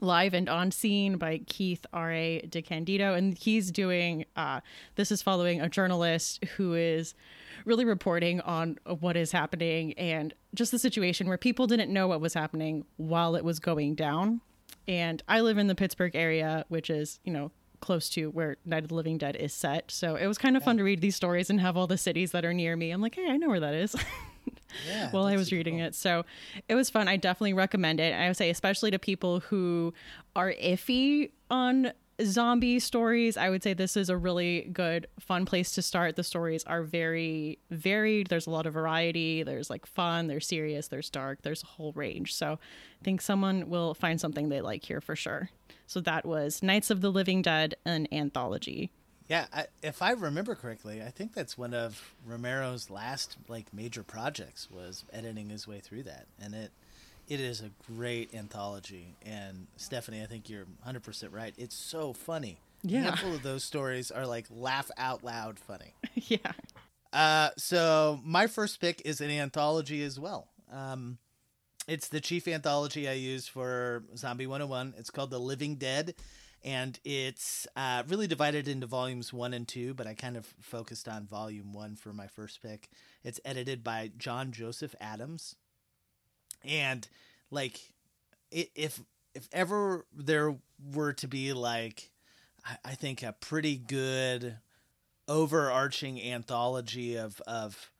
live 0.00 0.34
and 0.34 0.48
on 0.48 0.70
scene 0.70 1.16
by 1.16 1.38
Keith 1.46 1.84
R.A. 1.92 2.48
DeCandido. 2.48 3.16
And 3.16 3.36
he's 3.36 3.70
doing, 3.70 4.24
uh, 4.36 4.60
this 4.96 5.12
is 5.12 5.22
following 5.22 5.60
a 5.60 5.68
journalist 5.68 6.44
who 6.56 6.74
is 6.74 7.14
really 7.64 7.84
reporting 7.84 8.40
on 8.40 8.78
what 9.00 9.16
is 9.16 9.32
happening 9.32 9.92
and 9.94 10.34
just 10.54 10.72
the 10.72 10.78
situation 10.78 11.28
where 11.28 11.38
people 11.38 11.66
didn't 11.66 11.92
know 11.92 12.08
what 12.08 12.20
was 12.20 12.34
happening 12.34 12.84
while 12.96 13.36
it 13.36 13.44
was 13.44 13.60
going 13.60 13.94
down. 13.94 14.40
And 14.88 15.22
I 15.28 15.40
live 15.40 15.58
in 15.58 15.68
the 15.68 15.74
Pittsburgh 15.74 16.16
area, 16.16 16.64
which 16.68 16.90
is, 16.90 17.20
you 17.24 17.32
know, 17.32 17.52
close 17.80 18.08
to 18.10 18.30
where 18.30 18.56
Night 18.64 18.84
of 18.84 18.88
the 18.88 18.94
Living 18.94 19.18
Dead 19.18 19.36
is 19.36 19.52
set. 19.52 19.90
So 19.90 20.16
it 20.16 20.26
was 20.26 20.38
kind 20.38 20.56
of 20.56 20.62
fun 20.62 20.78
to 20.78 20.84
read 20.84 21.00
these 21.00 21.16
stories 21.16 21.50
and 21.50 21.60
have 21.60 21.76
all 21.76 21.86
the 21.86 21.98
cities 21.98 22.32
that 22.32 22.44
are 22.44 22.54
near 22.54 22.76
me. 22.76 22.90
I'm 22.90 23.02
like, 23.02 23.16
hey, 23.16 23.28
I 23.28 23.36
know 23.36 23.48
where 23.48 23.60
that 23.60 23.74
is. 23.74 23.94
Yeah, 24.88 25.10
while 25.10 25.26
I 25.26 25.36
was 25.36 25.52
reading 25.52 25.78
cool. 25.78 25.86
it. 25.86 25.94
So 25.94 26.24
it 26.68 26.74
was 26.74 26.88
fun. 26.88 27.06
I 27.08 27.16
definitely 27.16 27.52
recommend 27.52 28.00
it. 28.00 28.14
I 28.14 28.28
would 28.28 28.36
say, 28.36 28.50
especially 28.50 28.90
to 28.90 28.98
people 28.98 29.40
who 29.40 29.92
are 30.34 30.52
iffy 30.52 31.30
on 31.50 31.92
zombie 32.22 32.78
stories, 32.78 33.36
I 33.36 33.50
would 33.50 33.62
say 33.62 33.74
this 33.74 33.96
is 33.96 34.08
a 34.08 34.16
really 34.16 34.62
good, 34.72 35.06
fun 35.18 35.44
place 35.44 35.72
to 35.72 35.82
start. 35.82 36.16
The 36.16 36.22
stories 36.22 36.64
are 36.64 36.82
very 36.82 37.58
varied. 37.70 38.28
There's 38.28 38.46
a 38.46 38.50
lot 38.50 38.66
of 38.66 38.74
variety. 38.74 39.42
There's 39.42 39.70
like 39.70 39.86
fun, 39.86 40.26
there's 40.26 40.46
serious, 40.46 40.88
there's 40.88 41.10
dark, 41.10 41.42
there's 41.42 41.62
a 41.62 41.66
whole 41.66 41.92
range. 41.92 42.34
So 42.34 42.58
I 43.00 43.04
think 43.04 43.20
someone 43.20 43.68
will 43.68 43.94
find 43.94 44.20
something 44.20 44.48
they 44.48 44.60
like 44.60 44.84
here 44.84 45.00
for 45.00 45.16
sure. 45.16 45.50
So 45.86 46.00
that 46.00 46.24
was 46.24 46.62
Nights 46.62 46.90
of 46.90 47.00
the 47.00 47.10
Living 47.10 47.42
Dead, 47.42 47.74
an 47.84 48.08
anthology. 48.12 48.90
Yeah, 49.32 49.46
I, 49.50 49.64
if 49.82 50.02
I 50.02 50.10
remember 50.10 50.54
correctly, 50.54 51.00
I 51.00 51.08
think 51.08 51.32
that's 51.32 51.56
one 51.56 51.72
of 51.72 52.14
Romero's 52.26 52.90
last 52.90 53.38
like 53.48 53.72
major 53.72 54.02
projects 54.02 54.68
was 54.70 55.06
editing 55.10 55.48
his 55.48 55.66
way 55.66 55.80
through 55.80 56.02
that, 56.02 56.26
and 56.38 56.54
it 56.54 56.70
it 57.26 57.40
is 57.40 57.62
a 57.62 57.70
great 57.90 58.34
anthology. 58.34 59.16
And 59.24 59.68
Stephanie, 59.78 60.22
I 60.22 60.26
think 60.26 60.50
you're 60.50 60.64
100 60.64 61.02
percent 61.02 61.32
right. 61.32 61.54
It's 61.56 61.74
so 61.74 62.12
funny. 62.12 62.58
Yeah. 62.82 62.98
a 62.98 63.02
handful 63.04 63.32
of 63.32 63.42
those 63.42 63.64
stories 63.64 64.10
are 64.10 64.26
like 64.26 64.48
laugh 64.50 64.90
out 64.98 65.24
loud 65.24 65.58
funny. 65.58 65.94
yeah. 66.14 66.52
Uh, 67.10 67.48
so 67.56 68.20
my 68.22 68.46
first 68.46 68.82
pick 68.82 69.00
is 69.06 69.22
an 69.22 69.30
anthology 69.30 70.02
as 70.02 70.20
well. 70.20 70.48
Um, 70.70 71.16
it's 71.88 72.08
the 72.08 72.20
chief 72.20 72.46
anthology 72.46 73.08
I 73.08 73.14
use 73.14 73.48
for 73.48 74.04
Zombie 74.14 74.46
101. 74.46 74.92
It's 74.98 75.08
called 75.08 75.30
The 75.30 75.40
Living 75.40 75.76
Dead, 75.76 76.14
and 76.64 76.98
it's 77.04 77.66
uh, 77.76 78.02
really 78.08 78.26
divided 78.26 78.68
into 78.68 78.86
volumes 78.86 79.32
one 79.32 79.54
and 79.54 79.66
two, 79.66 79.94
but 79.94 80.06
I 80.06 80.14
kind 80.14 80.36
of 80.36 80.46
focused 80.60 81.08
on 81.08 81.26
volume 81.26 81.72
one 81.72 81.96
for 81.96 82.12
my 82.12 82.26
first 82.26 82.62
pick. 82.62 82.88
It's 83.24 83.40
edited 83.44 83.82
by 83.82 84.12
John 84.16 84.52
Joseph 84.52 84.94
Adams, 85.00 85.56
and 86.64 87.08
like, 87.50 87.80
if 88.50 89.00
if 89.34 89.48
ever 89.52 90.06
there 90.14 90.54
were 90.94 91.12
to 91.14 91.28
be 91.28 91.52
like, 91.52 92.10
I, 92.84 92.94
think 92.94 93.22
a 93.22 93.32
pretty 93.32 93.76
good 93.76 94.58
overarching 95.28 96.20
anthology 96.22 97.16
of 97.16 97.40
of 97.46 97.90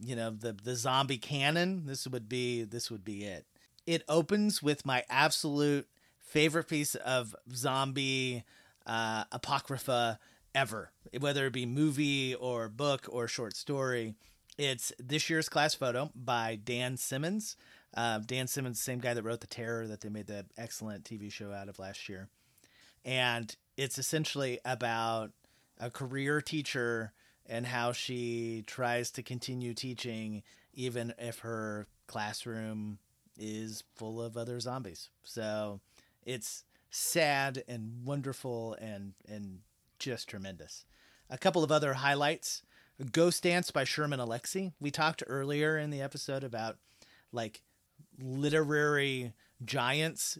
you 0.00 0.14
know 0.14 0.30
the 0.30 0.52
the 0.52 0.76
zombie 0.76 1.18
canon 1.18 1.86
this 1.86 2.06
would 2.06 2.28
be 2.28 2.62
this 2.62 2.90
would 2.90 3.04
be 3.04 3.24
it 3.24 3.46
it 3.86 4.02
opens 4.08 4.62
with 4.62 4.84
my 4.86 5.02
absolute 5.08 5.88
favorite 6.28 6.68
piece 6.68 6.94
of 6.94 7.34
zombie 7.54 8.44
uh, 8.86 9.24
apocrypha 9.32 10.18
ever. 10.54 10.92
Whether 11.18 11.46
it 11.46 11.52
be 11.52 11.66
movie 11.66 12.34
or 12.34 12.68
book 12.68 13.06
or 13.08 13.28
short 13.28 13.56
story 13.56 14.14
it's 14.58 14.92
this 14.98 15.30
year's 15.30 15.48
class 15.48 15.74
photo 15.74 16.10
by 16.14 16.56
dan 16.56 16.96
simmons. 16.96 17.56
Uh, 17.96 18.18
dan 18.18 18.48
simmons 18.48 18.80
same 18.80 18.98
guy 18.98 19.14
that 19.14 19.22
wrote 19.22 19.40
the 19.40 19.46
terror 19.46 19.86
that 19.86 20.00
they 20.02 20.08
made 20.10 20.26
the 20.26 20.44
excellent 20.58 21.04
tv 21.04 21.32
show 21.32 21.52
out 21.52 21.68
of 21.68 21.78
last 21.78 22.08
year. 22.08 22.28
And 23.04 23.54
it's 23.76 23.98
essentially 23.98 24.58
about 24.64 25.30
a 25.78 25.90
career 25.90 26.42
teacher 26.42 27.12
and 27.46 27.64
how 27.64 27.92
she 27.92 28.64
tries 28.66 29.12
to 29.12 29.22
continue 29.22 29.72
teaching 29.72 30.42
even 30.74 31.14
if 31.18 31.38
her 31.38 31.86
classroom 32.08 32.98
is 33.38 33.84
full 33.94 34.20
of 34.20 34.36
other 34.36 34.58
zombies. 34.58 35.08
So 35.22 35.80
it's 36.28 36.64
sad 36.90 37.64
and 37.66 38.04
wonderful 38.04 38.76
and 38.80 39.14
and 39.26 39.60
just 39.98 40.28
tremendous. 40.28 40.84
A 41.30 41.38
couple 41.38 41.64
of 41.64 41.72
other 41.72 41.94
highlights. 41.94 42.62
Ghost 43.12 43.42
Dance 43.42 43.70
by 43.70 43.84
Sherman 43.84 44.20
Alexie. 44.20 44.72
We 44.78 44.90
talked 44.90 45.22
earlier 45.26 45.78
in 45.78 45.90
the 45.90 46.02
episode 46.02 46.44
about 46.44 46.76
like 47.32 47.62
literary 48.20 49.32
giants 49.64 50.38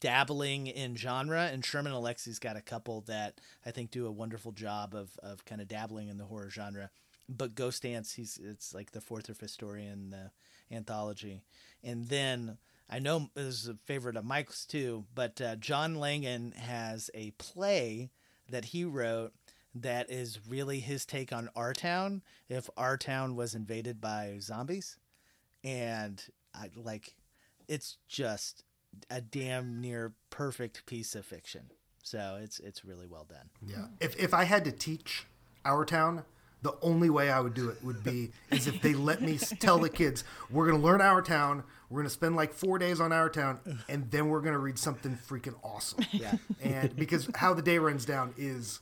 dabbling 0.00 0.66
in 0.66 0.96
genre 0.96 1.48
and 1.52 1.64
Sherman 1.64 1.92
Alexie's 1.92 2.40
got 2.40 2.56
a 2.56 2.60
couple 2.60 3.02
that 3.02 3.40
I 3.64 3.70
think 3.70 3.92
do 3.92 4.06
a 4.06 4.12
wonderful 4.12 4.52
job 4.52 4.94
of 4.94 5.16
of 5.22 5.44
kind 5.44 5.60
of 5.60 5.68
dabbling 5.68 6.08
in 6.08 6.18
the 6.18 6.24
horror 6.24 6.50
genre. 6.50 6.90
But 7.28 7.54
Ghost 7.54 7.84
Dance, 7.84 8.14
he's 8.14 8.40
it's 8.42 8.74
like 8.74 8.90
the 8.90 9.00
fourth 9.00 9.30
or 9.30 9.34
fifth 9.34 9.52
story 9.52 9.86
in 9.86 10.10
the 10.10 10.32
anthology. 10.74 11.44
And 11.84 12.08
then 12.08 12.58
I 12.88 12.98
know 12.98 13.30
this 13.34 13.62
is 13.62 13.68
a 13.68 13.78
favorite 13.86 14.16
of 14.16 14.24
Mike's 14.24 14.66
too, 14.66 15.04
but 15.14 15.40
uh, 15.40 15.56
John 15.56 15.94
Langan 15.94 16.52
has 16.52 17.10
a 17.14 17.30
play 17.32 18.10
that 18.48 18.66
he 18.66 18.84
wrote 18.84 19.32
that 19.74 20.10
is 20.10 20.38
really 20.46 20.80
his 20.80 21.06
take 21.06 21.32
on 21.32 21.48
our 21.56 21.72
town 21.72 22.22
if 22.48 22.68
our 22.76 22.98
town 22.98 23.36
was 23.36 23.54
invaded 23.54 24.00
by 24.00 24.36
zombies 24.40 24.98
and 25.64 26.22
I 26.54 26.70
like 26.76 27.14
it's 27.68 27.96
just 28.08 28.64
a 29.10 29.20
damn 29.20 29.80
near 29.80 30.12
perfect 30.30 30.84
piece 30.86 31.14
of 31.14 31.24
fiction. 31.24 31.70
So 32.02 32.38
it's 32.42 32.58
it's 32.60 32.84
really 32.84 33.06
well 33.06 33.26
done. 33.28 33.48
Yeah. 33.64 33.86
If 34.00 34.16
if 34.18 34.34
I 34.34 34.44
had 34.44 34.64
to 34.64 34.72
teach 34.72 35.26
our 35.64 35.84
town, 35.84 36.24
the 36.62 36.74
only 36.80 37.10
way 37.10 37.30
I 37.30 37.40
would 37.40 37.54
do 37.54 37.68
it 37.68 37.82
would 37.82 38.02
be 38.04 38.30
is 38.50 38.66
if 38.66 38.80
they 38.80 38.94
let 38.94 39.20
me 39.20 39.36
tell 39.38 39.78
the 39.78 39.90
kids, 39.90 40.24
we're 40.50 40.66
going 40.66 40.80
to 40.80 40.86
learn 40.86 41.00
our 41.00 41.20
town, 41.20 41.64
we're 41.90 41.98
going 41.98 42.06
to 42.06 42.10
spend 42.10 42.36
like 42.36 42.54
4 42.54 42.78
days 42.78 43.00
on 43.00 43.12
our 43.12 43.28
town 43.28 43.60
and 43.88 44.10
then 44.10 44.28
we're 44.28 44.40
going 44.40 44.54
to 44.54 44.58
read 44.58 44.78
something 44.78 45.18
freaking 45.28 45.54
awesome. 45.62 46.04
Yeah. 46.12 46.34
And 46.62 46.94
because 46.94 47.28
how 47.34 47.54
the 47.54 47.62
day 47.62 47.78
runs 47.78 48.04
down 48.04 48.34
is 48.36 48.80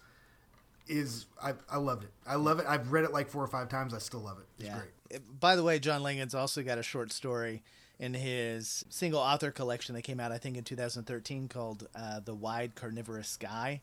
is 0.88 1.26
I 1.42 1.54
I 1.70 1.78
loved 1.78 2.04
it. 2.04 2.10
I 2.26 2.34
love 2.34 2.58
it. 2.58 2.66
I've 2.68 2.92
read 2.92 3.04
it 3.04 3.12
like 3.12 3.28
4 3.30 3.42
or 3.42 3.46
5 3.46 3.68
times. 3.68 3.94
I 3.94 3.98
still 3.98 4.20
love 4.20 4.38
it. 4.38 4.46
It's 4.58 4.68
yeah. 4.68 4.78
great. 4.78 5.40
By 5.40 5.56
the 5.56 5.62
way, 5.62 5.78
John 5.78 6.02
Langan's 6.02 6.34
also 6.34 6.62
got 6.62 6.78
a 6.78 6.82
short 6.82 7.12
story 7.12 7.62
in 7.98 8.14
his 8.14 8.84
single 8.88 9.20
author 9.20 9.50
collection 9.50 9.94
that 9.94 10.02
came 10.02 10.18
out, 10.20 10.32
I 10.32 10.38
think, 10.38 10.57
in 10.57 10.64
2013 10.64 11.48
called 11.48 11.86
uh, 11.94 12.20
"The 12.20 12.34
Wide 12.34 12.74
Carnivorous 12.74 13.28
Sky," 13.28 13.80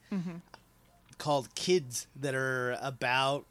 called 1.18 1.54
"Kids" 1.56 2.08
that 2.16 2.36
are 2.36 2.78
about 2.82 3.46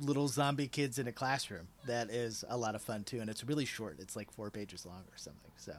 little 0.00 0.28
zombie 0.28 0.68
kids 0.68 0.98
in 0.98 1.06
a 1.06 1.12
classroom. 1.12 1.68
That 1.86 2.10
is 2.10 2.44
a 2.48 2.56
lot 2.56 2.74
of 2.74 2.82
fun 2.82 3.04
too, 3.04 3.20
and 3.20 3.28
it's 3.28 3.44
really 3.44 3.64
short. 3.64 3.98
It's 4.00 4.16
like 4.16 4.30
four 4.32 4.50
pages 4.50 4.86
long 4.86 5.02
or 5.10 5.16
something. 5.16 5.52
So 5.56 5.72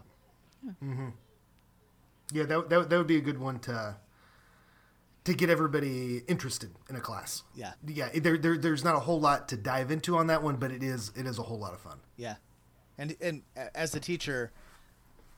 mm-hmm. 0.84 1.10
Yeah, 2.32 2.44
that, 2.44 2.70
that 2.70 2.90
that 2.90 2.98
would 2.98 3.08
be 3.08 3.18
a 3.18 3.22
good 3.22 3.40
one 3.40 3.60
to 3.60 3.98
to 5.24 5.34
get 5.34 5.50
everybody 5.50 6.18
interested 6.28 6.72
in 6.90 6.96
a 6.96 7.00
class. 7.00 7.44
yeah, 7.56 7.74
Yeah, 7.86 8.10
there, 8.14 8.38
there 8.38 8.58
there's 8.58 8.84
not 8.84 8.96
a 8.96 9.00
whole 9.00 9.20
lot 9.20 9.48
to 9.50 9.58
dive 9.58 9.92
into 9.92 10.18
on 10.18 10.28
that 10.28 10.44
one, 10.44 10.58
but 10.58 10.72
it 10.72 10.84
is 10.84 11.12
it 11.16 11.26
is 11.26 11.40
a 11.40 11.44
whole 11.44 11.60
lot 11.60 11.74
of 11.74 11.80
fun. 11.80 12.00
Yeah, 12.18 12.36
and 12.98 13.16
and 13.22 13.44
as 13.76 13.96
a 13.96 14.00
teacher, 14.00 14.52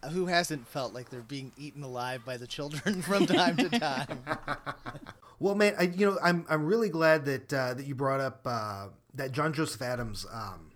who 0.10 0.26
hasn't 0.28 0.68
felt 0.68 0.94
like 0.94 1.10
they're 1.10 1.22
being 1.22 1.52
eaten 1.58 1.84
alive 1.84 2.24
by 2.26 2.38
the 2.38 2.48
children 2.48 3.02
from 3.02 3.26
time 3.26 3.58
to 3.58 3.70
time? 3.70 4.20
Well, 5.38 5.54
man, 5.54 5.76
I, 5.78 5.84
you 5.84 6.10
know, 6.10 6.18
I'm 6.24 6.46
I'm 6.50 6.66
really 6.66 6.88
glad 6.90 7.26
that 7.26 7.54
uh, 7.54 7.74
that 7.74 7.86
you 7.86 7.94
brought 7.94 8.22
up 8.22 8.42
uh, 8.46 8.88
that 9.16 9.34
John 9.34 9.52
Joseph 9.52 9.82
Adams 9.82 10.26
um, 10.32 10.72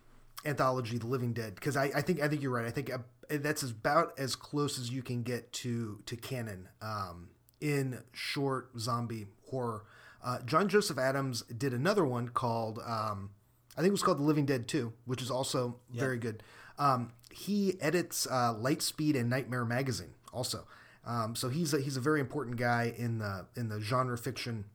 anthology, 0.45 0.97
The 0.97 1.07
Living 1.07 1.32
Dead, 1.34 1.55
because 1.55 1.77
I, 1.77 1.86
I 1.95 2.01
think 2.01 2.21
I 2.21 2.27
think 2.27 2.41
you're 2.41 2.51
right. 2.51 2.65
I 2.65 2.69
think 2.69 2.91
uh, 2.91 2.97
that's 3.30 3.63
about 3.63 4.13
as 4.19 4.36
close 4.36 4.77
as 4.77 4.89
you 4.89 5.01
can 5.01 5.23
get 5.23 5.51
to 5.53 6.01
to 6.05 6.15
canon 6.17 6.67
um, 6.82 7.30
in 7.61 8.03
short 8.11 8.71
zombie 8.77 9.27
horror. 9.49 9.86
Uh, 10.21 10.39
John 10.45 10.67
Joseph 10.67 10.97
Adams 10.97 11.43
did 11.43 11.73
another 11.73 12.03
one 12.03 12.27
called 12.27 12.80
um, 12.86 13.30
I 13.77 13.82
think 13.82 13.88
it 13.88 13.93
was 13.93 14.03
called 14.03 14.19
The 14.19 14.23
Living 14.23 14.45
Dead 14.45 14.67
2, 14.67 14.91
which 15.05 15.21
is 15.21 15.32
also 15.32 15.77
very 15.89 16.17
good. 16.17 16.43
Um, 16.77 17.13
he 17.39 17.79
edits 17.79 18.27
uh, 18.27 18.53
Lightspeed 18.53 19.17
and 19.17 19.29
Nightmare 19.29 19.65
magazine 19.65 20.13
also. 20.33 20.67
Um, 21.05 21.35
so 21.35 21.49
he's 21.49 21.73
a, 21.73 21.79
he's 21.79 21.95
a 21.95 22.01
very 22.01 22.19
important 22.19 22.57
guy 22.57 22.93
in 22.97 23.19
the 23.19 23.47
in 23.55 23.69
the 23.69 23.79
genre 23.79 24.17
fiction 24.17 24.65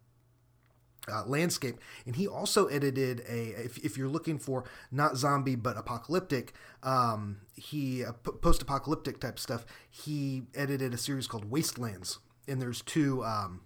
uh, 1.12 1.24
landscape. 1.26 1.78
And 2.06 2.16
he 2.16 2.26
also 2.26 2.66
edited 2.66 3.20
a, 3.28 3.50
if, 3.62 3.76
if 3.84 3.98
you're 3.98 4.08
looking 4.08 4.38
for 4.38 4.64
not 4.90 5.16
zombie 5.16 5.56
but 5.56 5.76
apocalyptic, 5.76 6.54
um, 6.82 7.42
he 7.54 8.02
uh, 8.02 8.12
post 8.12 8.62
apocalyptic 8.62 9.20
type 9.20 9.38
stuff. 9.38 9.66
He 9.90 10.44
edited 10.54 10.94
a 10.94 10.98
series 10.98 11.26
called 11.26 11.50
Wastelands, 11.50 12.18
and 12.48 12.60
there's 12.60 12.80
two 12.80 13.22
um, 13.24 13.60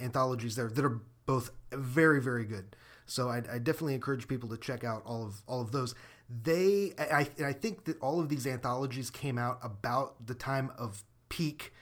anthologies 0.00 0.54
there 0.54 0.68
that 0.68 0.84
are 0.84 1.00
both 1.26 1.50
very 1.72 2.20
very 2.20 2.44
good. 2.44 2.76
So 3.06 3.28
I, 3.28 3.38
I, 3.50 3.58
definitely 3.58 3.94
encourage 3.94 4.28
people 4.28 4.48
to 4.48 4.56
check 4.56 4.82
out 4.82 5.02
all 5.04 5.26
of 5.26 5.42
all 5.46 5.60
of 5.60 5.72
those. 5.72 5.94
They 6.28 6.94
I, 6.98 7.28
I 7.44 7.52
think 7.52 7.84
that 7.84 8.00
all 8.00 8.20
of 8.20 8.28
these 8.28 8.46
anthologies 8.46 9.10
came 9.10 9.38
out 9.38 9.58
about 9.62 10.26
the 10.26 10.34
time 10.34 10.70
of 10.78 11.04
peak 11.28 11.72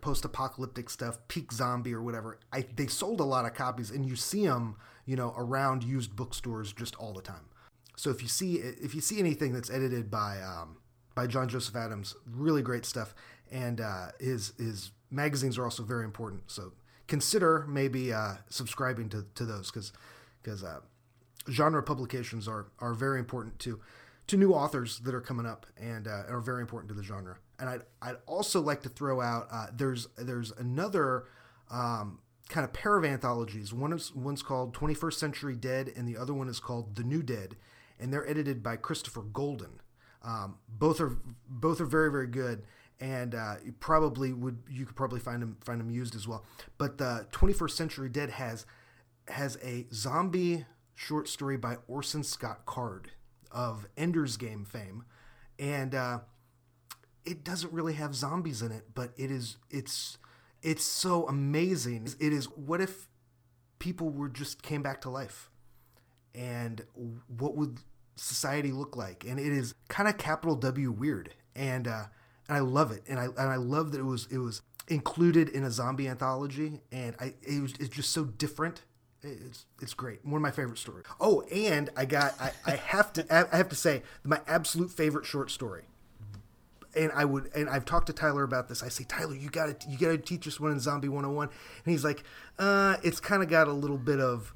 post-apocalyptic 0.00 0.90
stuff, 0.90 1.18
peak 1.28 1.52
zombie 1.52 1.94
or 1.94 2.02
whatever. 2.02 2.38
I, 2.52 2.64
they 2.74 2.86
sold 2.86 3.20
a 3.20 3.24
lot 3.24 3.44
of 3.44 3.54
copies, 3.54 3.90
and 3.90 4.04
you 4.04 4.16
see 4.16 4.44
them, 4.46 4.76
you 5.04 5.16
know, 5.16 5.32
around 5.36 5.84
used 5.84 6.16
bookstores 6.16 6.72
just 6.72 6.96
all 6.96 7.12
the 7.12 7.22
time. 7.22 7.46
So 7.96 8.10
if 8.10 8.22
you 8.22 8.28
see 8.28 8.56
if 8.56 8.94
you 8.94 9.00
see 9.00 9.18
anything 9.18 9.52
that's 9.52 9.70
edited 9.70 10.10
by 10.10 10.40
um, 10.42 10.78
by 11.14 11.26
John 11.26 11.48
Joseph 11.48 11.76
Adams, 11.76 12.14
really 12.30 12.62
great 12.62 12.84
stuff, 12.84 13.14
and 13.50 13.80
uh, 13.80 14.08
his 14.20 14.52
his 14.58 14.90
magazines 15.10 15.56
are 15.56 15.64
also 15.64 15.82
very 15.82 16.04
important. 16.04 16.50
So 16.50 16.72
consider 17.06 17.64
maybe 17.68 18.12
uh, 18.12 18.34
subscribing 18.50 19.08
to, 19.10 19.24
to 19.34 19.44
those 19.46 19.70
because 19.70 19.92
because 20.42 20.62
uh, 20.62 20.80
genre 21.50 21.82
publications 21.82 22.48
are 22.48 22.66
are 22.78 22.94
very 22.94 23.18
important 23.18 23.58
to 23.60 23.80
to 24.26 24.36
new 24.36 24.52
authors 24.52 24.98
that 25.00 25.14
are 25.14 25.20
coming 25.20 25.46
up 25.46 25.66
and 25.76 26.08
uh, 26.08 26.22
are 26.28 26.40
very 26.40 26.60
important 26.60 26.88
to 26.88 26.94
the 26.94 27.02
genre 27.02 27.36
and 27.58 27.68
I'd, 27.68 27.82
I'd 28.02 28.16
also 28.26 28.60
like 28.60 28.82
to 28.82 28.88
throw 28.88 29.20
out 29.20 29.48
uh, 29.50 29.66
there's 29.72 30.08
there's 30.16 30.50
another 30.52 31.24
um, 31.70 32.20
kind 32.48 32.64
of 32.64 32.72
pair 32.72 32.96
of 32.96 33.04
anthologies. 33.04 33.72
One 33.72 33.92
is 33.92 34.14
one's 34.14 34.42
called 34.42 34.74
21st 34.74 35.14
Century 35.14 35.56
Dead, 35.56 35.92
and 35.94 36.06
the 36.06 36.16
other 36.16 36.34
one 36.34 36.48
is 36.48 36.60
called 36.60 36.96
The 36.96 37.02
New 37.02 37.22
Dead, 37.22 37.56
and 37.98 38.12
they're 38.12 38.28
edited 38.28 38.62
by 38.62 38.76
Christopher 38.76 39.22
Golden. 39.22 39.80
Um, 40.22 40.58
both 40.68 41.00
are 41.00 41.18
both 41.48 41.80
are 41.80 41.86
very 41.86 42.10
very 42.10 42.26
good, 42.26 42.64
and 43.00 43.34
uh, 43.34 43.56
you 43.64 43.72
probably 43.72 44.32
would 44.32 44.58
you 44.68 44.86
could 44.86 44.96
probably 44.96 45.20
find 45.20 45.42
them 45.42 45.56
find 45.64 45.80
them 45.80 45.90
used 45.90 46.14
as 46.14 46.26
well. 46.26 46.44
But 46.78 46.98
the 46.98 47.26
21st 47.32 47.70
Century 47.70 48.08
Dead 48.08 48.30
has 48.30 48.66
has 49.28 49.58
a 49.62 49.86
zombie 49.92 50.66
short 50.96 51.28
story 51.28 51.56
by 51.56 51.76
Orson 51.86 52.24
Scott 52.24 52.66
Card 52.66 53.12
of 53.52 53.86
Ender's 53.96 54.36
Game 54.36 54.64
fame, 54.64 55.04
and 55.58 55.94
uh, 55.94 56.18
it 57.24 57.44
doesn't 57.44 57.72
really 57.72 57.94
have 57.94 58.14
zombies 58.14 58.62
in 58.62 58.72
it, 58.72 58.86
but 58.94 59.12
it 59.16 59.30
is 59.30 59.58
it's 59.70 60.18
it's 60.62 60.84
so 60.84 61.28
amazing. 61.28 62.08
It 62.18 62.32
is 62.32 62.46
what 62.46 62.80
if 62.80 63.08
people 63.78 64.10
were 64.10 64.28
just 64.28 64.62
came 64.62 64.82
back 64.82 65.00
to 65.02 65.10
life? 65.10 65.50
And 66.34 66.82
what 67.28 67.56
would 67.56 67.78
society 68.16 68.72
look 68.72 68.96
like? 68.96 69.24
And 69.24 69.38
it 69.38 69.52
is 69.52 69.74
kind 69.88 70.08
of 70.08 70.18
capital 70.18 70.56
W 70.56 70.90
weird. 70.90 71.34
And 71.54 71.86
uh 71.86 72.04
and 72.48 72.56
I 72.56 72.60
love 72.60 72.92
it. 72.92 73.02
And 73.08 73.18
I 73.18 73.24
and 73.24 73.50
I 73.50 73.56
love 73.56 73.92
that 73.92 73.98
it 74.00 74.04
was 74.04 74.28
it 74.30 74.38
was 74.38 74.62
included 74.88 75.48
in 75.48 75.64
a 75.64 75.70
zombie 75.70 76.08
anthology 76.08 76.80
and 76.92 77.16
I 77.18 77.34
it 77.42 77.60
was 77.60 77.74
it's 77.80 77.88
just 77.88 78.12
so 78.12 78.24
different 78.24 78.82
it's 79.22 79.66
it's 79.80 79.94
great. 79.94 80.24
One 80.24 80.36
of 80.36 80.42
my 80.42 80.50
favorite 80.50 80.78
stories. 80.78 81.06
Oh, 81.20 81.42
and 81.42 81.90
I 81.96 82.04
got 82.04 82.40
I, 82.40 82.52
I 82.64 82.76
have 82.76 83.12
to 83.14 83.26
I 83.52 83.56
have 83.56 83.68
to 83.70 83.76
say 83.76 84.02
my 84.24 84.40
absolute 84.46 84.90
favorite 84.90 85.26
short 85.26 85.50
story 85.50 85.84
and 86.96 87.12
I 87.12 87.24
would 87.24 87.50
and 87.54 87.68
I've 87.68 87.84
talked 87.84 88.06
to 88.06 88.12
Tyler 88.12 88.42
about 88.42 88.68
this. 88.68 88.82
I 88.82 88.88
say, 88.88 89.04
Tyler, 89.04 89.34
you 89.34 89.50
got 89.50 89.80
to 89.80 89.88
you 89.88 89.98
got 89.98 90.08
to 90.08 90.18
teach 90.18 90.48
us 90.48 90.58
one 90.58 90.72
in 90.72 90.80
Zombie 90.80 91.08
101. 91.08 91.48
And 91.48 91.92
he's 91.92 92.04
like, 92.04 92.24
uh, 92.58 92.96
it's 93.02 93.20
kind 93.20 93.42
of 93.42 93.48
got 93.48 93.68
a 93.68 93.72
little 93.72 93.98
bit 93.98 94.18
of 94.18 94.54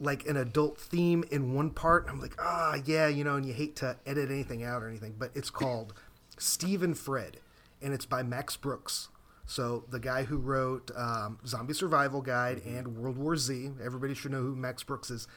like 0.00 0.26
an 0.26 0.36
adult 0.36 0.78
theme 0.78 1.22
in 1.30 1.54
one 1.54 1.70
part. 1.70 2.06
I'm 2.08 2.20
like, 2.20 2.34
ah, 2.40 2.72
oh, 2.74 2.82
yeah, 2.84 3.06
you 3.08 3.22
know, 3.22 3.36
and 3.36 3.46
you 3.46 3.52
hate 3.52 3.76
to 3.76 3.96
edit 4.06 4.30
anything 4.30 4.64
out 4.64 4.82
or 4.82 4.88
anything, 4.88 5.14
but 5.18 5.30
it's 5.34 5.50
called 5.50 5.92
Steve 6.38 6.82
and 6.82 6.98
Fred, 6.98 7.36
and 7.80 7.92
it's 7.92 8.06
by 8.06 8.22
Max 8.22 8.56
Brooks. 8.56 9.08
So 9.52 9.84
the 9.90 10.00
guy 10.00 10.22
who 10.22 10.38
wrote 10.38 10.90
um, 10.96 11.38
Zombie 11.46 11.74
Survival 11.74 12.22
Guide 12.22 12.62
and 12.64 12.96
World 12.96 13.18
War 13.18 13.36
Z, 13.36 13.72
everybody 13.84 14.14
should 14.14 14.30
know 14.30 14.40
who 14.40 14.56
Max 14.56 14.82
Brooks 14.82 15.10
is. 15.10 15.28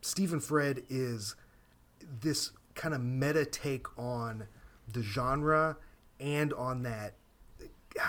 Steve 0.00 0.32
and 0.32 0.42
Fred 0.42 0.82
is 0.90 1.36
this 2.20 2.50
kind 2.74 2.94
of 2.94 3.00
meta 3.00 3.44
take 3.44 3.96
on 3.96 4.48
the 4.92 5.02
genre 5.02 5.76
and 6.18 6.52
on 6.52 6.82
that 6.82 7.14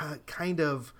uh, 0.02 0.16
kind 0.26 0.60
of 0.60 0.94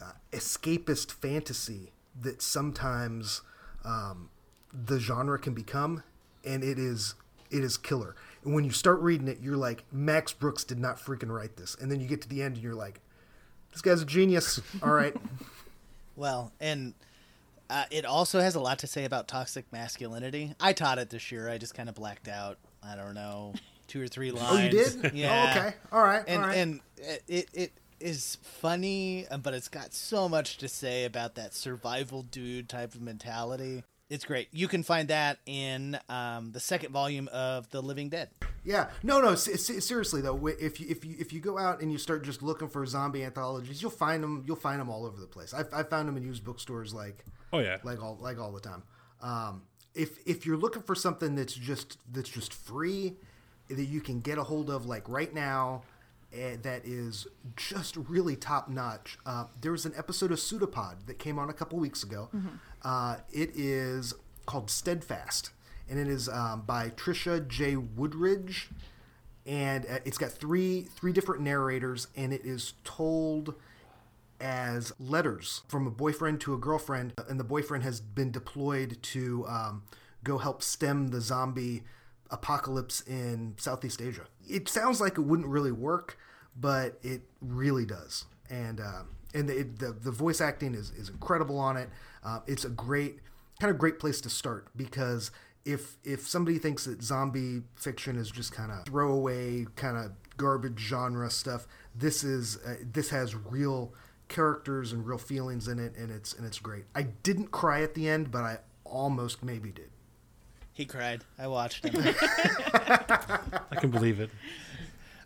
uh, 0.00 0.12
escapist 0.30 1.10
fantasy 1.10 1.90
that 2.20 2.40
sometimes 2.42 3.42
um, 3.84 4.30
the 4.72 5.00
genre 5.00 5.36
can 5.36 5.52
become, 5.52 6.04
and 6.44 6.62
it 6.62 6.78
is 6.78 7.16
it 7.50 7.64
is 7.64 7.76
killer. 7.76 8.14
And 8.44 8.54
when 8.54 8.62
you 8.62 8.70
start 8.70 9.00
reading 9.00 9.26
it, 9.26 9.38
you're 9.42 9.56
like, 9.56 9.82
Max 9.90 10.32
Brooks 10.32 10.62
did 10.62 10.78
not 10.78 10.96
freaking 10.98 11.28
write 11.28 11.56
this, 11.56 11.74
and 11.80 11.90
then 11.90 12.00
you 12.00 12.06
get 12.06 12.22
to 12.22 12.28
the 12.28 12.40
end, 12.40 12.54
and 12.54 12.62
you're 12.62 12.76
like, 12.76 13.00
this 13.72 13.82
guy's 13.82 14.02
a 14.02 14.06
genius. 14.06 14.60
All 14.82 14.92
right. 14.92 15.14
well, 16.16 16.52
and. 16.60 16.94
Uh, 17.70 17.84
it 17.90 18.04
also 18.04 18.38
has 18.38 18.54
a 18.54 18.60
lot 18.60 18.80
to 18.80 18.86
say 18.86 19.06
about 19.06 19.26
toxic 19.26 19.64
masculinity. 19.72 20.54
I 20.60 20.74
taught 20.74 20.98
it 20.98 21.08
this 21.08 21.32
year. 21.32 21.48
I 21.48 21.56
just 21.56 21.74
kind 21.74 21.88
of 21.88 21.94
blacked 21.94 22.28
out. 22.28 22.58
I 22.82 22.96
don't 22.96 23.14
know 23.14 23.54
two 23.92 24.02
or 24.02 24.08
three 24.08 24.30
lines. 24.30 24.48
Oh, 24.50 24.58
you 24.58 24.70
did? 24.70 25.14
Yeah. 25.14 25.54
Oh, 25.54 25.60
okay. 25.60 25.76
All 25.92 26.02
right. 26.02 26.24
And 26.26 26.42
all 26.42 26.48
right. 26.48 26.56
and 26.56 26.80
it 27.28 27.48
it 27.52 27.72
is 28.00 28.38
funny, 28.42 29.26
uh, 29.30 29.36
but 29.36 29.54
it's 29.54 29.68
got 29.68 29.92
so 29.92 30.28
much 30.28 30.58
to 30.58 30.68
say 30.68 31.04
about 31.04 31.34
that 31.36 31.54
survival 31.54 32.22
dude 32.22 32.68
type 32.68 32.94
of 32.94 33.00
mentality. 33.00 33.84
It's 34.08 34.24
great. 34.24 34.48
You 34.52 34.68
can 34.68 34.82
find 34.82 35.08
that 35.08 35.38
in 35.46 35.98
um, 36.08 36.52
the 36.52 36.60
second 36.60 36.92
volume 36.92 37.28
of 37.32 37.70
The 37.70 37.80
Living 37.80 38.08
Dead. 38.08 38.28
Yeah, 38.64 38.90
no, 39.02 39.20
no. 39.20 39.34
seriously 39.34 40.22
though, 40.22 40.46
if 40.46 40.80
you 40.80 40.86
if 40.88 41.04
you 41.04 41.16
if 41.18 41.32
you 41.32 41.40
go 41.40 41.58
out 41.58 41.80
and 41.80 41.90
you 41.90 41.98
start 41.98 42.22
just 42.24 42.42
looking 42.42 42.68
for 42.68 42.86
zombie 42.86 43.24
anthologies, 43.24 43.82
you'll 43.82 43.90
find 43.90 44.22
them. 44.22 44.44
You'll 44.46 44.56
find 44.56 44.80
them 44.80 44.88
all 44.88 45.04
over 45.04 45.20
the 45.20 45.26
place. 45.26 45.52
I've, 45.52 45.68
I've 45.72 45.88
found 45.88 46.08
them 46.08 46.16
in 46.16 46.22
used 46.22 46.44
bookstores 46.44 46.94
like 46.94 47.24
oh 47.52 47.58
yeah, 47.58 47.78
like 47.82 48.02
all 48.02 48.18
like 48.20 48.38
all 48.38 48.52
the 48.52 48.60
time. 48.60 48.82
Um, 49.20 49.62
if 49.94 50.18
if 50.26 50.46
you're 50.46 50.56
looking 50.56 50.82
for 50.82 50.94
something 50.94 51.34
that's 51.34 51.54
just 51.54 51.98
that's 52.12 52.28
just 52.28 52.54
free 52.54 53.16
that 53.68 53.84
you 53.84 54.00
can 54.00 54.20
get 54.20 54.38
a 54.38 54.44
hold 54.44 54.70
of 54.70 54.86
like 54.86 55.08
right 55.08 55.32
now 55.34 55.82
uh, 56.32 56.56
that 56.62 56.86
is 56.86 57.26
just 57.56 57.96
really 57.96 58.36
top 58.36 58.68
notch. 58.68 59.18
Uh, 59.26 59.44
there 59.60 59.72
was 59.72 59.84
an 59.84 59.92
episode 59.96 60.32
of 60.32 60.38
Pseudopod 60.38 61.06
that 61.06 61.18
came 61.18 61.38
on 61.38 61.50
a 61.50 61.52
couple 61.52 61.78
weeks 61.78 62.02
ago. 62.02 62.28
Mm-hmm. 62.34 62.48
Uh, 62.82 63.16
it 63.30 63.50
is 63.54 64.14
called 64.46 64.70
Steadfast, 64.70 65.50
and 65.92 66.00
it 66.00 66.08
is 66.08 66.26
um, 66.30 66.62
by 66.62 66.88
Trisha 66.88 67.46
J. 67.46 67.76
Wooldridge, 67.76 68.68
and 69.44 69.84
uh, 69.84 69.98
it's 70.06 70.16
got 70.16 70.32
three 70.32 70.82
three 70.82 71.12
different 71.12 71.42
narrators, 71.42 72.06
and 72.16 72.32
it 72.32 72.46
is 72.46 72.72
told 72.82 73.54
as 74.40 74.92
letters 74.98 75.62
from 75.68 75.86
a 75.86 75.90
boyfriend 75.90 76.40
to 76.40 76.54
a 76.54 76.56
girlfriend, 76.56 77.12
and 77.28 77.38
the 77.38 77.44
boyfriend 77.44 77.84
has 77.84 78.00
been 78.00 78.30
deployed 78.30 79.02
to 79.02 79.46
um, 79.46 79.82
go 80.24 80.38
help 80.38 80.62
stem 80.62 81.08
the 81.08 81.20
zombie 81.20 81.82
apocalypse 82.30 83.02
in 83.02 83.54
Southeast 83.58 84.00
Asia. 84.00 84.24
It 84.48 84.70
sounds 84.70 84.98
like 84.98 85.18
it 85.18 85.22
wouldn't 85.22 85.48
really 85.48 85.72
work, 85.72 86.16
but 86.58 86.98
it 87.02 87.20
really 87.42 87.84
does. 87.84 88.24
And 88.48 88.80
uh, 88.80 89.02
and 89.34 89.46
the, 89.46 89.62
the, 89.62 89.92
the 89.92 90.10
voice 90.10 90.40
acting 90.40 90.74
is 90.74 90.90
is 90.92 91.10
incredible 91.10 91.58
on 91.58 91.76
it. 91.76 91.90
Uh, 92.24 92.40
it's 92.46 92.64
a 92.64 92.70
great 92.70 93.18
kind 93.60 93.70
of 93.70 93.78
great 93.78 93.98
place 93.98 94.22
to 94.22 94.30
start 94.30 94.68
because 94.74 95.30
if 95.64 95.96
if 96.04 96.26
somebody 96.28 96.58
thinks 96.58 96.84
that 96.84 97.02
zombie 97.02 97.62
fiction 97.74 98.16
is 98.16 98.30
just 98.30 98.52
kind 98.52 98.72
of 98.72 98.84
throwaway 98.84 99.66
kind 99.76 99.96
of 99.96 100.12
garbage 100.36 100.80
genre 100.80 101.30
stuff, 101.30 101.66
this 101.94 102.24
is 102.24 102.58
uh, 102.66 102.76
this 102.92 103.10
has 103.10 103.34
real 103.34 103.92
characters 104.28 104.92
and 104.92 105.06
real 105.06 105.18
feelings 105.18 105.68
in 105.68 105.78
it, 105.78 105.94
and 105.96 106.10
it's 106.10 106.32
and 106.32 106.46
it's 106.46 106.58
great. 106.58 106.84
I 106.94 107.02
didn't 107.02 107.50
cry 107.50 107.82
at 107.82 107.94
the 107.94 108.08
end, 108.08 108.30
but 108.30 108.42
I 108.42 108.58
almost 108.84 109.42
maybe 109.42 109.70
did. 109.70 109.90
He 110.72 110.86
cried. 110.86 111.22
I 111.38 111.46
watched 111.48 111.84
him. 111.84 111.94
I 111.96 113.76
can 113.78 113.90
believe 113.90 114.20
it. 114.20 114.30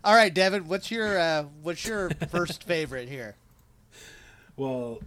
All 0.03 0.13
right, 0.15 0.33
Devin, 0.33 0.67
what's 0.67 0.91
your 0.91 1.17
uh, 1.17 1.45
what's 1.63 1.85
your 1.85 2.09
first 2.29 2.63
favorite 2.63 3.09
here? 3.09 3.35
Well, 4.55 4.99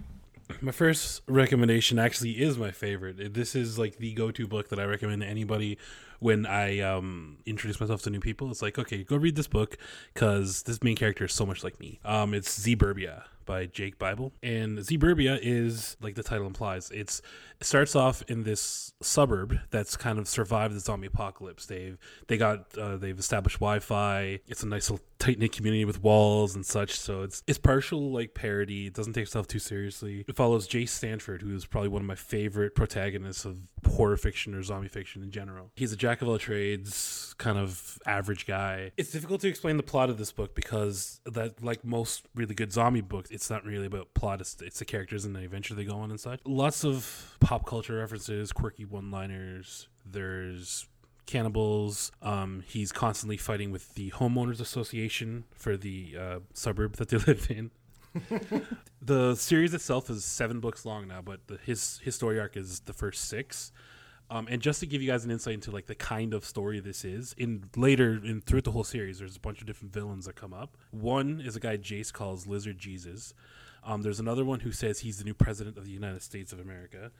my 0.60 0.72
first 0.72 1.22
recommendation 1.26 1.98
actually 1.98 2.32
is 2.32 2.58
my 2.58 2.70
favorite. 2.70 3.34
This 3.34 3.54
is 3.54 3.78
like 3.78 3.96
the 3.96 4.12
go-to 4.14 4.46
book 4.46 4.68
that 4.68 4.78
I 4.78 4.84
recommend 4.84 5.22
to 5.22 5.28
anybody 5.28 5.78
when 6.20 6.46
I 6.46 6.80
um, 6.80 7.38
introduce 7.46 7.80
myself 7.80 8.02
to 8.02 8.10
new 8.10 8.20
people. 8.20 8.50
It's 8.50 8.62
like, 8.62 8.78
okay, 8.78 9.02
go 9.02 9.16
read 9.16 9.36
this 9.36 9.48
book 9.48 9.76
because 10.14 10.62
this 10.62 10.82
main 10.82 10.96
character 10.96 11.24
is 11.24 11.32
so 11.32 11.46
much 11.46 11.64
like 11.64 11.80
me. 11.80 11.98
Um, 12.04 12.34
it's 12.34 12.60
Z-Burbia 12.60 13.24
by 13.46 13.66
Jake 13.66 13.98
Bible, 13.98 14.32
and 14.42 14.84
Z-Burbia 14.84 15.38
is 15.42 15.96
like 16.00 16.14
the 16.14 16.22
title 16.22 16.46
implies. 16.46 16.90
It's 16.90 17.20
it 17.20 17.49
starts 17.62 17.94
off 17.94 18.22
in 18.28 18.42
this 18.42 18.92
suburb 19.02 19.58
that's 19.70 19.96
kind 19.96 20.18
of 20.18 20.28
survived 20.28 20.74
the 20.74 20.80
zombie 20.80 21.06
apocalypse. 21.06 21.66
They've 21.66 21.98
they 22.28 22.36
got 22.36 22.76
uh, 22.76 22.96
they've 22.96 23.18
established 23.18 23.58
Wi-Fi. 23.58 24.40
It's 24.46 24.62
a 24.62 24.66
nice 24.66 24.90
little 24.90 25.04
tight 25.18 25.38
knit 25.38 25.52
community 25.52 25.84
with 25.84 26.02
walls 26.02 26.54
and 26.54 26.64
such. 26.64 26.98
So 26.98 27.22
it's 27.22 27.42
it's 27.46 27.58
partial 27.58 28.10
like 28.10 28.34
parody. 28.34 28.86
It 28.86 28.94
doesn't 28.94 29.12
take 29.12 29.24
itself 29.24 29.46
too 29.46 29.58
seriously. 29.58 30.24
It 30.26 30.36
follows 30.36 30.66
Jace 30.66 30.90
Stanford, 30.90 31.42
who 31.42 31.54
is 31.54 31.66
probably 31.66 31.88
one 31.88 32.02
of 32.02 32.06
my 32.06 32.14
favorite 32.14 32.74
protagonists 32.74 33.44
of 33.44 33.56
horror 33.86 34.16
fiction 34.16 34.54
or 34.54 34.62
zombie 34.62 34.88
fiction 34.88 35.22
in 35.22 35.30
general. 35.30 35.70
He's 35.76 35.92
a 35.92 35.96
jack 35.96 36.22
of 36.22 36.28
all 36.28 36.38
trades, 36.38 37.34
kind 37.38 37.58
of 37.58 37.98
average 38.06 38.46
guy. 38.46 38.92
It's 38.96 39.12
difficult 39.12 39.40
to 39.42 39.48
explain 39.48 39.76
the 39.76 39.82
plot 39.82 40.10
of 40.10 40.18
this 40.18 40.32
book 40.32 40.54
because 40.54 41.20
that 41.26 41.62
like 41.62 41.84
most 41.84 42.26
really 42.34 42.54
good 42.54 42.72
zombie 42.72 43.00
books, 43.00 43.30
it's 43.30 43.50
not 43.50 43.64
really 43.64 43.86
about 43.86 44.12
plot. 44.14 44.40
It's, 44.40 44.56
it's 44.60 44.78
the 44.78 44.84
characters 44.84 45.24
and 45.24 45.34
the 45.34 45.40
adventure 45.40 45.74
they 45.74 45.84
go 45.84 45.96
on 45.96 46.10
and 46.10 46.20
such. 46.20 46.40
Lots 46.44 46.84
of 46.84 47.36
pop 47.50 47.66
culture 47.66 47.96
references, 47.96 48.52
quirky 48.52 48.84
one-liners. 48.84 49.88
There's 50.06 50.86
cannibals. 51.26 52.12
Um, 52.22 52.62
he's 52.64 52.92
constantly 52.92 53.36
fighting 53.36 53.72
with 53.72 53.92
the 53.94 54.12
homeowners 54.12 54.60
association 54.60 55.42
for 55.56 55.76
the 55.76 56.14
uh, 56.16 56.38
suburb 56.54 56.94
that 56.98 57.08
they 57.08 57.16
live 57.26 57.48
in. 57.50 57.72
the 59.02 59.34
series 59.34 59.74
itself 59.74 60.08
is 60.10 60.24
seven 60.24 60.60
books 60.60 60.86
long 60.86 61.08
now, 61.08 61.22
but 61.22 61.44
the, 61.48 61.56
his 61.56 61.98
his 62.04 62.14
story 62.14 62.38
arc 62.38 62.56
is 62.56 62.80
the 62.80 62.92
first 62.92 63.24
six. 63.24 63.72
Um, 64.30 64.46
and 64.48 64.62
just 64.62 64.78
to 64.78 64.86
give 64.86 65.02
you 65.02 65.10
guys 65.10 65.24
an 65.24 65.32
insight 65.32 65.54
into 65.54 65.72
like 65.72 65.86
the 65.86 65.96
kind 65.96 66.34
of 66.34 66.44
story 66.44 66.78
this 66.78 67.04
is, 67.04 67.34
in 67.36 67.64
later 67.74 68.20
in 68.24 68.42
throughout 68.42 68.62
the 68.62 68.70
whole 68.70 68.84
series, 68.84 69.18
there's 69.18 69.34
a 69.34 69.40
bunch 69.40 69.60
of 69.60 69.66
different 69.66 69.92
villains 69.92 70.26
that 70.26 70.36
come 70.36 70.54
up. 70.54 70.76
One 70.92 71.42
is 71.44 71.56
a 71.56 71.60
guy 71.60 71.78
Jace 71.78 72.12
calls 72.12 72.46
Lizard 72.46 72.78
Jesus. 72.78 73.34
Um, 73.82 74.02
there's 74.02 74.20
another 74.20 74.44
one 74.44 74.60
who 74.60 74.72
says 74.72 75.00
he's 75.00 75.18
the 75.18 75.24
new 75.24 75.34
president 75.34 75.78
of 75.78 75.84
the 75.84 75.90
United 75.90 76.22
States 76.22 76.52
of 76.52 76.60
America. 76.60 77.10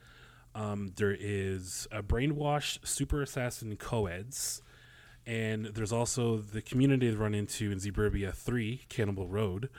Um, 0.53 0.93
there 0.95 1.15
is 1.17 1.87
a 1.91 2.03
brainwashed 2.03 2.87
super 2.87 3.21
assassin 3.21 3.75
coeds, 3.77 4.61
and 5.25 5.67
there's 5.67 5.93
also 5.93 6.37
the 6.37 6.61
community 6.61 7.09
they 7.09 7.15
run 7.15 7.33
into 7.33 7.71
in 7.71 7.79
Z-Burbia 7.79 8.33
Three, 8.33 8.81
Cannibal 8.89 9.27
Road, 9.27 9.69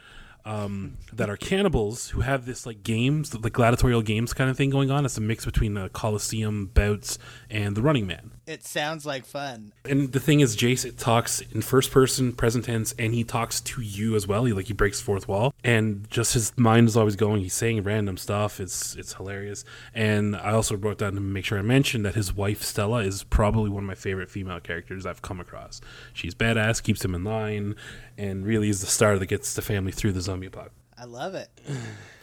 um, 0.45 0.97
that 1.13 1.29
are 1.29 1.37
cannibals 1.37 2.11
who 2.11 2.23
have 2.23 2.47
this 2.47 2.65
like 2.65 2.83
games, 2.83 3.35
like 3.35 3.53
gladiatorial 3.53 4.03
games 4.03 4.33
kind 4.33 4.51
of 4.51 4.57
thing 4.57 4.71
going 4.71 4.91
on. 4.91 5.05
It's 5.05 5.19
a 5.19 5.21
mix 5.21 5.45
between 5.45 5.75
the 5.75 5.89
Coliseum 5.91 6.67
bouts 6.67 7.19
and 7.51 7.77
the 7.77 7.83
Running 7.83 8.07
Man. 8.07 8.33
It 8.45 8.65
sounds 8.65 9.07
like 9.07 9.25
fun. 9.25 9.73
And 9.85 10.13
the 10.13 10.19
thing 10.19 10.41
is, 10.41 10.57
Jace 10.57 10.85
it 10.85 10.99
talks 10.99 11.41
in 11.41 11.63
first 11.63 11.93
person, 11.93 12.33
present 12.33 12.65
tense, 12.65 12.93
and 12.99 13.15
he 13.15 13.23
talks 13.23 13.61
to 13.61 13.81
you 13.81 14.17
as 14.17 14.27
well. 14.27 14.45
He 14.45 14.53
like 14.53 14.67
he 14.67 14.73
breaks 14.73 15.01
fourth 15.01 15.29
wall, 15.29 15.55
and 15.63 16.09
just 16.11 16.35
his 16.35 16.53
mind 16.57 16.89
is 16.89 16.97
always 16.97 17.15
going. 17.15 17.43
He's 17.43 17.55
saying 17.55 17.83
random 17.85 18.17
stuff. 18.17 18.59
It's 18.59 18.97
it's 18.97 19.15
hilarious. 19.15 19.65
And 19.95 20.35
I 20.35 20.53
also 20.53 20.77
wrote 20.77 20.99
down 20.99 21.15
to 21.15 21.21
make 21.21 21.45
sure 21.45 21.59
I 21.59 21.63
mentioned 21.63 22.05
that 22.05 22.17
his 22.17 22.35
wife 22.35 22.63
Stella 22.63 23.03
is 23.03 23.23
probably 23.23 23.71
one 23.71 23.85
of 23.85 23.89
my 23.89 23.95
favorite 23.95 24.31
female 24.31 24.61
characters 24.61 25.07
I've 25.07 25.23
come 25.23 25.39
across. 25.39 25.81
She's 26.13 26.35
badass, 26.35 26.83
keeps 26.83 27.05
him 27.05 27.15
in 27.15 27.23
line, 27.23 27.77
and 28.19 28.45
really 28.45 28.69
is 28.69 28.81
the 28.81 28.89
star 28.89 29.19
that 29.19 29.27
gets 29.27 29.55
the 29.55 29.63
family 29.63 29.93
through 29.93 30.13
the 30.13 30.21
zombie 30.21 30.49
apocalypse. 30.49 30.75
I 30.99 31.05
love 31.05 31.35
it. 31.35 31.49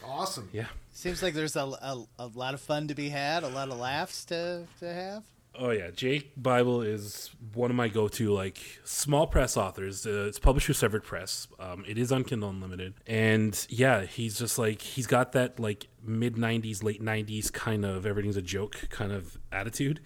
Awesome. 0.02 0.48
Yeah. 0.52 0.66
Seems 0.92 1.22
like 1.22 1.34
there's 1.34 1.54
a, 1.54 1.60
a, 1.60 2.04
a 2.18 2.26
lot 2.26 2.52
of 2.52 2.60
fun 2.60 2.88
to 2.88 2.96
be 2.96 3.10
had, 3.10 3.44
a 3.44 3.48
lot 3.48 3.68
of 3.68 3.78
laughs 3.78 4.24
to, 4.24 4.66
to 4.80 4.92
have. 4.92 5.22
Oh 5.62 5.72
yeah, 5.72 5.90
Jake 5.90 6.32
Bible 6.38 6.80
is 6.80 7.30
one 7.52 7.70
of 7.70 7.76
my 7.76 7.88
go-to 7.88 8.32
like 8.32 8.58
small 8.82 9.26
press 9.26 9.58
authors. 9.58 10.06
Uh, 10.06 10.24
it's 10.26 10.38
published 10.38 10.64
through 10.64 10.74
Severed 10.74 11.04
Press. 11.04 11.48
Um, 11.58 11.84
it 11.86 11.98
is 11.98 12.10
on 12.10 12.24
Kindle 12.24 12.48
Unlimited, 12.48 12.94
and 13.06 13.66
yeah, 13.68 14.06
he's 14.06 14.38
just 14.38 14.58
like 14.58 14.80
he's 14.80 15.06
got 15.06 15.32
that 15.32 15.60
like 15.60 15.88
mid 16.02 16.36
'90s, 16.36 16.82
late 16.82 17.02
'90s 17.02 17.52
kind 17.52 17.84
of 17.84 18.06
everything's 18.06 18.38
a 18.38 18.42
joke 18.42 18.88
kind 18.88 19.12
of 19.12 19.36
attitude. 19.52 20.00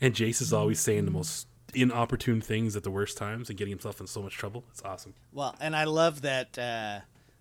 And 0.00 0.12
Jace 0.12 0.42
is 0.42 0.52
always 0.52 0.80
saying 0.80 1.04
the 1.04 1.12
most 1.12 1.46
inopportune 1.72 2.40
things 2.40 2.74
at 2.74 2.82
the 2.82 2.90
worst 2.90 3.16
times 3.16 3.48
and 3.48 3.56
getting 3.56 3.70
himself 3.70 4.00
in 4.00 4.08
so 4.08 4.20
much 4.20 4.36
trouble. 4.36 4.64
It's 4.72 4.82
awesome. 4.82 5.14
Well, 5.32 5.54
and 5.60 5.76
I 5.76 5.84
love 5.84 6.22
that. 6.22 6.58
Uh, 6.58 7.00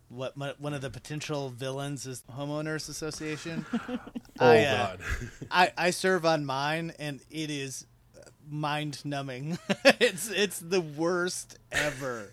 what 0.10 0.36
mo- 0.36 0.54
one 0.60 0.74
of 0.74 0.82
the 0.82 0.90
potential 0.90 1.50
villains 1.50 2.06
is 2.06 2.24
homeowners 2.36 2.90
association. 2.90 3.66
Oh 4.42 4.50
I, 4.52 4.60
uh, 4.64 4.88
God. 4.88 5.00
I 5.52 5.72
I 5.78 5.90
serve 5.90 6.26
on 6.26 6.46
mine, 6.46 6.94
and 6.98 7.20
it 7.30 7.50
is 7.50 7.86
mind 8.50 9.04
numbing. 9.04 9.60
it's 10.00 10.30
it's 10.30 10.60
the 10.60 10.80
worst 10.80 11.58
ever. 11.74 12.32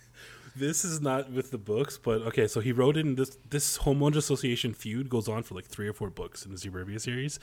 This 0.59 0.85
is 0.85 1.01
not 1.01 1.31
with 1.31 1.51
the 1.51 1.59
books, 1.59 1.99
but 1.99 2.23
okay. 2.23 2.47
So 2.47 2.61
he 2.61 2.73
wrote 2.73 2.97
in 2.97 3.15
this 3.17 3.37
this 3.51 3.79
homeowners 3.79 4.17
association 4.17 4.73
feud 4.73 5.09
goes 5.11 5.29
on 5.29 5.43
for 5.43 5.55
like 5.55 5.67
three 5.67 5.87
or 5.87 5.93
four 5.93 6.09
books 6.09 6.47
in 6.47 6.53
the 6.53 6.57
Z-Burbia 6.59 7.01
series, 7.01 7.39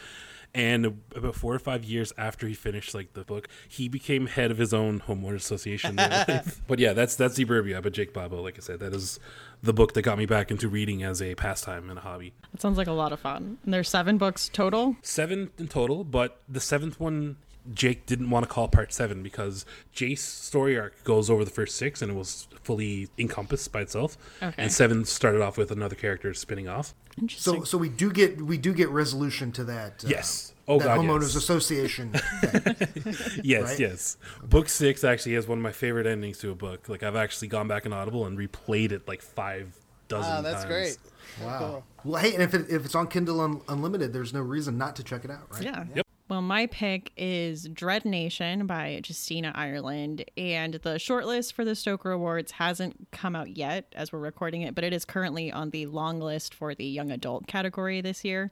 and 0.55 0.85
about 1.15 1.35
four 1.35 1.53
or 1.53 1.59
five 1.59 1.83
years 1.83 2.11
after 2.17 2.47
he 2.47 2.53
finished 2.55 2.93
like 2.95 3.13
the 3.13 3.23
book, 3.23 3.47
he 3.69 3.87
became 3.87 4.25
head 4.25 4.49
of 4.51 4.57
his 4.57 4.73
own 4.73 4.99
homeowners 5.01 5.35
association. 5.35 5.91
in 5.99 6.09
real 6.09 6.23
life. 6.27 6.61
but 6.67 6.79
yeah, 6.79 6.93
that's 6.93 7.15
that's 7.15 7.35
Z-Burbia. 7.35 7.83
But 7.83 7.93
Jake 7.93 8.13
Bible, 8.13 8.41
like 8.41 8.57
I 8.57 8.61
said, 8.61 8.79
that 8.79 8.93
is 8.93 9.19
the 9.61 9.73
book 9.73 9.93
that 9.93 10.01
got 10.01 10.17
me 10.17 10.25
back 10.25 10.49
into 10.49 10.67
reading 10.67 11.03
as 11.03 11.21
a 11.21 11.35
pastime 11.35 11.89
and 11.89 11.99
a 11.99 12.01
hobby. 12.01 12.33
That 12.51 12.61
sounds 12.61 12.77
like 12.77 12.87
a 12.87 12.91
lot 12.93 13.13
of 13.13 13.19
fun. 13.19 13.57
And 13.63 13.73
there's 13.73 13.89
seven 13.89 14.17
books 14.17 14.49
total. 14.51 14.95
Seven 15.03 15.51
in 15.59 15.67
total, 15.67 16.03
but 16.03 16.41
the 16.49 16.59
seventh 16.59 16.99
one. 16.99 17.37
Jake 17.73 18.05
didn't 18.05 18.29
want 18.29 18.43
to 18.43 18.49
call 18.51 18.67
part 18.67 18.91
seven 18.91 19.23
because 19.23 19.65
Jace's 19.93 20.21
story 20.25 20.77
arc 20.77 21.03
goes 21.03 21.29
over 21.29 21.45
the 21.45 21.51
first 21.51 21.75
six 21.77 22.01
and 22.01 22.11
it 22.11 22.15
was 22.15 22.47
fully 22.63 23.07
encompassed 23.17 23.71
by 23.71 23.81
itself. 23.81 24.17
Okay. 24.41 24.53
And 24.57 24.71
seven 24.71 25.05
started 25.05 25.41
off 25.41 25.57
with 25.57 25.71
another 25.71 25.95
character 25.95 26.33
spinning 26.33 26.67
off. 26.67 26.93
Interesting. 27.19 27.59
So 27.59 27.63
so 27.63 27.77
we 27.77 27.89
do 27.89 28.11
get 28.11 28.41
we 28.41 28.57
do 28.57 28.73
get 28.73 28.89
resolution 28.89 29.51
to 29.53 29.63
that. 29.65 30.03
Uh, 30.03 30.09
Yes. 30.09 30.49
Oh, 30.67 30.79
that 30.79 30.85
God, 30.85 30.99
homeowners 30.99 31.21
yes. 31.23 31.35
association. 31.35 32.11
thing. 32.13 33.41
Yes, 33.43 33.63
right? 33.71 33.79
yes. 33.79 34.17
Book 34.43 34.69
six 34.69 35.03
actually 35.03 35.35
has 35.35 35.45
one 35.47 35.57
of 35.57 35.61
my 35.61 35.71
favorite 35.73 36.07
endings 36.07 36.37
to 36.39 36.51
a 36.51 36.55
book. 36.55 36.87
Like 36.89 37.03
I've 37.03 37.15
actually 37.17 37.49
gone 37.49 37.67
back 37.67 37.85
in 37.85 37.91
Audible 37.93 38.25
and 38.25 38.37
replayed 38.37 38.91
it 38.93 39.07
like 39.07 39.21
five 39.21 39.77
dozen 40.07 40.37
Oh, 40.37 40.41
that's 40.41 40.63
times. 40.63 40.65
great. 40.73 40.97
wow. 41.45 41.59
Cool. 41.59 41.83
Well, 42.13 42.21
hey, 42.21 42.33
and 42.33 42.43
if 42.43 42.53
it, 42.53 42.69
if 42.69 42.85
it's 42.85 42.95
on 42.95 43.07
Kindle 43.07 43.39
Un- 43.41 43.61
Unlimited, 43.67 44.11
there's 44.13 44.33
no 44.33 44.41
reason 44.41 44.77
not 44.77 44.95
to 44.97 45.03
check 45.03 45.23
it 45.25 45.31
out, 45.31 45.47
right? 45.51 45.63
Yeah. 45.63 45.85
Yep. 45.95 46.02
Well, 46.33 46.41
my 46.41 46.65
pick 46.65 47.11
is 47.15 47.69
Dread 47.69 48.05
Nation 48.05 48.65
by 48.65 48.99
Justina 49.05 49.51
Ireland, 49.53 50.25
and 50.35 50.73
the 50.73 50.95
shortlist 50.95 51.53
for 51.53 51.63
the 51.63 51.75
Stoker 51.75 52.11
Awards 52.11 52.53
hasn't 52.53 53.11
come 53.11 53.35
out 53.35 53.55
yet 53.55 53.93
as 53.95 54.11
we're 54.11 54.17
recording 54.17 54.63
it, 54.63 54.73
but 54.73 54.83
it 54.83 54.93
is 54.93 55.05
currently 55.05 55.51
on 55.51 55.69
the 55.69 55.85
long 55.85 56.19
list 56.19 56.55
for 56.55 56.73
the 56.73 56.85
young 56.85 57.11
adult 57.11 57.45
category 57.45 58.01
this 58.01 58.25
year. 58.25 58.49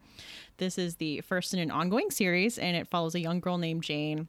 This 0.57 0.77
is 0.77 0.97
the 0.97 1.21
first 1.21 1.55
in 1.55 1.59
an 1.59 1.71
ongoing 1.71 2.11
series, 2.11 2.59
and 2.59 2.77
it 2.77 2.87
follows 2.87 3.15
a 3.15 3.19
young 3.19 3.39
girl 3.39 3.57
named 3.57 3.81
Jane 3.81 4.27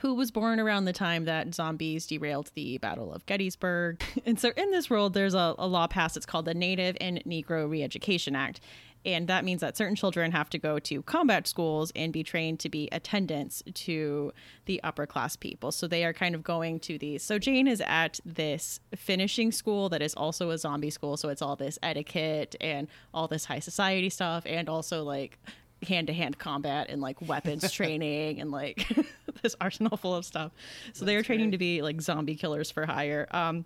who 0.00 0.14
was 0.14 0.30
born 0.30 0.60
around 0.60 0.84
the 0.84 0.92
time 0.92 1.24
that 1.24 1.54
zombies 1.54 2.06
derailed 2.06 2.50
the 2.54 2.78
Battle 2.78 3.12
of 3.12 3.26
Gettysburg. 3.26 4.00
And 4.26 4.38
so 4.38 4.52
in 4.56 4.70
this 4.70 4.90
world, 4.90 5.14
there's 5.14 5.34
a, 5.34 5.54
a 5.58 5.66
law 5.66 5.86
passed. 5.86 6.16
It's 6.16 6.26
called 6.26 6.44
the 6.44 6.54
Native 6.54 6.96
and 7.00 7.22
Negro 7.24 7.66
Reeducation 7.68 8.36
Act. 8.36 8.60
And 9.04 9.28
that 9.28 9.44
means 9.44 9.60
that 9.60 9.76
certain 9.76 9.96
children 9.96 10.32
have 10.32 10.50
to 10.50 10.58
go 10.58 10.78
to 10.80 11.02
combat 11.02 11.46
schools 11.46 11.92
and 11.94 12.12
be 12.12 12.22
trained 12.22 12.60
to 12.60 12.68
be 12.68 12.88
attendants 12.92 13.62
to 13.74 14.32
the 14.66 14.82
upper 14.82 15.06
class 15.06 15.36
people. 15.36 15.72
So 15.72 15.86
they 15.86 16.04
are 16.04 16.12
kind 16.12 16.34
of 16.34 16.42
going 16.42 16.80
to 16.80 16.98
these. 16.98 17.22
So 17.22 17.38
Jane 17.38 17.68
is 17.68 17.80
at 17.86 18.20
this 18.24 18.80
finishing 18.94 19.52
school 19.52 19.88
that 19.90 20.02
is 20.02 20.14
also 20.14 20.50
a 20.50 20.58
zombie 20.58 20.90
school. 20.90 21.16
So 21.16 21.28
it's 21.28 21.42
all 21.42 21.56
this 21.56 21.78
etiquette 21.82 22.56
and 22.60 22.88
all 23.14 23.28
this 23.28 23.44
high 23.44 23.60
society 23.60 24.10
stuff, 24.10 24.44
and 24.46 24.68
also 24.68 25.04
like 25.04 25.38
hand 25.86 26.08
to 26.08 26.12
hand 26.12 26.38
combat 26.38 26.88
and 26.90 27.00
like 27.00 27.20
weapons 27.22 27.70
training 27.72 28.40
and 28.40 28.50
like 28.50 28.86
this 29.42 29.54
arsenal 29.60 29.96
full 29.96 30.14
of 30.14 30.24
stuff. 30.24 30.52
So 30.92 31.04
they 31.04 31.16
are 31.16 31.22
training 31.22 31.52
to 31.52 31.58
be 31.58 31.82
like 31.82 32.00
zombie 32.00 32.34
killers 32.34 32.70
for 32.70 32.86
hire. 32.86 33.28
Um, 33.30 33.64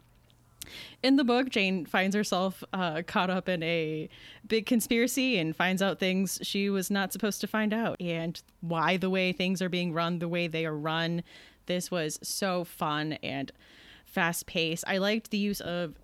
in 1.03 1.17
the 1.17 1.25
book, 1.25 1.51
Jane 1.51 1.87
finds 1.87 2.15
herself 2.15 2.63
uh, 2.73 3.03
caught 3.07 3.31
up 3.31 3.49
in 3.49 3.63
a 3.63 4.09
big 4.47 4.67
conspiracy 4.67 5.39
and 5.39 5.55
finds 5.55 5.83
out 5.83 5.99
things 5.99 6.39
she 6.43 6.71
was 6.71 6.91
not 6.91 7.13
supposed 7.13 7.41
to 7.41 7.47
find 7.47 7.73
out 7.73 8.01
and 8.01 8.41
why 8.61 8.97
the 8.97 9.11
way 9.11 9.33
things 9.33 9.61
are 9.61 9.69
being 9.69 9.93
run 9.93 10.19
the 10.19 10.29
way 10.29 10.47
they 10.47 10.65
are 10.65 10.77
run. 10.77 11.23
This 11.67 11.91
was 11.91 12.19
so 12.23 12.65
fun 12.65 13.15
and 13.23 13.53
fast 14.05 14.47
paced. 14.47 14.85
I 14.87 14.99
liked 14.99 15.31
the 15.31 15.39
use 15.39 15.61
of 15.61 15.95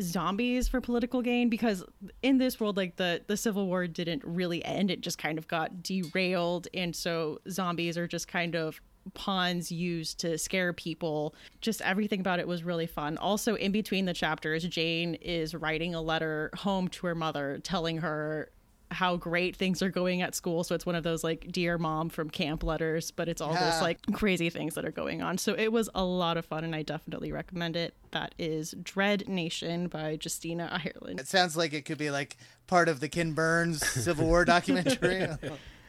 zombies 0.00 0.68
for 0.68 0.80
political 0.80 1.22
gain 1.22 1.48
because 1.48 1.82
in 2.22 2.36
this 2.36 2.60
world 2.60 2.76
like 2.76 2.96
the 2.96 3.22
the 3.28 3.36
civil 3.36 3.66
war 3.66 3.86
didn't 3.86 4.22
really 4.26 4.62
end 4.62 4.90
it 4.90 5.00
just 5.00 5.16
kind 5.16 5.38
of 5.38 5.48
got 5.48 5.82
derailed 5.82 6.68
and 6.74 6.94
so 6.94 7.38
zombies 7.48 7.96
are 7.96 8.06
just 8.06 8.28
kind 8.28 8.54
of 8.54 8.80
pawns 9.14 9.70
used 9.72 10.18
to 10.20 10.38
scare 10.38 10.72
people. 10.72 11.34
Just 11.60 11.80
everything 11.82 12.20
about 12.20 12.38
it 12.40 12.48
was 12.48 12.62
really 12.64 12.86
fun. 12.86 13.16
Also, 13.18 13.54
in 13.56 13.72
between 13.72 14.04
the 14.04 14.14
chapters, 14.14 14.64
Jane 14.64 15.14
is 15.16 15.54
writing 15.54 15.94
a 15.94 16.00
letter 16.00 16.50
home 16.56 16.88
to 16.88 17.06
her 17.06 17.14
mother 17.14 17.58
telling 17.62 17.98
her 17.98 18.50
how 18.92 19.16
great 19.16 19.56
things 19.56 19.82
are 19.82 19.90
going 19.90 20.22
at 20.22 20.32
school. 20.32 20.62
So 20.62 20.72
it's 20.72 20.86
one 20.86 20.94
of 20.94 21.02
those 21.02 21.24
like 21.24 21.50
dear 21.50 21.76
mom 21.76 22.08
from 22.08 22.30
camp 22.30 22.62
letters, 22.62 23.10
but 23.10 23.28
it's 23.28 23.40
all 23.40 23.52
Yeah. 23.52 23.70
those 23.72 23.82
like 23.82 23.98
crazy 24.12 24.48
things 24.48 24.74
that 24.76 24.84
are 24.84 24.92
going 24.92 25.22
on. 25.22 25.38
So 25.38 25.54
it 25.58 25.72
was 25.72 25.90
a 25.92 26.04
lot 26.04 26.36
of 26.36 26.44
fun 26.46 26.62
and 26.62 26.72
I 26.72 26.82
definitely 26.82 27.32
recommend 27.32 27.74
it. 27.74 27.94
That 28.12 28.32
is 28.38 28.76
Dread 28.80 29.28
Nation 29.28 29.88
by 29.88 30.18
Justina 30.22 30.68
Ireland. 30.70 31.18
It 31.18 31.26
sounds 31.26 31.56
like 31.56 31.72
it 31.72 31.84
could 31.84 31.98
be 31.98 32.12
like 32.12 32.36
part 32.68 32.88
of 32.88 33.00
the 33.00 33.08
Ken 33.08 33.32
Burns 33.32 33.84
Civil 33.84 34.26
War 34.26 34.44
documentary. 34.44 35.26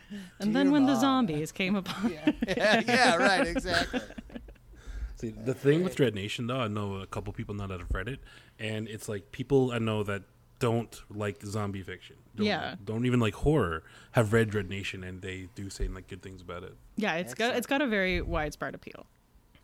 And 0.40 0.56
then 0.56 0.72
when 0.72 0.86
the 0.86 0.96
zombies 0.96 1.52
came 1.52 1.76
upon 1.82 2.10
yeah, 2.48 2.82
yeah, 2.88 3.16
right, 3.18 3.46
exactly. 3.48 4.00
See, 5.16 5.32
the 5.32 5.54
thing 5.56 5.84
with 5.84 5.96
Dread 5.96 6.14
Nation, 6.14 6.46
though, 6.48 6.60
I 6.60 6.68
know 6.68 6.98
a 6.98 7.08
couple 7.08 7.34
people 7.34 7.56
now 7.56 7.66
that 7.68 7.80
have 7.80 7.90
read 7.92 8.08
it, 8.08 8.20
and 8.60 8.88
it's 8.88 9.10
like 9.10 9.32
people 9.32 9.72
I 9.72 9.80
know 9.80 10.04
that 10.04 10.24
don't 10.60 11.02
like 11.10 11.44
zombie 11.44 11.82
fiction, 11.82 12.16
don't, 12.36 12.46
Yeah. 12.48 12.76
don't 12.84 13.06
even 13.06 13.20
like 13.20 13.34
horror, 13.36 13.84
have 14.12 14.32
read 14.34 14.50
Dread 14.52 14.70
Nation, 14.70 15.04
and 15.04 15.22
they 15.22 15.50
do 15.56 15.70
say 15.70 15.88
like 15.88 16.08
good 16.08 16.22
things 16.22 16.42
about 16.42 16.64
it. 16.64 16.76
Yeah, 16.98 17.16
it's 17.16 17.34
got 17.34 17.56
it's 17.56 17.68
got 17.68 17.82
a 17.82 17.88
very 17.88 18.22
widespread 18.22 18.76
appeal. 18.76 19.08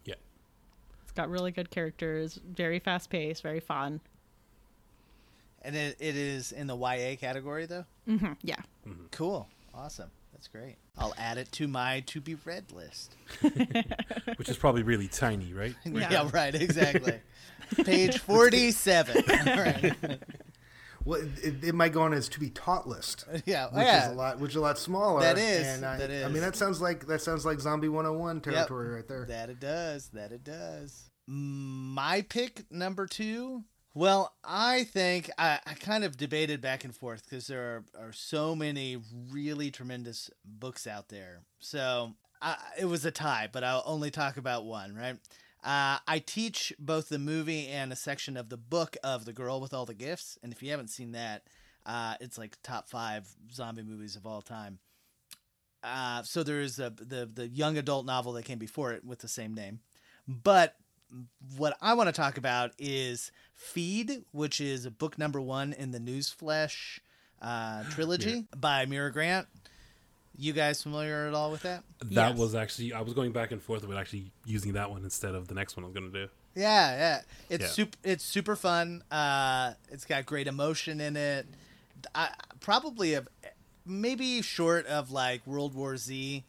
Yeah, 0.06 0.16
It's 1.04 1.12
got 1.12 1.30
really 1.30 1.52
good 1.52 1.70
characters, 1.70 2.39
very 2.44 2.80
fast 2.80 3.10
paced, 3.12 3.44
very 3.44 3.60
fun. 3.60 4.02
And 5.62 5.76
it, 5.76 5.96
it 6.00 6.16
is 6.18 6.52
in 6.52 6.68
the 6.68 6.76
YA 6.76 7.16
category, 7.16 7.66
though? 7.68 7.86
hmm 8.06 8.34
Yeah. 8.41 8.60
Cool. 9.12 9.48
Awesome. 9.74 10.12
That's 10.44 10.52
great. 10.52 10.76
I'll 10.98 11.14
add 11.18 11.38
it 11.38 11.50
to 11.54 11.70
my 11.70 12.02
to 12.08 12.20
be 12.20 12.36
read 12.36 12.74
list. 12.74 13.16
which 14.36 14.50
is 14.50 14.58
probably 14.58 14.84
really 14.84 15.08
tiny, 15.08 15.54
right? 15.54 15.74
Yeah, 15.86 16.10
Yeah. 16.12 16.30
right, 16.34 16.54
exactly. 16.54 17.22
Page 17.86 18.20
47. 18.20 19.24
All 19.30 19.46
right. 19.56 19.94
Well, 21.06 21.22
it, 21.41 21.64
it 21.64 21.74
might 21.76 21.94
go 21.94 22.02
on 22.02 22.14
as 22.14 22.28
to 22.28 22.41
be 22.41 22.50
taught 22.50 22.89
list. 22.89 23.24
Yeah, 23.46 23.68
which 23.68 23.86
yeah. 23.86 24.08
is 24.08 24.12
a 24.12 24.16
lot, 24.16 24.39
which 24.41 24.52
is 24.52 24.58
a 24.58 24.62
lot 24.62 24.78
smaller. 24.78 25.22
That 25.22 25.38
is, 25.38 25.66
And 25.66 25.86
I, 25.86 25.98
that 25.98 26.26
I 26.26 26.28
mean, 26.28 26.41
that 26.41 26.58
sounds 26.58 26.82
like 26.82 27.08
that 27.08 27.22
sounds 27.22 27.46
like 27.46 27.62
Zombie 27.62 27.88
101 27.88 28.36
Yep. 28.36 28.44
territory 28.44 28.89
right 28.89 29.08
there. 29.08 29.26
That 29.26 29.50
it 29.50 29.62
does. 29.62 30.10
That 30.10 30.34
it 30.34 30.44
does. 30.44 31.10
My 31.26 32.26
pick 32.28 32.70
number 32.70 33.08
two. 33.08 33.64
Well, 33.96 34.34
I 34.44 34.86
think 34.86 35.30
I, 35.38 35.60
I 35.68 35.76
kind 35.76 36.04
of 36.04 36.18
debated 36.18 36.62
back 36.62 36.84
and 36.84 36.96
forth 36.96 37.24
because 37.24 37.48
there 37.48 37.84
are, 37.98 38.08
are 38.08 38.14
so 38.14 38.56
many 38.56 38.98
really 39.32 39.70
tremendous 39.70 40.32
books 40.44 40.88
out 40.88 41.10
there. 41.10 41.41
So 41.60 42.14
I, 42.41 42.58
it 42.80 42.86
was 42.86 43.06
a 43.06 43.12
tie, 43.12 43.50
but 43.52 43.64
I'll 43.64 43.84
only 43.86 44.10
talk 44.10 44.38
about 44.38 44.66
one, 44.66 44.96
right? 44.96 45.18
Uh, 45.64 46.00
I 46.08 46.24
teach 46.26 46.74
both 46.80 47.08
the 47.08 47.20
movie 47.20 47.68
and 47.68 47.94
a 47.94 47.96
section 47.96 48.36
of 48.36 48.50
the 48.50 48.58
book 48.58 48.98
of 49.04 49.26
The 49.26 49.32
Girl 49.34 49.62
with 49.62 49.74
All 49.74 49.86
the 49.86 49.94
Gifts. 49.94 50.38
And 50.41 50.52
if 50.52 50.64
you 50.64 50.72
haven't 50.72 50.89
seen 50.89 51.12
that, 51.12 51.44
uh, 51.86 52.16
it's 52.20 52.38
like 52.38 52.58
top 52.64 52.89
five 52.89 53.28
zombie 53.54 53.84
movies 53.84 54.16
of 54.16 54.26
all 54.26 54.41
time. 54.41 54.80
Uh, 55.84 56.24
so 56.24 56.44
there 56.44 56.62
is 56.62 56.80
a, 56.80 56.89
the 56.89 57.30
the 57.32 57.48
young 57.50 57.78
adult 57.78 58.06
novel 58.06 58.32
that 58.34 58.46
came 58.46 58.58
before 58.58 58.94
it 58.94 59.04
with 59.04 59.20
the 59.20 59.28
same 59.28 59.54
name, 59.54 59.82
but 60.28 60.78
what 61.57 61.78
I 61.82 61.93
want 61.93 62.07
to 62.07 62.14
talk 62.14 62.38
about 62.38 62.72
is 62.78 63.32
Feed, 63.53 64.24
which 64.32 64.59
is 64.61 64.88
book 64.89 65.18
number 65.18 65.39
one 65.41 65.74
in 65.74 65.91
the 65.91 65.99
Newsflesh 65.99 66.99
uh, 67.41 67.84
trilogy 67.91 68.45
by 68.55 68.86
Mira 68.86 69.11
Grant. 69.11 69.47
You 70.36 70.51
guys 70.53 70.82
familiar 70.82 71.28
at 71.28 71.34
all 71.36 71.51
with 71.51 71.61
that? 71.61 71.84
That 71.99 72.30
Yes. 72.32 72.38
was 72.39 72.55
actually 72.55 72.91
I 72.93 73.01
was 73.01 73.14
going 73.14 73.32
back 73.32 73.51
and 73.51 73.61
forth 73.61 73.86
with 73.88 73.95
actually 73.97 74.32
using 74.45 74.74
that 74.74 74.89
one 74.89 75.03
instead 75.03 75.36
of 75.36 75.47
the 75.47 75.53
next 75.53 75.78
one 75.78 75.84
I 75.84 75.88
was 75.88 75.93
gonna 75.93 76.09
do. 76.09 76.28
Yeah, 76.55 76.95
yeah. 76.95 77.22
It's 77.49 77.64
Yeah. 77.64 77.70
super. 77.70 77.97
It's 78.03 78.24
super 78.24 78.55
fun. 78.55 79.03
Uh, 79.11 79.74
it's 79.91 80.05
got 80.05 80.26
great 80.26 80.47
emotion 80.47 80.99
in 81.01 81.16
it. 81.16 81.45
I, 82.16 82.30
probably 82.59 83.14
a 83.14 83.26
maybe 83.86 84.41
short 84.41 84.86
of 84.88 85.11
like 85.11 85.45
World 85.45 85.76
War 85.76 85.97
Z 85.97 86.43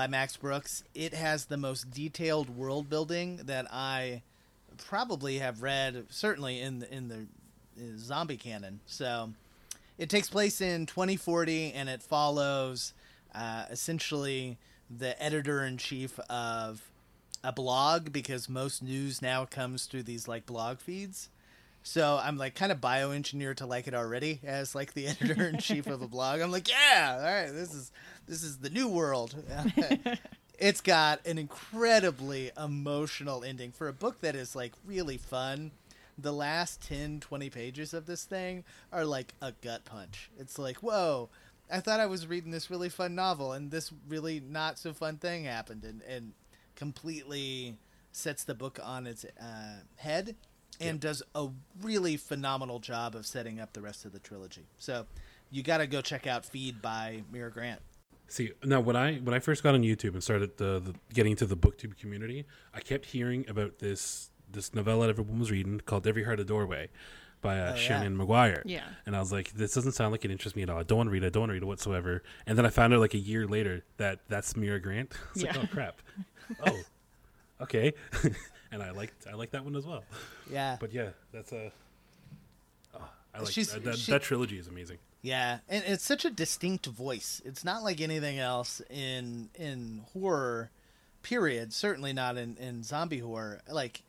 by 0.00 0.06
Max 0.06 0.34
Brooks. 0.34 0.82
It 0.94 1.12
has 1.12 1.44
the 1.44 1.58
most 1.58 1.90
detailed 1.90 2.48
world 2.56 2.88
building 2.88 3.38
that 3.44 3.66
I 3.70 4.22
probably 4.88 5.40
have 5.40 5.60
read. 5.60 6.06
Certainly 6.08 6.58
in 6.58 6.78
the 6.78 6.90
in 6.90 7.08
the 7.08 7.26
zombie 7.98 8.38
canon. 8.38 8.80
So 8.86 9.34
it 9.98 10.08
takes 10.08 10.30
place 10.30 10.62
in 10.62 10.86
2040 10.86 11.74
and 11.74 11.90
it 11.90 12.02
follows 12.02 12.94
uh, 13.34 13.66
essentially 13.70 14.56
the 14.88 15.22
editor 15.22 15.62
in 15.62 15.76
chief 15.76 16.18
of 16.30 16.80
a 17.44 17.52
blog 17.52 18.10
because 18.10 18.48
most 18.48 18.82
news 18.82 19.20
now 19.20 19.44
comes 19.44 19.84
through 19.84 20.04
these 20.04 20.26
like 20.26 20.46
blog 20.46 20.78
feeds. 20.78 21.28
So 21.82 22.20
I'm 22.22 22.36
like 22.36 22.54
kind 22.54 22.70
of 22.72 22.80
bioengineered 22.80 23.56
to 23.56 23.66
like 23.66 23.88
it 23.88 23.94
already 23.94 24.40
as 24.44 24.74
like 24.74 24.92
the 24.92 25.06
editor 25.08 25.48
in 25.48 25.58
chief 25.58 25.86
of 25.86 26.02
a 26.02 26.08
blog. 26.08 26.40
I'm 26.40 26.52
like, 26.52 26.68
yeah, 26.68 27.16
all 27.18 27.24
right, 27.24 27.52
this 27.52 27.74
is 27.74 27.92
this 28.26 28.42
is 28.42 28.58
the 28.58 28.70
new 28.70 28.88
world. 28.88 29.34
it's 30.58 30.80
got 30.80 31.26
an 31.26 31.38
incredibly 31.38 32.50
emotional 32.56 33.42
ending 33.42 33.72
for 33.72 33.88
a 33.88 33.92
book 33.92 34.20
that 34.20 34.34
is 34.34 34.54
like 34.54 34.72
really 34.84 35.16
fun. 35.16 35.72
The 36.18 36.32
last 36.32 36.86
10, 36.86 37.20
20 37.20 37.48
pages 37.48 37.94
of 37.94 38.04
this 38.04 38.24
thing 38.24 38.64
are 38.92 39.06
like 39.06 39.32
a 39.40 39.52
gut 39.62 39.86
punch. 39.86 40.30
It's 40.38 40.58
like, 40.58 40.76
whoa, 40.78 41.30
I 41.72 41.80
thought 41.80 41.98
I 41.98 42.06
was 42.06 42.26
reading 42.26 42.50
this 42.50 42.70
really 42.70 42.90
fun 42.90 43.14
novel, 43.14 43.52
and 43.52 43.70
this 43.70 43.90
really 44.06 44.38
not 44.38 44.78
so 44.78 44.92
fun 44.92 45.16
thing 45.16 45.44
happened, 45.44 45.82
and, 45.82 46.02
and 46.02 46.32
completely 46.76 47.76
sets 48.12 48.44
the 48.44 48.54
book 48.54 48.78
on 48.82 49.06
its 49.06 49.24
uh, 49.24 49.80
head 49.96 50.36
and 50.80 51.00
does 51.00 51.22
a 51.34 51.48
really 51.82 52.16
phenomenal 52.16 52.78
job 52.78 53.14
of 53.14 53.26
setting 53.26 53.60
up 53.60 53.72
the 53.72 53.80
rest 53.80 54.04
of 54.04 54.12
the 54.12 54.18
trilogy. 54.18 54.66
So 54.78 55.06
you 55.50 55.62
got 55.62 55.78
to 55.78 55.86
go 55.86 56.00
check 56.00 56.26
out 56.26 56.44
Feed 56.44 56.80
by 56.82 57.22
Mira 57.32 57.50
Grant. 57.50 57.80
See 58.28 58.52
now 58.62 58.80
when 58.80 58.94
I 58.96 59.16
when 59.16 59.34
I 59.34 59.40
first 59.40 59.62
got 59.62 59.74
on 59.74 59.82
YouTube 59.82 60.12
and 60.12 60.22
started 60.22 60.56
the, 60.56 60.78
the 60.80 60.94
getting 61.12 61.32
into 61.32 61.46
the 61.46 61.56
booktube 61.56 61.98
community, 61.98 62.46
I 62.72 62.80
kept 62.80 63.06
hearing 63.06 63.44
about 63.48 63.80
this 63.80 64.30
this 64.52 64.72
novella 64.74 65.06
that 65.06 65.10
everyone 65.10 65.38
was 65.40 65.50
reading 65.50 65.80
called 65.80 66.06
Every 66.06 66.24
Heart 66.24 66.40
a 66.40 66.44
Doorway 66.44 66.88
by 67.40 67.58
uh, 67.58 67.72
Oh, 67.72 67.76
yeah. 67.80 68.02
Seanan 68.02 68.16
McGuire. 68.16 68.62
Yeah. 68.66 68.84
And 69.06 69.16
I 69.16 69.18
was 69.20 69.32
like, 69.32 69.52
this 69.52 69.72
doesn't 69.74 69.92
sound 69.92 70.12
like 70.12 70.24
it 70.24 70.30
interests 70.30 70.54
me 70.56 70.62
at 70.62 70.68
all. 70.70 70.78
I 70.78 70.82
don't 70.82 70.98
want 70.98 71.06
to 71.08 71.10
read 71.12 71.22
it. 71.24 71.26
I 71.26 71.30
don't 71.30 71.42
want 71.42 71.50
to 71.50 71.54
read 71.54 71.62
it 71.62 71.66
whatsoever. 71.66 72.22
And 72.46 72.58
then 72.58 72.66
I 72.66 72.68
found 72.68 72.92
out 72.94 73.00
like 73.00 73.14
a 73.14 73.18
year 73.18 73.46
later 73.46 73.82
that 73.96 74.20
that's 74.28 74.56
Mira 74.56 74.78
Grant. 74.80 75.12
I 75.14 75.18
was 75.34 75.42
Yeah. 75.42 75.52
like, 75.56 75.64
oh 75.64 75.66
crap. 75.72 76.02
oh, 76.66 76.80
okay. 77.62 77.94
and 78.72 78.82
I 78.82 78.90
liked 78.90 79.26
I 79.30 79.34
like 79.34 79.50
that 79.50 79.64
one 79.64 79.76
as 79.76 79.86
well. 79.86 80.04
Yeah. 80.50 80.76
But 80.80 80.92
yeah, 80.92 81.10
that's 81.32 81.52
a. 81.52 81.70
Oh, 82.94 83.08
I 83.34 83.40
like 83.42 83.54
that, 83.54 83.84
that, 83.84 83.98
she- 83.98 84.12
that 84.12 84.22
trilogy 84.22 84.58
is 84.58 84.68
amazing. 84.68 84.98
Yeah, 85.22 85.58
and 85.68 85.84
it's 85.86 86.04
such 86.04 86.24
a 86.24 86.30
distinct 86.30 86.86
voice. 86.86 87.42
It's 87.44 87.62
not 87.62 87.82
like 87.82 88.00
anything 88.00 88.38
else 88.38 88.80
in 88.88 89.50
in 89.54 90.04
horror. 90.12 90.70
Period. 91.22 91.74
Certainly 91.74 92.14
not 92.14 92.38
in 92.38 92.56
in 92.56 92.82
zombie 92.82 93.18
horror. 93.18 93.60
Like, 93.68 94.02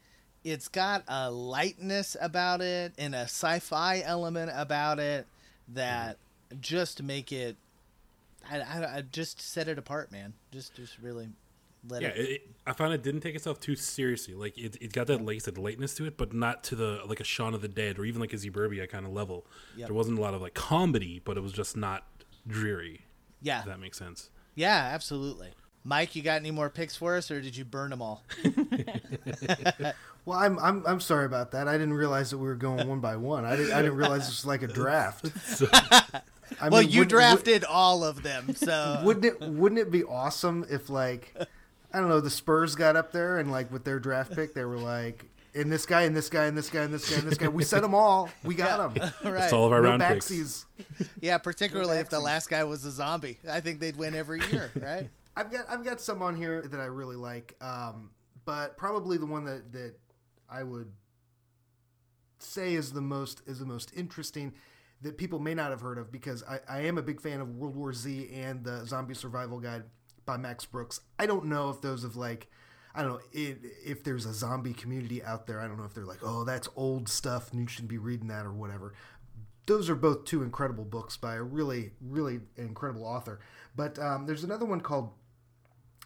it's 0.45 0.70
got 0.70 1.03
a 1.09 1.30
lightness 1.30 2.16
about 2.22 2.62
it 2.62 2.93
and 2.97 3.14
a 3.14 3.24
sci-fi 3.24 4.01
element 4.05 4.51
about 4.53 4.99
it 4.99 5.28
that 5.74 6.16
mm-hmm. 6.49 6.62
just 6.62 7.03
make 7.03 7.34
it. 7.34 7.57
I, 8.49 8.59
I, 8.59 8.97
I 8.97 9.01
just 9.01 9.41
set 9.41 9.68
it 9.68 9.78
apart, 9.78 10.12
man. 10.14 10.34
Just 10.53 10.76
just 10.76 10.97
really 10.99 11.28
let 11.88 12.02
Yeah, 12.02 12.10
it. 12.10 12.18
it, 12.18 12.30
it, 12.30 12.42
I 12.68 12.74
found 12.74 12.94
it 12.94 13.02
didn't 13.04 13.22
take 13.22 13.36
itself 13.36 13.60
too 13.60 13.76
seriously. 13.76 14.34
Like 14.34 14.58
it, 14.58 14.78
it 14.82 14.94
got 14.94 15.08
that 15.08 15.24
like 15.26 15.36
I 15.36 15.40
said, 15.40 15.58
lightness 15.58 15.94
to 15.96 16.06
it, 16.06 16.18
but 16.18 16.34
not 16.34 16.64
to 16.66 16.76
the 16.76 17.02
like 17.08 17.20
a 17.20 17.24
Shaun 17.24 17.54
of 17.54 17.62
the 17.62 17.68
Dead 17.68 17.98
or 18.00 18.06
even 18.06 18.22
like 18.22 18.34
a 18.34 18.38
Z-Burbia 18.38 18.88
kind 18.90 19.06
of 19.06 19.12
level. 19.14 19.46
Yep. 19.78 19.88
There 19.88 19.96
wasn't 19.96 20.18
a 20.20 20.22
lot 20.22 20.34
of 20.34 20.42
like 20.42 20.54
comedy, 20.54 21.22
but 21.24 21.38
it 21.38 21.42
was 21.42 21.52
just 21.54 21.76
not 21.78 22.06
dreary. 22.48 23.06
Yeah, 23.42 23.60
If 23.62 23.66
that 23.66 23.80
makes 23.80 23.98
sense. 23.98 24.30
yeah, 24.56 24.90
absolutely. 24.94 25.50
Mike, 25.84 26.16
you 26.16 26.22
got 26.22 26.36
any 26.40 26.52
more 26.52 26.70
picks 26.70 26.96
for 26.96 27.18
us, 27.18 27.32
or 27.32 27.42
did 27.42 27.58
you 27.58 27.66
burn 27.66 27.90
them 27.90 28.04
all? 28.04 28.24
Well, 30.24 30.38
I'm, 30.38 30.60
I'm 30.60 30.86
I'm 30.86 31.00
sorry 31.00 31.26
about 31.26 31.50
that. 31.54 31.68
I 31.68 31.72
didn't 31.74 31.94
realize 31.94 32.30
that 32.30 32.38
we 32.38 32.46
were 32.46 32.54
going 32.56 32.88
one 32.88 33.00
by 33.00 33.16
one. 33.16 33.44
I 33.44 33.56
didn't 33.56 33.74
I 33.74 33.82
didn't 33.82 33.98
realize 33.98 34.28
this 34.28 34.44
was 34.44 34.46
like 34.46 34.62
a 34.62 34.68
draft. 34.68 35.26
I 36.62 36.70
well, 36.70 36.82
mean, 36.82 36.92
you 36.92 37.00
would- 37.00 37.08
drafted 37.08 37.64
all 37.64 38.04
of 38.04 38.22
them, 38.22 38.54
so 38.54 39.02
wouldn't 39.04 39.26
it 39.26 39.42
wouldn't 39.42 39.80
it 39.82 39.90
be 39.90 40.04
awesome 40.04 40.64
if 40.70 40.92
like 40.92 41.34
I 41.94 42.00
don't 42.00 42.10
know 42.10 42.22
the 42.22 42.30
Spurs 42.30 42.76
got 42.76 42.96
up 42.96 43.12
there 43.12 43.38
and 43.39 43.52
like 43.52 43.72
with 43.72 43.84
their 43.84 44.00
draft 44.00 44.34
pick 44.34 44.54
they 44.54 44.66
were 44.66 44.78
like 44.78 45.26
and 45.54 45.72
this 45.72 45.86
guy 45.86 46.04
and 46.04 46.16
this 46.16 46.30
guy 46.30 46.46
and 46.46 46.58
this 46.58 46.70
guy 46.70 46.84
and 46.84 46.94
this 46.94 47.10
guy 47.10 47.18
and 47.20 47.30
this 47.30 47.38
guy 47.38 47.48
we 47.48 47.64
set 47.64 47.82
them 47.82 47.94
all 47.94 48.30
we 48.44 48.56
got 48.56 48.94
them 48.94 49.12
right. 49.24 49.39
That's 49.39 49.54
all 49.54 49.66
of 49.66 49.72
our 49.74 49.82
no 49.82 49.89
round 49.89 50.02
picks. 50.02 50.66
Yeah, 51.20 51.38
particularly 51.38 51.98
if 51.98 52.10
the 52.10 52.20
last 52.20 52.50
guy 52.50 52.64
was 52.64 52.86
a 52.86 52.92
zombie. 52.92 53.39
I 53.50 53.60
think 53.60 53.80
they'd 53.80 53.96
win 53.98 54.16
every 54.16 54.42
year, 54.52 54.72
right? 54.82 55.10
I've 55.36 55.52
got 55.52 55.66
I've 55.70 55.84
got 55.84 56.02
some 56.02 56.22
on 56.22 56.36
here 56.36 56.62
that 56.62 56.80
I 56.80 56.86
really 56.86 57.16
like, 57.16 57.56
um, 57.62 58.12
but 58.46 58.78
probably 58.78 59.18
the 59.18 59.26
one 59.26 59.46
that 59.46 59.72
that 59.74 59.96
I 60.50 60.64
would 60.64 60.92
say 62.39 62.74
is 62.74 62.92
the 62.92 63.02
most 63.02 63.42
is 63.46 63.60
the 63.60 63.66
most 63.66 63.92
interesting 63.96 64.54
that 65.02 65.18
people 65.18 65.39
may 65.39 65.54
not 65.54 65.72
have 65.72 65.82
heard 65.82 65.98
of 65.98 66.12
because 66.12 66.44
I, 66.44 66.60
I 66.70 66.80
am 66.82 66.98
a 66.98 67.02
big 67.02 67.22
fan 67.22 67.42
of 67.42 67.56
World 67.56 67.76
War 67.76 67.94
Z 67.94 68.30
and 68.34 68.64
the 68.64 68.86
Zombie 68.86 69.16
Survival 69.16 69.60
Guide 69.60 69.84
by 70.26 70.38
Max 70.38 70.65
Brooks. 70.65 71.01
I 71.19 71.26
don't 71.26 71.45
know 71.45 71.69
if 71.69 71.82
those 71.82 72.03
of 72.03 72.15
like 72.15 72.49
I 72.93 73.01
don't 73.01 73.11
know 73.11 73.19
if, 73.32 73.57
if 73.86 74.03
there's 74.03 74.26
a 74.26 74.34
zombie 74.34 74.74
community 74.74 75.24
out 75.24 75.47
there. 75.47 75.59
I 75.59 75.67
don't 75.67 75.78
know 75.78 75.86
if 75.86 75.93
they're 75.93 76.05
like, 76.05 76.24
oh, 76.24 76.43
that's 76.43 76.67
old 76.76 77.07
stuff 77.07 77.51
and 77.51 77.61
you 77.61 77.67
shouldn't 77.67 77.89
be 77.89 77.97
reading 77.97 78.28
that 78.28 78.45
or 78.45 78.51
whatever. 78.51 78.93
Those 79.65 79.89
are 79.89 79.95
both 79.95 80.26
two 80.26 80.43
incredible 80.43 80.84
books 80.84 81.15
by 81.15 81.36
a 81.36 81.43
really, 81.43 81.91
really 82.01 82.41
incredible 82.57 83.05
author. 83.05 83.39
But 83.76 83.97
um, 83.99 84.26
there's 84.26 84.43
another 84.43 84.65
one 84.65 84.82
called 84.82 85.11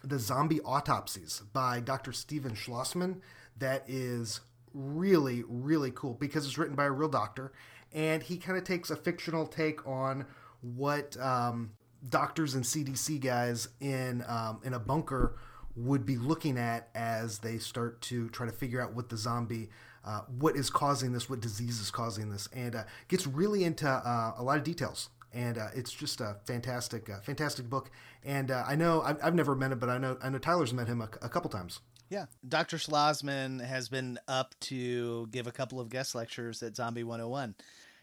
The 0.04 0.18
Zombie 0.18 0.60
Autopsies 0.60 1.42
by 1.52 1.80
Dr. 1.80 2.12
Steven 2.12 2.52
Schlozman 2.52 3.20
that 3.58 3.84
is 3.88 4.40
really, 4.72 5.42
really 5.48 5.90
cool 5.90 6.14
because 6.14 6.46
it's 6.46 6.58
written 6.58 6.76
by 6.76 6.84
a 6.84 6.92
real 6.92 7.08
doctor. 7.08 7.52
And 7.92 8.22
he 8.22 8.36
kind 8.36 8.58
of 8.58 8.64
takes 8.64 8.90
a 8.90 8.96
fictional 8.96 9.46
take 9.46 9.86
on 9.86 10.26
what 10.60 11.16
um, 11.18 11.72
doctors 12.08 12.54
and 12.54 12.64
CDC 12.64 13.20
guys 13.20 13.68
in 13.80 14.24
um, 14.26 14.60
in 14.64 14.74
a 14.74 14.78
bunker 14.78 15.36
would 15.76 16.06
be 16.06 16.16
looking 16.16 16.58
at 16.58 16.88
as 16.94 17.38
they 17.38 17.58
start 17.58 18.00
to 18.00 18.28
try 18.30 18.46
to 18.46 18.52
figure 18.52 18.80
out 18.80 18.94
what 18.94 19.10
the 19.10 19.16
zombie, 19.16 19.68
uh, 20.04 20.20
what 20.38 20.56
is 20.56 20.70
causing 20.70 21.12
this, 21.12 21.28
what 21.28 21.40
disease 21.40 21.80
is 21.80 21.90
causing 21.90 22.30
this, 22.30 22.48
and 22.52 22.74
uh, 22.74 22.84
gets 23.08 23.26
really 23.26 23.62
into 23.62 23.86
uh, 23.86 24.32
a 24.38 24.42
lot 24.42 24.56
of 24.56 24.64
details. 24.64 25.10
And 25.32 25.58
uh, 25.58 25.68
it's 25.74 25.92
just 25.92 26.22
a 26.22 26.36
fantastic, 26.46 27.10
uh, 27.10 27.20
fantastic 27.20 27.68
book. 27.68 27.90
And 28.24 28.50
uh, 28.50 28.64
I 28.66 28.74
know 28.74 29.02
I've, 29.02 29.18
I've, 29.22 29.34
never 29.34 29.54
met 29.54 29.70
him, 29.70 29.78
but 29.78 29.90
I 29.90 29.98
know 29.98 30.16
I 30.22 30.30
know 30.30 30.38
Tyler's 30.38 30.72
met 30.72 30.88
him 30.88 31.02
a, 31.02 31.10
a 31.20 31.28
couple 31.28 31.50
times. 31.50 31.80
Yeah, 32.08 32.26
Dr. 32.48 32.78
Schlozman 32.78 33.62
has 33.64 33.88
been 33.88 34.18
up 34.28 34.54
to 34.60 35.26
give 35.26 35.46
a 35.46 35.52
couple 35.52 35.78
of 35.78 35.90
guest 35.90 36.14
lectures 36.14 36.62
at 36.62 36.76
Zombie 36.76 37.04
101, 37.04 37.54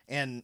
and 0.10 0.44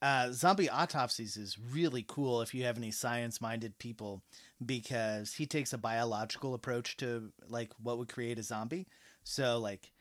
uh, 0.00 0.30
zombie 0.32 0.70
autopsies 0.70 1.36
is 1.36 1.58
really 1.72 2.04
cool 2.06 2.40
if 2.40 2.54
you 2.54 2.64
have 2.64 2.76
any 2.76 2.90
science 2.90 3.40
minded 3.40 3.78
people 3.78 4.22
because 4.64 5.34
he 5.34 5.46
takes 5.46 5.72
a 5.72 5.78
biological 5.78 6.54
approach 6.54 6.96
to 6.98 7.32
like 7.48 7.72
what 7.82 7.98
would 7.98 8.08
create 8.08 8.38
a 8.38 8.42
zombie. 8.42 8.86
So 9.24 9.58
like 9.58 9.92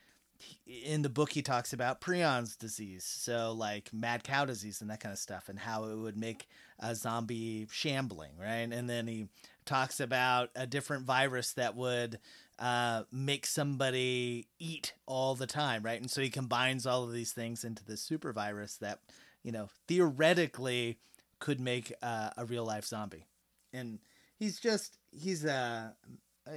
in 0.68 1.02
the 1.02 1.10
book 1.10 1.32
he 1.32 1.42
talks 1.42 1.74
about 1.74 2.00
prions 2.00 2.56
disease 2.56 3.04
so 3.04 3.52
like 3.58 3.92
mad 3.92 4.24
cow 4.24 4.46
disease 4.46 4.82
and 4.82 4.90
that 4.92 5.00
kind 5.00 5.12
of 5.12 5.18
stuff 5.18 5.50
and 5.50 5.58
how 5.58 5.86
it 5.86 5.96
would 5.96 6.16
make 6.16 6.48
a 6.80 6.94
zombie 6.94 7.68
shambling 7.72 8.32
right? 8.40 8.70
And 8.72 8.88
then 8.88 9.08
he 9.08 9.30
talks 9.66 10.00
about 10.00 10.52
a 10.56 10.68
different 10.68 11.06
virus 11.06 11.54
that 11.54 11.76
would 11.76 12.20
uh, 12.60 13.04
make 13.12 13.48
somebody 13.48 14.48
eat 14.60 14.94
all 15.08 15.34
the 15.34 15.48
time 15.48 15.82
right? 15.82 16.00
And 16.00 16.12
so 16.12 16.22
he 16.22 16.30
combines 16.30 16.86
all 16.86 17.04
of 17.04 17.12
these 17.12 17.32
things 17.32 17.64
into 17.64 17.84
this 17.84 18.04
super 18.04 18.32
virus 18.32 18.78
that 18.78 19.00
you 19.48 19.54
know, 19.54 19.70
theoretically 19.88 20.98
could 21.40 21.62
make 21.62 21.94
uh, 22.04 22.32
a 22.36 22.44
real 22.44 22.66
life 22.66 22.84
zombie. 22.84 23.28
And 23.72 24.00
he's 24.38 24.60
just, 24.60 24.98
he's, 25.10 25.46
uh, 25.46 25.92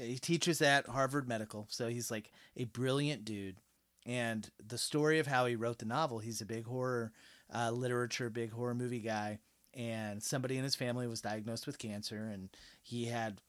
he 0.00 0.18
teaches 0.18 0.60
at 0.60 0.88
Harvard 0.88 1.28
Medical. 1.28 1.68
So 1.70 1.86
he's 1.86 2.10
like 2.10 2.32
a 2.56 2.64
brilliant 2.64 3.24
dude. 3.24 3.58
And 4.06 4.50
the 4.58 4.76
story 4.76 5.20
of 5.20 5.28
how 5.28 5.46
he 5.46 5.54
wrote 5.54 5.78
the 5.78 5.84
novel, 5.84 6.18
he's 6.18 6.40
a 6.40 6.46
big 6.46 6.66
horror 6.66 7.12
uh, 7.54 7.70
literature, 7.70 8.28
big 8.28 8.50
horror 8.50 8.74
movie 8.74 8.98
guy. 8.98 9.38
And 9.72 10.20
somebody 10.20 10.58
in 10.58 10.64
his 10.64 10.74
family 10.74 11.06
was 11.06 11.20
diagnosed 11.20 11.68
with 11.68 11.78
cancer 11.78 12.28
and 12.32 12.48
he 12.82 13.04
had 13.04 13.40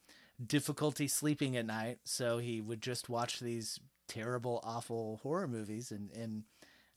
difficulty 0.46 1.08
sleeping 1.08 1.56
at 1.56 1.66
night. 1.66 1.98
So 2.04 2.38
he 2.38 2.60
would 2.60 2.80
just 2.80 3.08
watch 3.08 3.40
these 3.40 3.80
terrible, 4.06 4.60
awful 4.62 5.18
horror 5.24 5.48
movies 5.48 5.90
and, 5.90 6.12
and 6.12 6.44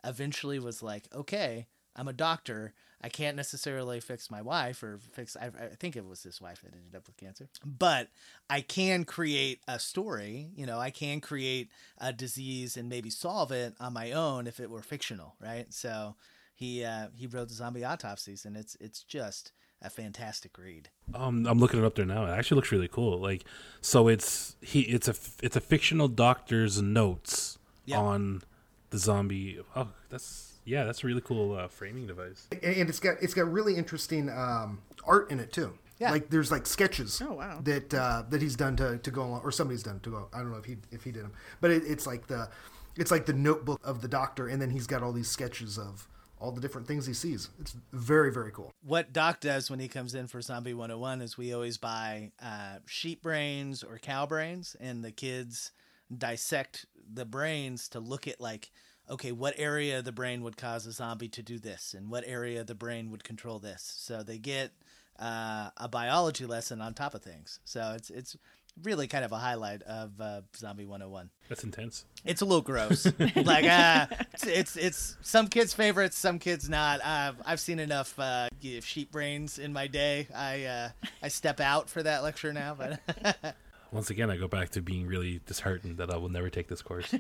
eventually 0.04 0.60
was 0.60 0.84
like, 0.84 1.08
okay, 1.12 1.66
I'm 1.96 2.08
a 2.08 2.14
doctor. 2.14 2.74
I 3.02 3.10
can't 3.10 3.38
necessarily 3.38 4.00
fix 4.00 4.32
my 4.32 4.42
wife 4.42 4.82
or 4.82 5.00
fix. 5.12 5.38
I, 5.40 5.48
I, 5.48 5.76
think 5.80 5.96
it 5.96 6.08
was 6.08 6.24
his 6.24 6.42
wife 6.42 6.62
that 6.64 6.74
ended 6.74 6.96
up 6.96 7.06
with 7.06 7.18
cancer, 7.18 7.48
but 7.64 8.08
I 8.50 8.62
can 8.62 9.06
create 9.06 9.62
a 9.68 9.80
story. 9.80 10.50
You 10.56 10.66
know, 10.66 10.80
I 10.80 10.90
can 10.90 11.22
create 11.22 11.70
a 12.00 12.12
disease 12.12 12.78
and 12.78 12.90
maybe 12.90 13.10
solve 13.10 13.52
it 13.52 13.76
on 13.80 13.94
my 13.94 14.12
own 14.12 14.48
if 14.48 14.60
it 14.60 14.70
were 14.70 14.82
fictional, 14.82 15.36
right? 15.40 15.72
So 15.74 16.16
he 16.56 16.84
uh, 16.84 17.08
he 17.16 17.28
wrote 17.28 17.50
the 17.50 17.54
zombie 17.54 17.86
autopsies, 17.86 18.46
and 18.46 18.58
it's 18.58 18.76
it's 18.80 19.04
just 19.04 19.52
a 19.82 19.90
fantastic 19.90 20.58
read. 20.58 20.90
Um, 21.14 21.46
I'm 21.46 21.60
looking 21.60 21.80
it 21.80 21.86
up 21.86 21.96
there 21.96 22.06
now. 22.06 22.26
It 22.26 22.32
actually 22.32 22.56
looks 22.56 22.72
really 22.72 22.88
cool. 22.88 23.20
Like, 23.20 23.44
so 23.82 24.08
it's 24.08 24.56
he 24.62 24.82
it's 24.82 25.08
a 25.08 25.16
it's 25.44 25.56
a 25.56 25.62
fictional 25.62 26.08
doctor's 26.08 26.82
notes 26.82 27.60
yep. 27.86 28.00
on 28.00 28.42
the 28.90 28.98
zombie. 28.98 29.60
Oh, 29.76 29.90
that's 30.10 30.55
yeah, 30.66 30.84
that's 30.84 31.04
a 31.04 31.08
really 31.08 31.22
cool 31.22 31.54
uh, 31.54 31.68
framing 31.68 32.08
device. 32.08 32.48
And 32.52 32.90
it's 32.90 33.00
got 33.00 33.18
it's 33.22 33.34
got 33.34 33.52
really 33.52 33.76
interesting 33.76 34.30
um, 34.30 34.82
art 35.06 35.32
in 35.32 35.40
it 35.40 35.54
too. 35.54 35.78
Yeah. 36.00 36.12
Like 36.12 36.30
there's 36.30 36.52
like 36.52 36.68
sketches 36.68 37.22
oh, 37.26 37.34
wow. 37.34 37.60
that 37.64 37.94
uh, 37.94 38.24
that 38.30 38.42
he's 38.42 38.56
done 38.56 38.76
to, 38.78 38.98
to 38.98 39.12
go 39.12 39.24
along, 39.24 39.42
or 39.44 39.52
somebody's 39.52 39.84
done 39.84 40.00
to 40.02 40.10
go. 40.10 40.28
I 40.34 40.40
don't 40.40 40.52
know 40.52 40.58
if 40.58 40.66
he 40.66 40.78
if 40.92 41.04
he 41.04 41.12
did 41.12 41.24
them, 41.24 41.34
but 41.62 41.72
it, 41.72 41.84
it's 41.86 42.06
like 42.06 42.28
the 42.28 42.50
it's 42.98 43.12
like 43.12 43.26
the 43.26 43.34
notebook 43.34 43.80
of 43.84 44.02
the 44.02 44.08
doctor, 44.08 44.48
and 44.48 44.62
then 44.62 44.72
he's 44.72 44.88
got 44.88 45.04
all 45.04 45.14
these 45.14 45.30
sketches 45.30 45.78
of 45.78 46.08
all 46.38 46.52
the 46.52 46.60
different 46.60 46.86
things 46.88 47.06
he 47.06 47.14
sees. 47.14 47.50
It's 47.62 47.76
very 47.94 48.32
very 48.32 48.52
cool. 48.52 48.72
What 48.84 49.14
Doc 49.14 49.40
does 49.40 49.70
when 49.70 49.80
he 49.80 49.88
comes 49.88 50.16
in 50.16 50.28
for 50.28 50.42
Zombie 50.42 50.74
101 50.74 51.22
is 51.22 51.38
we 51.38 51.54
always 51.54 51.78
buy 51.78 52.32
uh, 52.44 52.80
sheep 52.88 53.22
brains 53.22 53.82
or 53.84 53.98
cow 53.98 54.26
brains, 54.26 54.76
and 54.82 55.04
the 55.04 55.12
kids 55.12 55.72
dissect 56.16 56.86
the 57.12 57.26
brains 57.26 57.88
to 57.90 58.00
look 58.00 58.28
at 58.28 58.42
like 58.42 58.72
okay, 59.10 59.32
what 59.32 59.54
area 59.58 60.00
of 60.00 60.06
the 60.06 60.12
brain 60.12 60.44
would 60.44 60.58
cause 60.58 60.86
a 60.86 60.92
zombie 60.92 61.30
to 61.30 61.44
do 61.44 61.60
this, 61.60 61.94
and 61.98 62.10
what 62.10 62.24
area 62.26 62.62
of 62.62 62.68
the 62.68 62.76
brain 62.76 63.12
would 63.12 63.24
control 63.24 63.60
this. 63.60 63.96
So 63.98 64.24
they 64.24 64.38
get 64.38 64.72
uh, 65.20 65.70
a 65.78 65.88
biology 65.88 66.46
lesson 66.46 66.82
on 66.82 66.94
top 66.94 67.14
of 67.14 67.22
things. 67.22 67.60
So 67.66 67.94
it's 67.96 68.10
it's 68.10 68.38
really 68.84 69.08
kind 69.08 69.24
of 69.24 69.32
a 69.32 69.38
highlight 69.38 69.82
of 69.84 70.20
uh, 70.20 70.42
Zombie 70.56 70.86
101. 70.86 71.30
That's 71.48 71.64
intense. 71.64 72.06
It's 72.26 72.42
a 72.42 72.46
little 72.46 72.62
gross. 72.62 73.06
like 73.36 73.66
uh, 73.66 74.08
it's, 74.34 74.46
it's, 74.46 74.76
it's 74.76 75.18
some 75.22 75.48
kids' 75.48 75.74
favorites, 75.74 76.18
some 76.18 76.40
kids 76.40 76.70
not. 76.70 77.00
Uh, 77.04 77.34
I've 77.46 77.60
seen 77.60 77.80
enough 77.80 78.18
uh, 78.20 78.50
sheep 78.82 79.12
brains 79.12 79.60
in 79.60 79.72
my 79.72 79.88
day. 79.88 80.28
I 80.36 80.64
uh, 80.66 80.90
I 81.22 81.28
step 81.30 81.60
out 81.60 81.90
for 81.90 82.04
that 82.04 82.24
lecture 82.24 82.52
now, 82.52 82.76
but 82.78 83.56
once 83.92 84.10
again, 84.10 84.30
I 84.30 84.38
go 84.38 84.48
back 84.48 84.70
to 84.70 84.82
being 84.82 85.08
really 85.08 85.42
disheartened 85.46 85.98
that 85.98 86.12
I 86.12 86.18
will 86.18 86.30
never 86.30 86.50
take 86.50 86.68
this 86.68 86.82
course. 86.82 87.14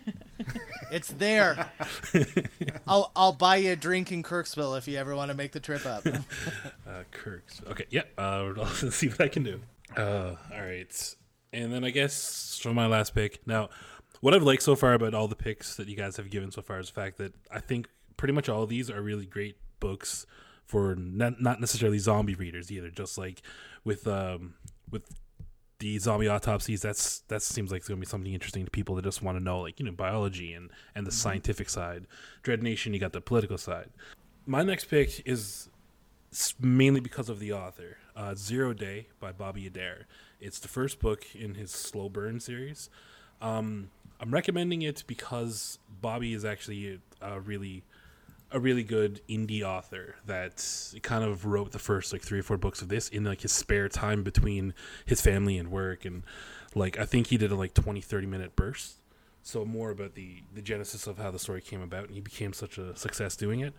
it's 0.91 1.09
there. 1.09 1.71
I'll 2.87 3.11
I'll 3.15 3.33
buy 3.33 3.57
you 3.57 3.71
a 3.71 3.75
drink 3.75 4.11
in 4.11 4.23
Kirksville 4.23 4.77
if 4.77 4.87
you 4.87 4.97
ever 4.97 5.15
want 5.15 5.31
to 5.31 5.37
make 5.37 5.51
the 5.51 5.59
trip 5.59 5.85
up. 5.85 6.05
uh, 6.87 7.03
Kirks. 7.11 7.61
Okay. 7.69 7.85
Yeah. 7.89 8.03
Uh, 8.17 8.53
I'll 8.57 8.65
see 8.67 9.07
what 9.07 9.21
I 9.21 9.27
can 9.27 9.43
do. 9.43 9.59
Uh, 9.95 10.35
all 10.53 10.61
right. 10.61 11.15
And 11.53 11.71
then 11.71 11.83
I 11.83 11.89
guess 11.89 12.59
for 12.61 12.73
my 12.73 12.87
last 12.87 13.15
pick. 13.15 13.45
Now, 13.47 13.69
what 14.21 14.33
I've 14.33 14.43
liked 14.43 14.63
so 14.63 14.75
far 14.75 14.93
about 14.93 15.13
all 15.13 15.27
the 15.27 15.35
picks 15.35 15.75
that 15.75 15.87
you 15.87 15.95
guys 15.95 16.17
have 16.17 16.29
given 16.29 16.51
so 16.51 16.61
far 16.61 16.79
is 16.79 16.87
the 16.87 16.93
fact 16.93 17.17
that 17.17 17.33
I 17.51 17.59
think 17.59 17.87
pretty 18.17 18.33
much 18.33 18.49
all 18.49 18.63
of 18.63 18.69
these 18.69 18.89
are 18.89 19.01
really 19.01 19.25
great 19.25 19.57
books 19.79 20.25
for 20.65 20.95
not, 20.95 21.41
not 21.41 21.61
necessarily 21.61 21.99
zombie 21.99 22.35
readers 22.35 22.71
either. 22.71 22.89
Just 22.89 23.17
like 23.17 23.41
with 23.83 24.07
um, 24.07 24.55
with 24.89 25.03
the 25.79 25.99
zombie 25.99 26.29
autopsies 26.29 26.81
that's 26.81 27.19
that 27.27 27.41
seems 27.41 27.71
like 27.71 27.79
it's 27.79 27.87
gonna 27.87 27.99
be 27.99 28.05
something 28.05 28.33
interesting 28.33 28.65
to 28.65 28.71
people 28.71 28.95
that 28.95 29.03
just 29.03 29.21
want 29.21 29.37
to 29.37 29.43
know 29.43 29.59
like 29.59 29.79
you 29.79 29.85
know 29.85 29.91
biology 29.91 30.53
and 30.53 30.69
and 30.93 31.05
the 31.05 31.11
mm-hmm. 31.11 31.17
scientific 31.17 31.69
side. 31.69 32.05
Dread 32.43 32.63
nation 32.63 32.93
you 32.93 32.99
got 32.99 33.13
the 33.13 33.21
political 33.21 33.57
side. 33.57 33.89
My 34.45 34.63
next 34.63 34.85
pick 34.85 35.21
is 35.25 35.69
mainly 36.59 36.99
because 36.99 37.29
of 37.29 37.39
the 37.39 37.53
author 37.53 37.97
uh, 38.15 38.35
zero 38.35 38.73
day 38.73 39.07
by 39.19 39.31
bobby 39.31 39.67
adair. 39.67 40.07
It's 40.39 40.59
the 40.59 40.67
first 40.67 40.99
book 40.99 41.25
in 41.33 41.55
his 41.55 41.71
slow 41.71 42.09
burn 42.09 42.39
series. 42.39 42.89
Um, 43.41 43.89
i'm 44.19 44.31
recommending 44.31 44.81
it 44.81 45.03
because 45.07 45.79
bobby 46.01 46.33
is 46.33 46.45
actually 46.45 46.99
a, 47.21 47.33
a 47.33 47.39
really 47.39 47.83
a 48.55 48.59
really 48.59 48.83
good 48.83 49.19
indie 49.27 49.63
author 49.63 50.15
that 50.25 50.65
kind 51.03 51.25
of 51.25 51.45
wrote 51.45 51.73
the 51.73 51.79
first 51.79 52.13
like 52.13 52.21
three 52.21 52.39
or 52.39 52.43
four 52.43 52.57
books 52.57 52.81
of 52.81 52.87
this 52.87 53.09
in 53.09 53.25
like 53.25 53.41
his 53.41 53.51
spare 53.51 53.89
time 53.89 54.23
between 54.23 54.73
his 55.05 55.19
family 55.19 55.57
and 55.57 55.69
work. 55.69 56.05
And 56.05 56.23
like 56.73 56.97
i 56.97 57.05
think 57.05 57.27
he 57.27 57.37
did 57.37 57.51
a 57.51 57.55
like 57.55 57.73
20 57.73 57.99
30 57.99 58.27
minute 58.27 58.55
burst. 58.55 58.95
So 59.43 59.65
more 59.65 59.91
about 59.91 60.15
the 60.15 60.37
the 60.53 60.61
genesis 60.61 61.05
of 61.05 61.17
how 61.17 61.31
the 61.31 61.37
story 61.37 61.59
came 61.59 61.81
about 61.81 62.05
and 62.05 62.13
he 62.13 62.21
became 62.21 62.53
such 62.53 62.77
a 62.77 62.95
success 62.95 63.35
doing 63.35 63.59
it. 63.59 63.73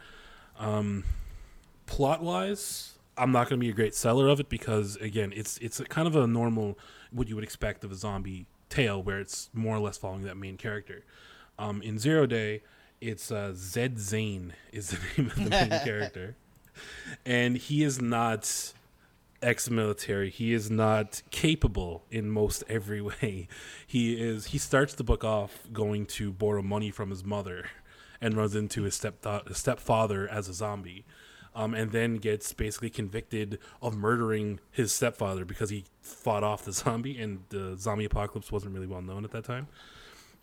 Um 0.59 1.05
plot 1.87 2.23
wise 2.23 2.99
i'm 3.17 3.31
not 3.31 3.49
going 3.49 3.61
to 3.61 3.65
be 3.65 3.71
a 3.71 3.73
great 3.75 3.95
seller 3.95 4.27
of 4.27 4.41
it 4.41 4.49
because 4.49 4.97
again 4.97 5.33
it's 5.37 5.57
it's 5.59 5.81
kind 5.89 6.09
of 6.09 6.17
a 6.17 6.27
normal 6.27 6.77
what 7.13 7.29
you 7.29 7.35
would 7.37 7.45
expect 7.45 7.85
of 7.85 7.93
a 7.93 7.95
zombie 7.95 8.45
tale 8.69 9.01
where 9.01 9.21
it's 9.21 9.49
more 9.55 9.77
or 9.77 9.79
less 9.79 9.97
following 9.97 10.25
that 10.25 10.37
main 10.37 10.59
character. 10.59 11.03
Um 11.59 11.81
in 11.81 11.99
zero 11.99 12.27
day 12.27 12.63
it's 13.01 13.31
uh, 13.31 13.53
Zed 13.55 13.99
Zane 13.99 14.55
is 14.73 14.91
the 14.91 14.99
name 15.23 15.31
of 15.31 15.37
the 15.37 15.51
main 15.51 15.69
character, 15.85 16.37
and 17.25 17.57
he 17.57 17.83
is 17.83 18.01
not 18.01 18.73
ex-military. 19.43 20.31
He 20.31 20.53
is 20.55 20.71
not 20.71 21.23
capable 21.31 22.05
in 22.11 22.31
most 22.31 22.65
every 22.69 23.01
way. 23.11 23.49
He 23.87 24.15
is. 24.21 24.47
He 24.47 24.59
starts 24.59 24.95
the 24.95 25.05
book 25.05 25.25
off 25.25 25.67
going 25.73 26.07
to 26.07 26.33
borrow 26.33 26.63
money 26.63 26.91
from 26.91 27.11
his 27.11 27.25
mother, 27.25 27.67
and 28.21 28.35
runs 28.37 28.55
into 28.55 28.83
his 28.83 28.95
step 28.95 29.25
stepfather 29.53 30.29
as 30.29 30.49
a 30.49 30.55
zombie. 30.55 31.05
um, 31.55 31.73
and 31.75 31.91
then 31.91 32.17
gets 32.17 32.53
basically 32.53 32.91
convicted 32.91 33.59
of 33.81 33.97
murdering 33.97 34.61
his 34.71 34.93
stepfather 34.93 35.45
because 35.45 35.71
he 35.71 35.85
fought 36.03 36.45
off 36.45 36.65
the 36.65 36.73
zombie, 36.73 37.19
and 37.19 37.45
the 37.49 37.77
zombie 37.79 38.05
apocalypse 38.05 38.53
wasn't 38.53 38.75
really 38.75 38.87
well 38.87 39.01
known 39.03 39.25
at 39.25 39.31
that 39.33 39.45
time. 39.45 39.69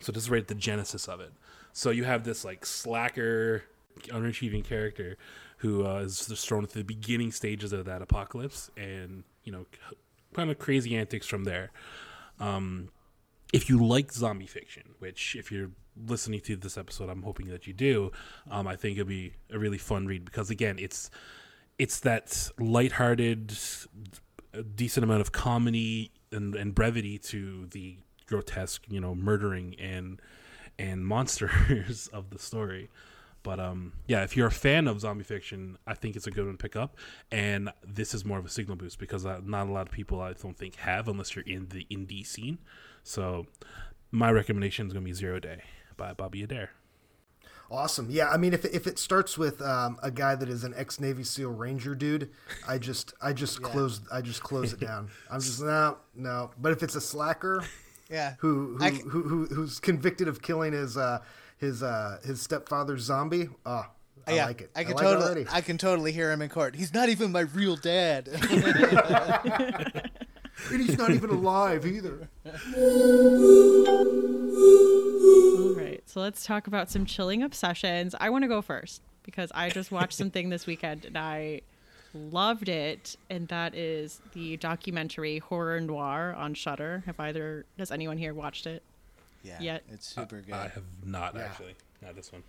So 0.00 0.12
this 0.12 0.24
is 0.24 0.30
right 0.30 0.42
at 0.42 0.48
the 0.48 0.54
genesis 0.56 1.08
of 1.08 1.20
it. 1.20 1.32
So 1.74 1.90
you 1.90 2.04
have 2.04 2.22
this 2.22 2.44
like 2.44 2.64
slacker, 2.64 3.64
underachieving 4.04 4.64
character 4.64 5.18
who 5.58 5.84
uh, 5.84 5.96
is 5.96 6.26
just 6.26 6.46
thrown 6.46 6.62
into 6.62 6.78
the 6.78 6.84
beginning 6.84 7.32
stages 7.32 7.72
of 7.72 7.84
that 7.86 8.00
apocalypse, 8.00 8.70
and 8.76 9.24
you 9.42 9.52
know, 9.52 9.66
kind 10.32 10.50
of 10.50 10.58
crazy 10.58 10.96
antics 10.96 11.26
from 11.26 11.44
there. 11.44 11.72
Um, 12.38 12.90
if 13.52 13.68
you 13.68 13.84
like 13.84 14.12
zombie 14.12 14.46
fiction, 14.46 14.82
which 15.00 15.34
if 15.34 15.50
you're 15.50 15.70
listening 16.06 16.40
to 16.42 16.56
this 16.56 16.78
episode, 16.78 17.10
I'm 17.10 17.22
hoping 17.22 17.48
that 17.48 17.66
you 17.66 17.72
do, 17.72 18.12
um, 18.50 18.68
I 18.68 18.76
think 18.76 18.96
it'll 18.96 19.08
be 19.08 19.32
a 19.50 19.58
really 19.58 19.78
fun 19.78 20.06
read 20.06 20.24
because 20.24 20.50
again, 20.50 20.76
it's 20.78 21.10
it's 21.76 21.98
that 22.00 22.50
lighthearted, 22.60 23.52
decent 24.76 25.02
amount 25.02 25.22
of 25.22 25.32
comedy 25.32 26.12
and, 26.30 26.54
and 26.54 26.72
brevity 26.72 27.18
to 27.18 27.66
the 27.66 27.96
grotesque, 28.26 28.84
you 28.88 29.00
know, 29.00 29.12
murdering 29.16 29.74
and 29.80 30.20
and 30.78 31.06
monsters 31.06 32.08
of 32.12 32.30
the 32.30 32.38
story. 32.38 32.90
But 33.42 33.60
um, 33.60 33.92
yeah, 34.06 34.24
if 34.24 34.36
you're 34.36 34.46
a 34.46 34.52
fan 34.52 34.88
of 34.88 35.00
zombie 35.00 35.22
fiction, 35.22 35.76
I 35.86 35.94
think 35.94 36.16
it's 36.16 36.26
a 36.26 36.30
good 36.30 36.46
one 36.46 36.56
to 36.56 36.62
pick 36.62 36.76
up. 36.76 36.96
And 37.30 37.70
this 37.86 38.14
is 38.14 38.24
more 38.24 38.38
of 38.38 38.46
a 38.46 38.48
signal 38.48 38.76
boost 38.76 38.98
because 38.98 39.26
uh, 39.26 39.40
not 39.44 39.68
a 39.68 39.70
lot 39.72 39.86
of 39.86 39.92
people 39.92 40.20
I 40.20 40.32
don't 40.32 40.56
think 40.56 40.76
have 40.76 41.08
unless 41.08 41.36
you're 41.36 41.44
in 41.44 41.68
the 41.68 41.86
indie 41.90 42.26
scene. 42.26 42.58
So 43.02 43.46
my 44.10 44.30
recommendation 44.32 44.86
is 44.86 44.94
going 44.94 45.04
to 45.04 45.08
be 45.08 45.12
Zero 45.12 45.38
Day 45.38 45.62
by 45.98 46.14
Bobby 46.14 46.42
Adair. 46.42 46.70
Awesome. 47.70 48.08
Yeah, 48.10 48.28
I 48.28 48.36
mean, 48.36 48.52
if 48.52 48.64
if 48.64 48.86
it 48.86 48.98
starts 48.98 49.36
with 49.38 49.60
um, 49.62 49.98
a 50.02 50.10
guy 50.10 50.34
that 50.34 50.48
is 50.48 50.64
an 50.64 50.74
ex 50.76 51.00
Navy 51.00 51.24
SEAL 51.24 51.50
Ranger 51.50 51.94
dude, 51.94 52.30
I 52.68 52.78
just 52.78 53.14
I 53.22 53.32
just 53.32 53.60
yeah. 53.60 53.68
close 53.68 54.00
I 54.12 54.20
just 54.20 54.42
close 54.42 54.72
it 54.72 54.80
down. 54.80 55.10
I'm 55.30 55.40
just 55.40 55.60
no 55.62 55.96
no. 56.14 56.50
But 56.60 56.72
if 56.72 56.82
it's 56.82 56.94
a 56.94 57.00
slacker, 57.00 57.64
yeah, 58.10 58.34
who 58.38 58.76
who, 58.78 58.90
who, 58.90 59.22
who 59.22 59.46
who's 59.46 59.80
convicted 59.80 60.28
of 60.28 60.42
killing 60.42 60.72
his 60.72 60.96
uh, 60.96 61.20
his 61.58 61.82
uh, 61.82 62.18
his 62.24 62.40
stepfather's 62.40 63.02
zombie. 63.02 63.48
Oh, 63.64 63.86
I 64.26 64.34
yeah, 64.34 64.46
like 64.46 64.62
it. 64.62 64.70
I 64.74 64.84
can 64.84 64.92
I 64.92 64.96
like 64.96 65.04
totally, 65.04 65.46
I 65.50 65.60
can 65.60 65.78
totally 65.78 66.12
hear 66.12 66.32
him 66.32 66.42
in 66.42 66.48
court. 66.48 66.76
He's 66.76 66.94
not 66.94 67.08
even 67.08 67.32
my 67.32 67.40
real 67.40 67.76
dad, 67.76 68.28
and 68.32 68.42
he's 70.70 70.98
not 70.98 71.10
even 71.10 71.30
alive 71.30 71.86
either. 71.86 72.28
All 75.56 75.74
right, 75.74 76.02
so 76.06 76.20
let's 76.20 76.44
talk 76.44 76.66
about 76.66 76.90
some 76.90 77.06
chilling 77.06 77.42
obsessions. 77.42 78.14
I 78.18 78.30
want 78.30 78.42
to 78.42 78.48
go 78.48 78.62
first 78.62 79.02
because 79.22 79.50
I 79.54 79.70
just 79.70 79.90
watched 79.90 80.14
something 80.14 80.50
this 80.50 80.66
weekend 80.66 81.04
and 81.04 81.18
I 81.18 81.62
loved 82.14 82.68
it, 82.68 83.16
and 83.28 83.48
that 83.48 83.74
is 83.74 84.20
the 84.32 84.56
documentary 84.56 85.38
Horror 85.38 85.80
Noir 85.80 86.34
on 86.36 86.54
Shudder. 86.54 87.02
Have 87.06 87.18
either 87.20 87.66
does 87.76 87.90
anyone 87.90 88.18
here 88.18 88.34
watched 88.34 88.66
it? 88.66 88.82
Yeah, 89.42 89.60
yet. 89.60 89.82
it's 89.90 90.06
super 90.06 90.40
good. 90.40 90.54
I 90.54 90.68
have 90.68 90.84
not 91.04 91.34
yeah. 91.34 91.42
actually. 91.42 91.74
Not 92.02 92.16
this 92.16 92.32
one. 92.32 92.42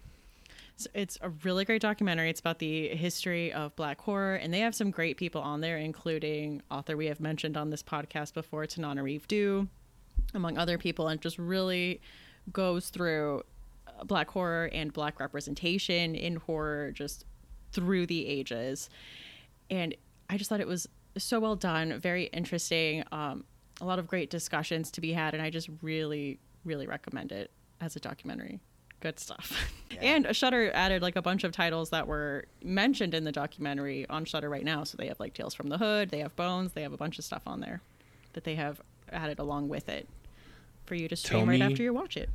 So 0.78 0.90
it's 0.94 1.18
a 1.22 1.30
really 1.44 1.64
great 1.64 1.82
documentary. 1.82 2.30
It's 2.30 2.42
about 2.42 2.60
the 2.60 2.90
history 2.90 3.54
of 3.54 3.76
black 3.76 4.00
horror, 4.02 4.36
and 4.36 4.54
they 4.54 4.60
have 4.60 4.76
some 4.76 4.92
great 4.92 5.16
people 5.16 5.42
on 5.42 5.62
there, 5.62 5.78
including 5.78 6.62
author 6.70 6.98
we 6.98 7.06
have 7.06 7.22
mentioned 7.22 7.56
on 7.56 7.70
this 7.70 7.82
podcast 7.82 8.34
before, 8.34 8.66
Tananarive 8.66 9.26
Due, 9.28 9.70
among 10.34 10.58
other 10.58 10.78
people, 10.78 11.08
and 11.08 11.22
just 11.22 11.38
really 11.38 12.02
goes 12.52 12.90
through 12.90 13.44
uh, 13.88 14.04
black 14.04 14.30
horror 14.30 14.70
and 14.74 14.92
black 14.92 15.20
representation 15.20 16.14
in 16.14 16.36
horror 16.36 16.92
just 16.92 17.26
through 17.72 18.06
the 18.06 18.28
ages. 18.28 18.90
And 19.70 19.96
I 20.30 20.38
just 20.38 20.50
thought 20.50 20.60
it 20.60 20.68
was 20.68 20.88
so 21.18 21.40
well 21.40 21.56
done, 21.56 22.00
very 22.00 22.26
interesting, 22.26 23.04
um, 23.12 23.46
a 23.82 23.86
lot 23.86 24.00
of 24.00 24.08
great 24.08 24.30
discussions 24.30 24.92
to 24.92 25.02
be 25.02 25.14
had, 25.14 25.34
and 25.34 25.44
I 25.44 25.50
just 25.50 25.70
really, 25.82 26.40
really 26.64 26.88
recommend 26.88 27.32
it 27.32 27.52
as 27.82 27.96
a 27.96 28.00
documentary. 28.00 28.60
Good 29.02 29.20
stuff. 29.20 29.72
Yeah. 29.92 30.02
And 30.02 30.36
Shudder 30.36 30.72
added 30.74 31.02
like 31.02 31.16
a 31.16 31.22
bunch 31.22 31.44
of 31.44 31.52
titles 31.52 31.92
that 31.92 32.08
were 32.08 32.46
mentioned 32.64 33.14
in 33.14 33.24
the 33.24 33.32
documentary 33.32 34.10
on 34.10 34.26
Shudder 34.26 34.50
right 34.50 34.64
now. 34.64 34.84
So 34.84 34.98
they 34.98 35.08
have 35.08 35.20
like 35.20 35.34
Tales 35.34 35.54
from 35.54 35.70
the 35.70 35.78
Hood, 35.78 36.10
they 36.10 36.20
have 36.20 36.36
Bones, 36.36 36.74
they 36.74 36.82
have 36.82 36.92
a 36.92 36.98
bunch 36.98 37.20
of 37.20 37.24
stuff 37.24 37.44
on 37.46 37.60
there 37.60 37.82
that 38.34 38.44
they 38.44 38.56
have 38.56 38.82
added 39.12 39.40
along 39.40 39.70
with 39.70 39.88
it 39.90 40.10
for 40.86 40.96
you 40.96 41.08
to 41.08 41.16
stream 41.16 41.42
Tell 41.42 41.48
right 41.48 41.62
after 41.62 41.84
you 41.84 41.94
watch 41.94 42.18
it. 42.18 42.30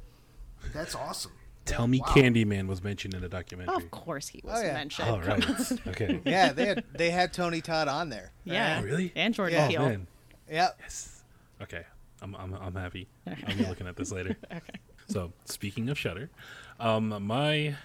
That's 0.72 0.94
awesome. 0.94 1.32
Tell 1.64 1.86
me 1.86 2.00
wow. 2.00 2.06
Candyman 2.06 2.66
was 2.66 2.82
mentioned 2.82 3.14
in 3.14 3.20
the 3.20 3.28
documentary. 3.28 3.74
Of 3.76 3.90
course 3.90 4.28
he 4.28 4.40
was 4.44 4.58
oh, 4.58 4.62
yeah. 4.62 4.72
mentioned. 4.72 5.08
Oh, 5.08 5.20
right. 5.20 5.88
okay. 5.88 6.20
Yeah, 6.26 6.52
they 6.52 6.66
had 6.66 6.84
they 6.94 7.10
had 7.10 7.32
Tony 7.32 7.60
Todd 7.60 7.88
on 7.88 8.08
there. 8.08 8.32
Yeah. 8.44 8.78
Oh, 8.80 8.84
really? 8.84 9.12
And 9.14 9.34
Jordan 9.34 9.58
yeah. 9.58 9.68
Peele. 9.68 9.82
Oh, 9.82 9.88
man. 9.88 10.06
Yep. 10.50 10.76
Yes. 10.80 11.22
Okay. 11.62 11.84
I'm, 12.22 12.34
I'm, 12.34 12.54
I'm 12.54 12.74
happy. 12.74 13.08
I'll 13.26 13.56
be 13.56 13.64
looking 13.64 13.86
at 13.86 13.96
this 13.96 14.12
later. 14.12 14.36
okay. 14.52 14.78
So, 15.08 15.32
speaking 15.44 15.88
of 15.88 15.98
Shudder, 15.98 16.30
um, 16.78 17.24
my 17.24 17.76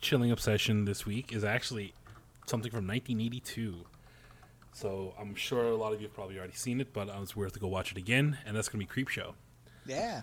chilling 0.00 0.30
obsession 0.30 0.84
this 0.84 1.06
week 1.06 1.32
is 1.32 1.44
actually 1.44 1.94
something 2.46 2.70
from 2.70 2.86
1982. 2.86 3.84
So, 4.72 5.14
I'm 5.18 5.34
sure 5.34 5.64
a 5.66 5.76
lot 5.76 5.92
of 5.92 6.00
you 6.00 6.06
have 6.06 6.14
probably 6.14 6.38
already 6.38 6.54
seen 6.54 6.80
it, 6.80 6.92
but 6.92 7.08
it's 7.20 7.36
worth 7.36 7.52
to 7.52 7.60
go 7.60 7.68
watch 7.68 7.92
it 7.92 7.98
again, 7.98 8.38
and 8.44 8.56
that's 8.56 8.68
going 8.68 8.84
to 8.84 8.94
be 8.94 9.04
Creepshow. 9.04 9.34
Yeah. 9.86 10.22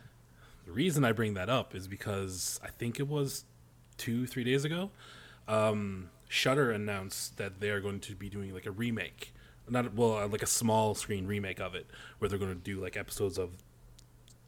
The 0.69 0.75
reason 0.75 1.03
I 1.03 1.13
bring 1.13 1.33
that 1.33 1.49
up 1.49 1.73
is 1.73 1.87
because 1.87 2.59
I 2.63 2.67
think 2.67 2.99
it 2.99 3.07
was 3.07 3.43
two, 3.97 4.27
three 4.27 4.43
days 4.43 4.65
ago, 4.65 4.91
um, 5.47 6.11
Shudder 6.27 6.69
announced 6.69 7.37
that 7.37 7.59
they 7.59 7.71
are 7.71 7.79
going 7.79 7.99
to 8.01 8.13
be 8.13 8.29
doing 8.29 8.53
like 8.53 8.67
a 8.67 8.71
remake. 8.71 9.33
Not 9.67 9.95
well 9.95 10.19
uh, 10.19 10.27
like 10.27 10.43
a 10.43 10.47
small 10.47 10.93
screen 10.93 11.25
remake 11.25 11.59
of 11.59 11.73
it 11.73 11.87
where 12.19 12.29
they're 12.29 12.37
going 12.37 12.53
to 12.53 12.61
do 12.61 12.79
like 12.79 12.95
episodes 12.95 13.39
of 13.39 13.49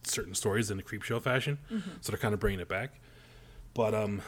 certain 0.04 0.36
stories 0.36 0.70
in 0.70 0.78
a 0.78 0.84
creep 0.84 1.02
show 1.02 1.20
fashion. 1.20 1.58
Mm-hmm. 1.72 1.90
so 2.02 2.12
they're 2.12 2.20
kind 2.20 2.36
of 2.36 2.40
bringing 2.40 2.60
it 2.60 2.70
back. 2.70 3.02
But 3.74 3.96
um 3.96 4.22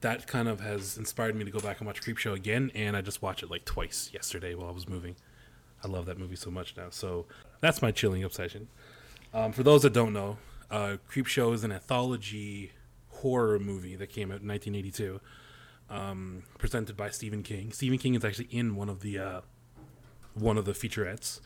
that 0.00 0.26
kind 0.26 0.48
of 0.48 0.58
has 0.58 0.98
inspired 0.98 1.36
me 1.36 1.44
to 1.44 1.52
go 1.52 1.60
back 1.60 1.78
and 1.78 1.86
watch 1.86 2.02
creep 2.02 2.18
show 2.18 2.32
again 2.32 2.70
and 2.74 2.96
i 2.96 3.00
just 3.00 3.20
watched 3.20 3.42
it 3.42 3.50
like 3.50 3.64
twice 3.64 4.10
yesterday 4.12 4.54
while 4.54 4.68
i 4.68 4.72
was 4.72 4.88
moving. 4.88 5.14
I 5.84 5.88
love 5.88 6.06
that 6.06 6.18
movie 6.18 6.34
so 6.34 6.50
much 6.50 6.76
now. 6.76 6.88
So 6.90 7.26
that's 7.60 7.80
my 7.80 7.92
chilling 7.92 8.24
obsession. 8.24 8.66
Um, 9.32 9.52
for 9.52 9.62
those 9.62 9.82
that 9.82 9.92
don't 9.92 10.12
know 10.12 10.38
uh, 10.70 10.96
creep 11.06 11.26
show 11.26 11.52
is 11.52 11.64
an 11.64 11.72
anthology 11.72 12.72
horror 13.10 13.58
movie 13.58 13.96
that 13.96 14.08
came 14.08 14.30
out 14.30 14.40
in 14.40 14.48
1982 14.48 15.20
um, 15.90 16.42
presented 16.58 16.96
by 16.96 17.08
stephen 17.10 17.42
king 17.42 17.72
stephen 17.72 17.98
king 17.98 18.14
is 18.14 18.24
actually 18.24 18.48
in 18.50 18.76
one 18.76 18.88
of 18.88 19.00
the 19.00 19.18
uh, 19.18 19.40
one 20.40 20.58
of 20.58 20.64
the 20.64 20.72
featurettes. 20.72 21.40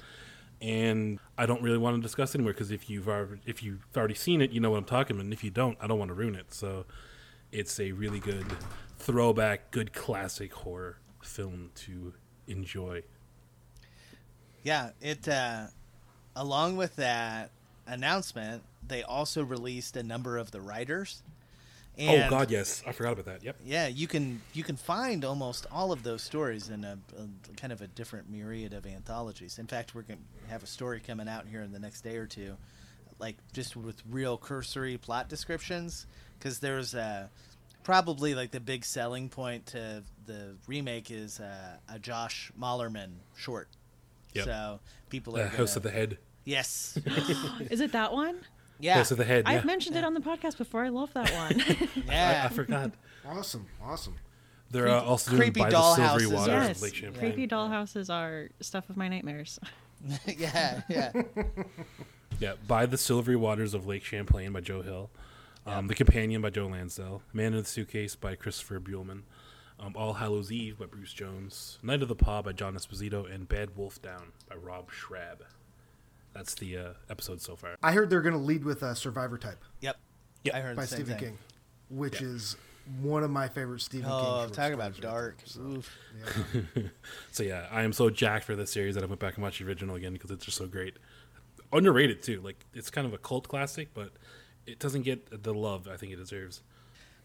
And 0.61 1.19
I 1.37 1.47
don't 1.47 1.63
really 1.63 1.79
want 1.79 1.97
to 1.97 2.03
discuss 2.03 2.35
anywhere 2.35 2.53
because 2.53 2.71
if 2.71 2.89
you've 2.89 3.09
already, 3.09 3.41
if 3.47 3.63
you've 3.63 3.85
already 3.97 4.15
seen 4.15 4.41
it, 4.41 4.51
you 4.53 4.61
know 4.61 4.71
what 4.71 4.79
I'm 4.79 4.85
talking 4.85 5.17
about. 5.17 5.25
And 5.25 5.33
if 5.33 5.43
you 5.43 5.51
don't, 5.51 5.77
I 5.81 5.87
don't 5.87 5.99
want 5.99 6.11
to 6.11 6.15
ruin 6.15 6.37
it. 6.37 6.55
So 6.55 6.85
it's 7.51 7.81
a 7.81 7.93
really 7.93 8.21
good 8.21 8.47
throwback, 8.99 9.73
good 9.73 9.93
classic 9.93 10.53
horror 10.53 10.99
film 11.21 11.71
to 11.75 12.15
enjoy. 12.47 13.03
Yeah, 14.63 14.91
it 15.01 15.27
uh, 15.27 15.67
along 16.37 16.77
with 16.77 16.95
that 16.97 17.51
announcement, 17.89 18.63
they 18.87 19.03
also 19.03 19.45
released 19.45 19.97
a 19.97 20.03
number 20.03 20.39
of 20.39 20.51
the 20.51 20.61
writers 20.61 21.23
Oh, 21.99 22.03
and, 22.03 22.25
oh 22.25 22.31
God, 22.31 22.51
yes, 22.51 22.83
I 22.87 22.93
forgot 22.93 23.13
about 23.13 23.27
that. 23.27 23.45
Yep. 23.45 23.57
Yeah, 23.65 23.87
you 23.87 24.07
can 24.07 24.41
you 24.55 24.65
can 24.65 24.77
find 24.77 25.25
almost 25.25 25.67
all 25.71 25.93
of 25.93 26.03
those 26.03 26.23
stories 26.23 26.71
in 26.71 26.85
a, 26.85 26.99
a 27.19 27.57
kind 27.57 27.73
of 27.73 27.83
a 27.83 27.87
different 27.87 28.31
myriad 28.31 28.73
of 28.73 28.87
anthologies. 28.87 29.59
In 29.59 29.67
fact, 29.67 29.95
we're 29.95 30.03
going 30.03 30.19
to 30.19 30.51
have 30.51 30.63
a 30.63 30.67
story 30.67 31.01
coming 31.01 31.29
out 31.29 31.47
here 31.47 31.61
in 31.61 31.71
the 31.71 31.79
next 31.79 32.01
day 32.01 32.17
or 32.17 32.27
two, 32.27 32.57
like 33.19 33.37
just 33.53 33.77
with 33.77 34.03
real 34.09 34.39
cursory 34.39 34.97
plot 34.97 35.29
descriptions, 35.29 36.07
because 36.39 36.61
there's 36.61 36.95
a 36.95 37.29
probably 37.85 38.35
like 38.35 38.53
the 38.53 38.61
big 38.61 38.87
selling 38.87 39.29
point 39.29 39.67
to 39.67 40.03
the 40.25 40.55
remake 40.67 41.11
is 41.11 41.41
uh, 41.41 41.77
a 41.91 41.99
Josh 41.99 42.51
Malerman 42.59 43.11
short. 43.37 43.69
Yep. 44.33 44.45
So 44.47 44.81
people 45.11 45.37
are 45.37 45.43
the 45.43 45.49
House 45.51 45.77
of 45.77 45.83
the 45.83 45.91
Head. 45.91 46.17
Yes. 46.47 46.99
is 47.71 47.83
it 47.83 47.93
that 47.93 48.15
one? 48.15 48.41
Yeah. 48.83 48.95
House 48.95 49.13
of 49.13 49.19
the 49.19 49.25
Head. 49.25 49.45
I've 49.47 49.61
yeah. 49.61 49.65
mentioned 49.65 49.97
it 49.97 50.05
on 50.05 50.13
the 50.13 50.21
podcast 50.21 50.59
before. 50.59 50.85
I 50.85 50.89
love 50.89 51.13
that 51.15 51.31
one. 51.35 51.65
yeah. 52.07 52.43
I, 52.43 52.47
I, 52.47 52.49
forgot. 52.49 52.91
Awesome. 53.27 53.67
Awesome. 53.83 54.17
They're 54.71 54.89
uh, 54.89 55.03
also 55.03 55.31
doing 55.31 55.43
creepy 55.43 55.61
by 55.61 55.71
doll 55.71 55.95
the 55.95 56.09
silvery 56.09 56.27
waters 56.27 56.69
yes. 56.69 56.83
Lake 56.83 56.95
Champlain. 56.95 57.33
Creepy 57.33 57.47
dollhouses 57.47 58.13
are 58.13 58.49
stuff 58.61 58.91
of 58.91 58.97
my 58.97 59.09
nightmares. 59.09 59.61
yeah, 60.27 60.81
yeah. 60.89 61.13
yeah, 62.41 62.55
by 62.67 62.87
the 62.87 62.99
silvery 62.99 63.37
waters 63.37 63.73
of 63.73 63.87
Lake 63.87 64.03
Champlain 64.03 64.53
by 64.53 64.61
Joe 64.61 64.83
Hill. 64.83 65.11
Um, 65.65 65.87
The 65.87 65.95
Companion 65.95 66.43
by 66.43 66.51
Joe 66.51 66.67
Lansdale. 66.67 67.23
Man 67.33 67.53
in 67.53 67.61
the 67.61 67.65
Suitcase 67.65 68.17
by 68.17 68.35
Christopher 68.35 68.81
Buehlman. 68.81 69.23
Um, 69.79 69.95
All 69.97 70.15
Hallows 70.15 70.51
Eve 70.51 70.79
by 70.79 70.87
Bruce 70.87 71.13
Jones. 71.13 71.79
Night 71.85 72.03
of 72.03 72.09
the 72.09 72.17
Paw 72.17 72.43
by 72.43 72.51
John 72.51 72.75
Esposito. 72.75 73.33
And 73.33 73.49
Bad 73.49 73.77
Wolf 73.77 74.03
Down 74.03 74.33
by 74.49 74.57
Rob 74.57 74.91
Schrab. 74.91 75.45
That's 76.35 76.55
the 76.55 76.77
uh, 76.79 76.93
episode 77.11 77.41
so 77.41 77.57
far. 77.57 77.77
I 77.83 77.93
heard 77.93 78.11
they're 78.11 78.23
going 78.23 78.35
to 78.35 78.41
lead 78.41 78.65
with 78.65 78.83
a 78.83 78.97
Survivor 78.97 79.39
type. 79.39 79.63
Yep. 79.81 79.97
Yep. 80.45 80.55
I 80.55 80.61
heard 80.61 80.77
by 80.77 80.87
Stephen 80.87 81.07
thing. 81.07 81.19
King, 81.19 81.39
which 81.91 82.15
yep. 82.15 82.23
is 82.23 82.57
one 83.01 83.23
of 83.23 83.31
my 83.31 83.49
favorite 83.49 83.81
Stephen 83.81 84.09
King. 84.09 84.19
Oh, 84.19 84.41
short 84.41 84.53
talk 84.53 84.73
about 84.73 84.95
stories 84.97 85.05
right 85.05 85.13
dark. 85.13 85.39
there, 85.39 85.47
so, 85.47 85.61
Oof. 85.61 86.75
yeah. 86.75 86.83
So 87.33 87.43
yeah, 87.43 87.67
I 87.71 87.83
am 87.83 87.93
so 87.93 88.11
jacked 88.11 88.45
for 88.45 88.57
this 88.57 88.71
series 88.71 88.95
that 88.95 89.05
I 89.05 89.07
went 89.07 89.21
back 89.21 89.35
and 89.35 89.43
watched 89.43 89.61
the 89.61 89.67
original 89.67 89.97
again 89.97 90.13
because 90.13 90.31
it's 90.31 90.45
just 90.45 90.57
so 90.57 90.67
great. 90.67 90.97
Underrated 91.73 92.23
too. 92.23 92.41
Like 92.41 92.65
it's 92.75 92.91
kind 92.91 93.07
of 93.07 93.13
a 93.13 93.19
cult 93.19 93.49
classic, 93.49 93.91
but 93.95 94.11
it 94.67 94.79
doesn't 94.79 95.03
get 95.03 95.43
the 95.43 95.55
love 95.55 95.89
I 95.89 95.97
think 95.97 96.13
it 96.13 96.17
deserves. 96.17 96.63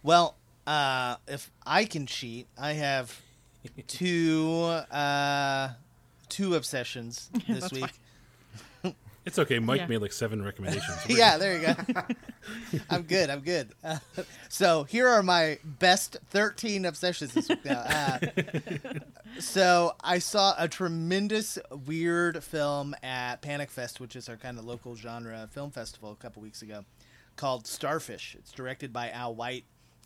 Well, 0.03 0.35
uh, 0.65 1.15
if 1.27 1.51
I 1.65 1.85
can 1.85 2.05
cheat, 2.05 2.47
I 2.57 2.73
have 2.73 3.19
two 3.87 4.53
uh, 4.91 5.69
two 6.29 6.55
obsessions 6.55 7.29
this 7.47 7.71
week. 7.71 7.81
fine. 7.81 7.91
It's 9.27 9.37
okay. 9.37 9.59
Mike 9.59 9.81
Yeah. 9.81 9.87
made 9.87 9.97
like 9.97 10.13
seven 10.13 10.41
recommendations. 10.41 10.97
Yeah, 11.09 11.37
there 11.37 11.57
you 11.59 11.67
go. 11.67 12.01
I'm 12.89 13.01
good. 13.03 13.29
I'm 13.29 13.41
good. 13.41 13.73
Uh, 13.83 13.97
so 14.49 14.83
here 14.85 15.05
are 15.07 15.21
my 15.21 15.59
best 15.65 16.15
13 16.29 16.85
obsessions 16.85 17.33
this 17.33 17.49
week. 17.49 17.65
Now, 17.65 17.79
uh, 17.81 18.19
so 19.39 19.95
I 20.01 20.19
saw 20.19 20.55
a 20.57 20.69
tremendous 20.69 21.57
weird 21.85 22.41
film 22.41 22.95
at 23.03 23.41
Panic 23.41 23.69
Fest, 23.69 23.99
which 23.99 24.15
is 24.15 24.29
our 24.29 24.37
kind 24.37 24.57
of 24.57 24.63
local 24.65 24.95
genre 24.95 25.49
film 25.51 25.71
festival, 25.71 26.11
a 26.11 26.15
couple 26.15 26.41
weeks 26.41 26.61
ago, 26.61 26.85
called 27.35 27.67
Starfish. 27.67 28.35
It's 28.39 28.53
directed 28.53 28.93
by 28.93 29.09
Al 29.11 29.35
White, 29.35 29.65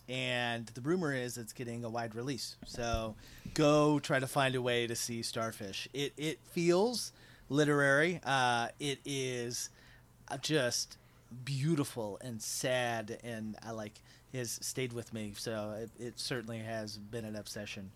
and 0.09 0.65
the 0.67 0.82
rumor 0.82 1.13
is 1.13 1.38
it's 1.38 1.53
getting 1.53 1.84
a 1.84 1.89
wide 1.89 2.15
release. 2.15 2.57
So 2.65 3.15
go 3.53 3.99
try 3.99 4.19
to 4.19 4.28
find 4.28 4.55
a 4.55 4.61
way 4.63 4.88
to 4.88 4.95
see 4.95 5.22
Starfish. 5.22 5.88
It 5.93 6.13
it 6.17 6.39
feels 6.51 7.13
literary. 7.51 8.19
Uh, 8.23 8.69
it 8.79 8.99
is 9.05 9.69
uh, 10.29 10.37
just 10.37 10.97
beautiful 11.45 12.17
and 12.21 12.41
sad, 12.41 13.19
and 13.23 13.55
I 13.63 13.71
like 13.71 13.93
has 14.33 14.57
stayed 14.61 14.93
with 14.93 15.13
me. 15.13 15.33
So 15.35 15.75
it, 15.77 16.03
it 16.03 16.19
certainly 16.19 16.59
has 16.59 16.97
been 16.97 17.25
an 17.25 17.35
obsession. 17.35 17.91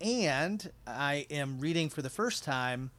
And 0.00 0.70
I 0.86 1.26
am 1.30 1.60
reading 1.60 1.90
for 1.90 2.00
the 2.02 2.10
first 2.10 2.44
time 2.44 2.90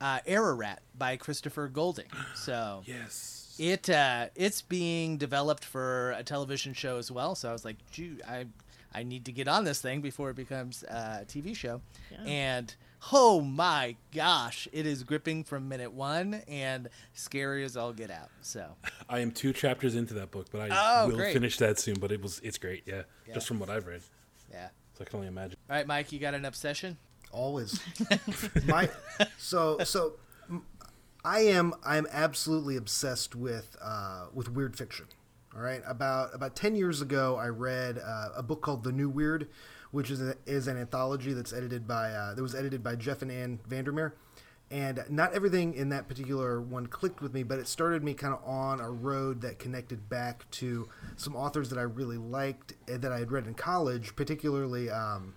uh, 0.00 0.20
Ararat 0.26 0.80
by 0.96 1.16
Christopher 1.16 1.68
Golden. 1.68 2.06
So 2.34 2.82
Yes. 2.86 3.54
it 3.58 3.88
uh, 3.90 4.26
it's 4.34 4.62
being 4.62 5.18
developed 5.18 5.64
for 5.64 6.12
a 6.12 6.22
television 6.22 6.72
show 6.72 6.96
as 6.98 7.10
well. 7.10 7.34
So 7.34 7.48
I 7.50 7.52
was 7.52 7.64
like, 7.64 7.76
Gee, 7.90 8.16
I 8.26 8.46
I 8.94 9.02
need 9.02 9.24
to 9.26 9.32
get 9.32 9.46
on 9.48 9.64
this 9.64 9.80
thing 9.80 10.00
before 10.00 10.30
it 10.30 10.36
becomes 10.36 10.84
uh, 10.84 11.20
a 11.22 11.24
TV 11.24 11.54
show. 11.56 11.80
Yeah. 12.10 12.18
And 12.26 12.74
oh 13.10 13.40
my 13.40 13.96
gosh, 14.14 14.68
it 14.72 14.86
is 14.86 15.02
gripping 15.02 15.42
from 15.44 15.68
minute 15.68 15.92
one 15.92 16.42
and 16.46 16.88
scary 17.14 17.64
as 17.64 17.76
all 17.76 17.92
get 17.92 18.10
out. 18.10 18.28
So 18.42 18.76
I 19.08 19.18
am 19.20 19.30
two 19.32 19.52
chapters 19.52 19.94
into 19.96 20.14
that 20.14 20.30
book, 20.30 20.46
but 20.52 20.70
I 20.70 21.02
Oh, 21.02 21.08
will 21.08 21.16
great. 21.16 21.32
finish 21.32 21.56
that 21.58 21.78
soon. 21.80 21.96
But 21.98 22.12
it 22.12 22.20
was 22.22 22.40
it's 22.44 22.58
great. 22.58 22.84
Yeah, 22.86 23.02
Yeah. 23.26 23.34
just 23.34 23.48
from 23.48 23.58
what 23.58 23.70
I've 23.70 23.86
read, 23.86 24.02
yeah. 24.50 24.68
so 24.94 25.02
I 25.02 25.04
can 25.04 25.16
only 25.16 25.28
imagine. 25.28 25.56
All 25.68 25.76
right, 25.76 25.86
Mike, 25.86 26.12
you 26.12 26.18
got 26.18 26.34
an 26.34 26.44
obsession? 26.44 26.98
always 27.34 27.80
my 28.66 28.86
so 29.38 29.78
so 29.84 30.12
I 31.24 31.40
am 31.46 31.72
i'm 31.82 32.06
absolutely 32.12 32.76
obsessed 32.76 33.34
with 33.34 33.74
uh 33.80 34.26
with 34.34 34.50
weird 34.50 34.76
fiction 34.76 35.06
all 35.56 35.62
right 35.62 35.80
about 35.86 36.34
about 36.34 36.54
10 36.54 36.76
years 36.76 37.00
ago 37.00 37.36
i 37.40 37.46
read 37.48 37.98
uh, 37.98 38.28
a 38.36 38.42
book 38.42 38.60
called 38.60 38.84
the 38.84 38.92
new 38.92 39.08
weird 39.08 39.48
which 39.92 40.10
is 40.10 40.20
a, 40.20 40.34
is 40.46 40.66
an 40.66 40.76
anthology 40.76 41.32
that's 41.32 41.52
edited 41.52 41.86
by 41.86 42.10
uh, 42.10 42.34
that 42.34 42.42
was 42.42 42.54
edited 42.54 42.82
by 42.82 42.96
jeff 42.96 43.22
and 43.22 43.30
ann 43.30 43.60
vandermeer. 43.66 44.14
And 44.70 45.04
not 45.10 45.34
everything 45.34 45.74
in 45.74 45.90
that 45.90 46.08
particular 46.08 46.58
one 46.58 46.86
clicked 46.86 47.20
with 47.20 47.34
me 47.34 47.42
but 47.42 47.58
it 47.58 47.68
started 47.68 48.02
me 48.02 48.14
kind 48.14 48.34
of 48.34 48.40
on 48.44 48.80
a 48.80 48.90
road 48.90 49.42
that 49.42 49.58
connected 49.58 50.08
back 50.08 50.50
to 50.52 50.88
some 51.16 51.36
authors 51.36 51.68
that 51.70 51.78
i 51.78 51.82
really 51.82 52.16
liked 52.16 52.72
and 52.88 53.02
that 53.02 53.12
i 53.12 53.18
had 53.18 53.30
read 53.30 53.46
in 53.46 53.52
college 53.52 54.16
particularly 54.16 54.88
um, 54.88 55.34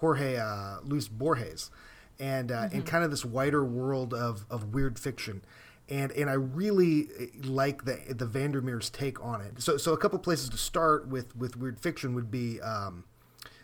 Jorge 0.00 0.36
uh, 0.36 0.78
Luis 0.84 1.08
Borges, 1.08 1.70
and 2.18 2.52
uh, 2.52 2.68
and 2.72 2.84
kind 2.86 3.04
of 3.04 3.10
this 3.10 3.24
wider 3.24 3.64
world 3.64 4.12
of, 4.14 4.44
of 4.50 4.74
weird 4.74 4.98
fiction, 4.98 5.42
and 5.88 6.12
and 6.12 6.28
I 6.28 6.34
really 6.34 7.08
eh, 7.18 7.26
like 7.44 7.84
the 7.84 7.98
the 8.08 8.26
Vandermeer's 8.26 8.90
take 8.90 9.22
on 9.24 9.40
it. 9.40 9.60
So 9.62 9.76
so 9.76 9.92
a 9.92 9.98
couple 9.98 10.18
places 10.18 10.48
to 10.50 10.56
start 10.56 11.08
with 11.08 11.34
with 11.36 11.56
weird 11.56 11.80
fiction 11.80 12.14
would 12.14 12.30
be 12.30 12.60
um, 12.60 13.04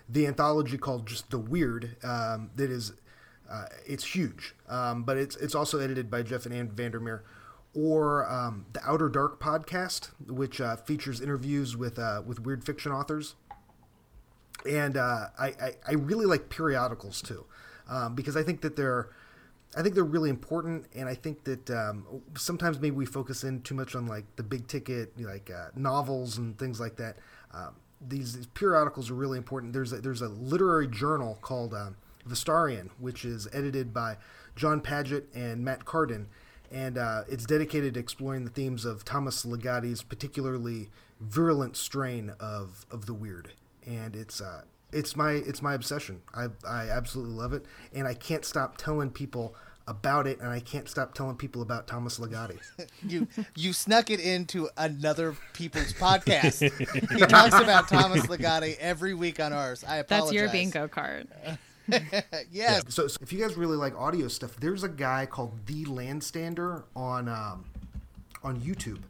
the 0.09 0.27
anthology 0.27 0.79
called 0.79 1.07
just 1.07 1.31
the 1.31 1.39
Weird 1.39 1.97
um, 2.03 2.51
that 2.57 2.71
is 2.71 2.93
uh, 3.51 3.67
it's 3.87 4.15
huge, 4.15 4.55
um, 4.69 5.03
but 5.03 5.17
it's 5.17 5.37
it's 5.37 5.55
also 5.55 5.79
edited 5.79 6.11
by 6.11 6.23
Jeff 6.23 6.47
and 6.47 6.55
Ann 6.55 6.71
Vandermeer. 6.71 7.25
Or 7.75 8.31
um, 8.31 8.67
the 8.75 8.87
Outer 8.87 9.09
Dark 9.09 9.41
podcast, 9.41 10.11
which 10.29 10.61
uh, 10.61 10.77
features 10.77 11.23
interviews 11.23 11.75
with 11.75 11.99
uh, 11.99 12.21
with 12.25 12.41
weird 12.41 12.65
fiction 12.65 12.93
authors 12.93 13.35
and 14.69 14.97
uh, 14.97 15.29
I, 15.39 15.47
I, 15.47 15.73
I 15.89 15.93
really 15.95 16.27
like 16.27 16.49
periodicals 16.49 17.23
too, 17.23 17.45
um, 17.89 18.15
because 18.15 18.37
I 18.37 18.43
think 18.43 18.61
that 18.63 18.77
they're 18.77 19.09
I 19.75 19.83
think 19.83 19.95
they're 19.95 20.05
really 20.05 20.29
important, 20.29 20.85
and 20.95 21.09
I 21.09 21.15
think 21.15 21.45
that 21.45 21.71
um, 21.71 22.05
sometimes 22.37 22.79
maybe 22.79 22.95
we 22.95 23.07
focus 23.07 23.43
in 23.43 23.63
too 23.63 23.75
much 23.75 23.95
on 23.95 24.07
like 24.07 24.25
the 24.37 24.43
big 24.43 24.69
ticket 24.69 25.19
like 25.19 25.51
uh, 25.51 25.69
novels 25.75 26.37
and 26.39 26.59
things 26.59 26.79
like 26.79 26.97
that. 26.97 27.17
Um, 27.53 27.77
these, 28.09 28.35
these 28.35 28.47
periodicals 28.47 29.11
are 29.11 29.15
really 29.15 29.39
important. 29.39 29.73
There's 29.73 29.93
a, 29.93 30.01
there's 30.01 30.23
a 30.23 30.29
literary 30.29 30.89
journal 30.89 31.39
called 31.41 31.75
um, 31.75 31.97
Vastarien, 32.29 32.91
which 32.99 33.25
is 33.25 33.49
edited 33.53 33.93
by 33.93 34.17
Jon 34.57 34.81
Padgett 34.81 35.25
and 35.35 35.65
Matt 35.65 35.85
Cardin, 35.85 36.27
and 36.71 36.99
uh, 36.99 37.23
it's 37.29 37.45
dedicated 37.45 37.95
to 37.95 38.01
exploring 38.01 38.45
the 38.45 38.51
themes 38.51 38.85
of 38.85 39.05
Thomas 39.05 39.45
Ligotti's 39.45 40.03
particularly 40.03 40.91
virulent 41.21 41.77
strain 41.77 42.33
of, 42.41 42.87
of 42.91 43.07
the 43.07 43.15
weird 43.15 43.53
and 43.87 44.15
it's 44.17 44.41
uh, 44.41 44.63
it's 44.93 45.17
my 45.17 45.33
it's 45.33 45.63
my 45.63 45.75
obsession. 45.75 46.23
I 46.35 46.49
I 46.67 46.89
absolutely 46.89 47.35
love 47.35 47.53
it, 47.53 47.65
and 47.93 48.07
I 48.07 48.15
can't 48.15 48.45
stop 48.45 48.77
telling 48.77 49.11
people 49.11 49.55
about 49.87 50.27
it, 50.27 50.41
and 50.41 50.49
I 50.49 50.61
can't 50.61 50.89
stop 50.89 51.15
telling 51.15 51.37
people 51.37 51.63
about 51.63 51.87
Thomas 51.87 52.19
Ligotti. 52.19 52.59
You 53.03 53.27
you 53.57 53.73
snuck 53.73 54.11
it 54.11 54.21
into 54.21 54.69
another 54.77 55.37
people's 55.55 55.93
podcast. 55.93 56.61
he 57.19 57.27
talks 57.27 57.55
about 57.55 57.89
Thomas 57.89 58.27
Ligotti 58.27 58.77
every 58.79 59.15
week 59.15 59.41
on 59.41 59.53
ours. 59.53 59.85
I 59.85 59.97
apologize. 59.97 60.31
That's 60.31 60.33
your 60.33 60.49
bingo 60.51 60.89
card. 60.89 61.29
yes. 62.51 62.85
so, 62.89 63.09
so 63.09 63.19
if 63.21 63.33
you 63.33 63.41
guys 63.41 63.57
really 63.57 63.77
like 63.77 63.99
audio 63.99 64.29
stuff, 64.29 64.57
there's 64.57 64.85
a 64.85 64.89
guy 64.89 65.27
called 65.27 65.67
The 65.67 65.85
Landstander 65.85 66.85
on 66.95 67.29
um, 67.29 67.65
on 68.45 68.61
YouTube, 68.61 69.01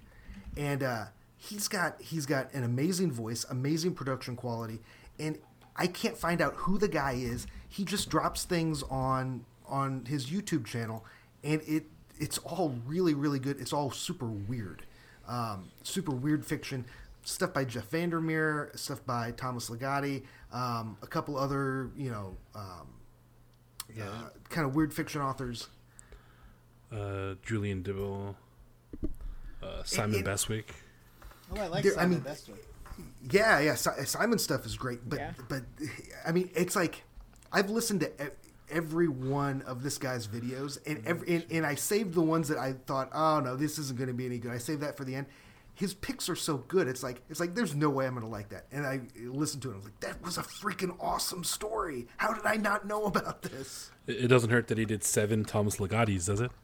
and 0.57 0.83
uh, 0.83 1.05
he's 1.37 1.68
got 1.68 2.01
he's 2.01 2.27
got 2.27 2.53
an 2.55 2.64
amazing 2.64 3.12
voice, 3.12 3.45
amazing 3.51 3.95
production 3.95 4.37
quality, 4.37 4.81
and 5.18 5.39
I 5.77 5.87
can't 5.87 6.16
find 6.16 6.41
out 6.41 6.55
who 6.57 6.79
the 6.79 6.89
guy 6.89 7.12
is. 7.12 7.47
He 7.68 7.85
just 7.85 8.09
drops 8.09 8.45
things 8.45 8.83
on 8.85 9.45
on 9.73 10.05
his 10.05 10.27
YouTube 10.27 10.64
channel, 10.66 11.05
and 11.43 11.61
it 11.66 11.87
it's 12.20 12.39
all 12.39 12.77
really 12.87 13.14
really 13.14 13.39
good. 13.41 13.59
It's 13.61 13.73
all 13.73 13.91
super 13.91 14.27
weird, 14.27 14.85
um, 15.27 15.70
super 15.83 16.12
weird 16.12 16.45
fiction 16.45 16.85
stuff 17.25 17.53
by 17.53 17.64
Jeff 17.64 17.89
Vandermeer, 17.89 18.70
stuff 18.75 19.05
by 19.07 19.31
Thomas 19.33 19.70
Ligotti, 19.70 20.25
um, 20.53 20.97
a 21.03 21.07
couple 21.07 21.37
other 21.39 21.91
you 21.97 22.11
know 22.11 22.37
um, 22.55 22.89
Yeah. 23.97 24.05
uh, 24.09 24.29
kind 24.51 24.66
of 24.66 24.75
weird 24.77 24.93
fiction 24.93 25.20
authors. 25.23 25.68
Uh, 26.93 27.35
Julian 27.43 27.83
Dibble, 27.83 28.37
uh, 29.62 29.83
Simon 29.85 30.20
it- 30.20 30.25
Bestwick. 30.27 30.66
Oh, 31.51 31.61
I 31.61 31.66
like 31.68 31.83
There- 31.85 31.93
I 31.93 31.97
Simon 31.97 32.11
mean- 32.11 32.20
Bestwick. 32.20 32.66
Yeah, 33.31 33.59
yeah. 33.61 33.75
Si- 33.75 34.05
Simon 34.05 34.39
stuff 34.39 34.66
is 34.66 34.77
great, 34.77 35.09
but 35.09 35.18
Yeah. 35.18 35.33
but 35.49 35.62
I 36.27 36.33
mean, 36.33 36.51
it's 36.55 36.77
like 36.77 37.05
I've 37.51 37.70
listened 37.70 38.01
to 38.01 38.33
every 38.73 39.09
one 39.09 39.62
of 39.62 39.83
this 39.83 39.99
guy's 39.99 40.27
videos, 40.27 40.79
and 40.87 40.99
oh, 40.99 41.11
every 41.11 41.35
and, 41.35 41.47
and 41.51 41.66
I 41.66 41.75
saved 41.75 42.14
the 42.14 42.23
ones 42.23 42.49
that 42.49 42.59
I 42.59 42.73
thought, 42.87 43.11
oh 43.12 43.41
no, 43.41 43.57
this 43.57 43.79
isn't 43.79 43.97
going 43.97 44.09
to 44.09 44.14
be 44.14 44.27
any 44.27 44.39
good. 44.39 44.51
I 44.51 44.59
saved 44.59 44.81
that 44.81 44.97
for 44.97 45.05
the 45.05 45.14
end. 45.14 45.27
His 45.75 45.95
picks 45.95 46.29
are 46.29 46.37
so 46.37 46.59
good. 46.59 46.87
It's 46.89 47.03
like 47.03 47.23
it's 47.31 47.41
like 47.41 47.55
there's 47.55 47.75
no 47.75 47.89
way 47.91 48.07
I'm 48.07 48.14
going 48.14 48.27
to 48.27 48.31
like 48.31 48.51
that. 48.51 48.66
And 48.73 48.87
I 48.87 49.01
listened 49.16 49.62
to 49.62 49.70
it. 49.70 49.75
I 49.75 49.77
was 49.77 49.85
like, 49.85 50.01
that 50.01 50.23
was 50.23 50.39
a 50.39 50.43
freaking 50.43 50.97
awesome 51.01 51.45
story. 51.45 52.07
How 52.16 52.33
did 52.33 52.45
I 52.45 52.57
not 52.57 52.87
know 52.87 53.05
about 53.05 53.43
this? 53.43 53.91
It 54.07 54.25
it 54.25 54.29
doesn't 54.29 54.51
hurt 54.51 54.68
that 54.68 54.79
he 54.79 54.85
did 54.85 55.05
seven 55.05 55.45
Thomas 55.45 55.77
Ligottis, 55.77 56.27
does 56.27 56.41
it? 56.41 56.51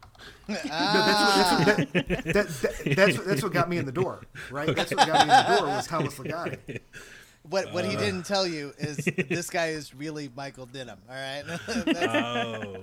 No, 0.49 0.55
that's 0.55 1.65
what, 1.65 1.93
that's, 1.93 1.93
what, 1.93 1.93
that, 1.93 2.33
that, 2.33 2.33
that, 2.33 2.95
that's, 2.95 3.17
what, 3.17 3.25
that's 3.27 3.43
what 3.43 3.53
got 3.53 3.69
me 3.69 3.77
in 3.77 3.85
the 3.85 3.91
door, 3.91 4.21
right? 4.51 4.75
That's 4.75 4.93
what 4.93 5.07
got 5.07 5.27
me 5.27 5.33
in 5.33 5.45
the 5.45 5.57
door 5.57 5.67
was 5.67 5.87
Thomas 5.87 6.15
Ligotti. 6.15 6.81
What 7.43 7.71
what 7.73 7.85
he 7.85 7.95
Uh. 7.95 7.99
didn't 7.99 8.25
tell 8.25 8.45
you 8.45 8.73
is 8.77 8.97
this 9.29 9.49
guy 9.49 9.67
is 9.69 9.93
really 9.95 10.29
Michael 10.35 10.65
Denham. 10.65 10.99
All 11.09 11.15
right, 11.15 11.43
that's, 11.47 12.05
Oh, 12.07 12.81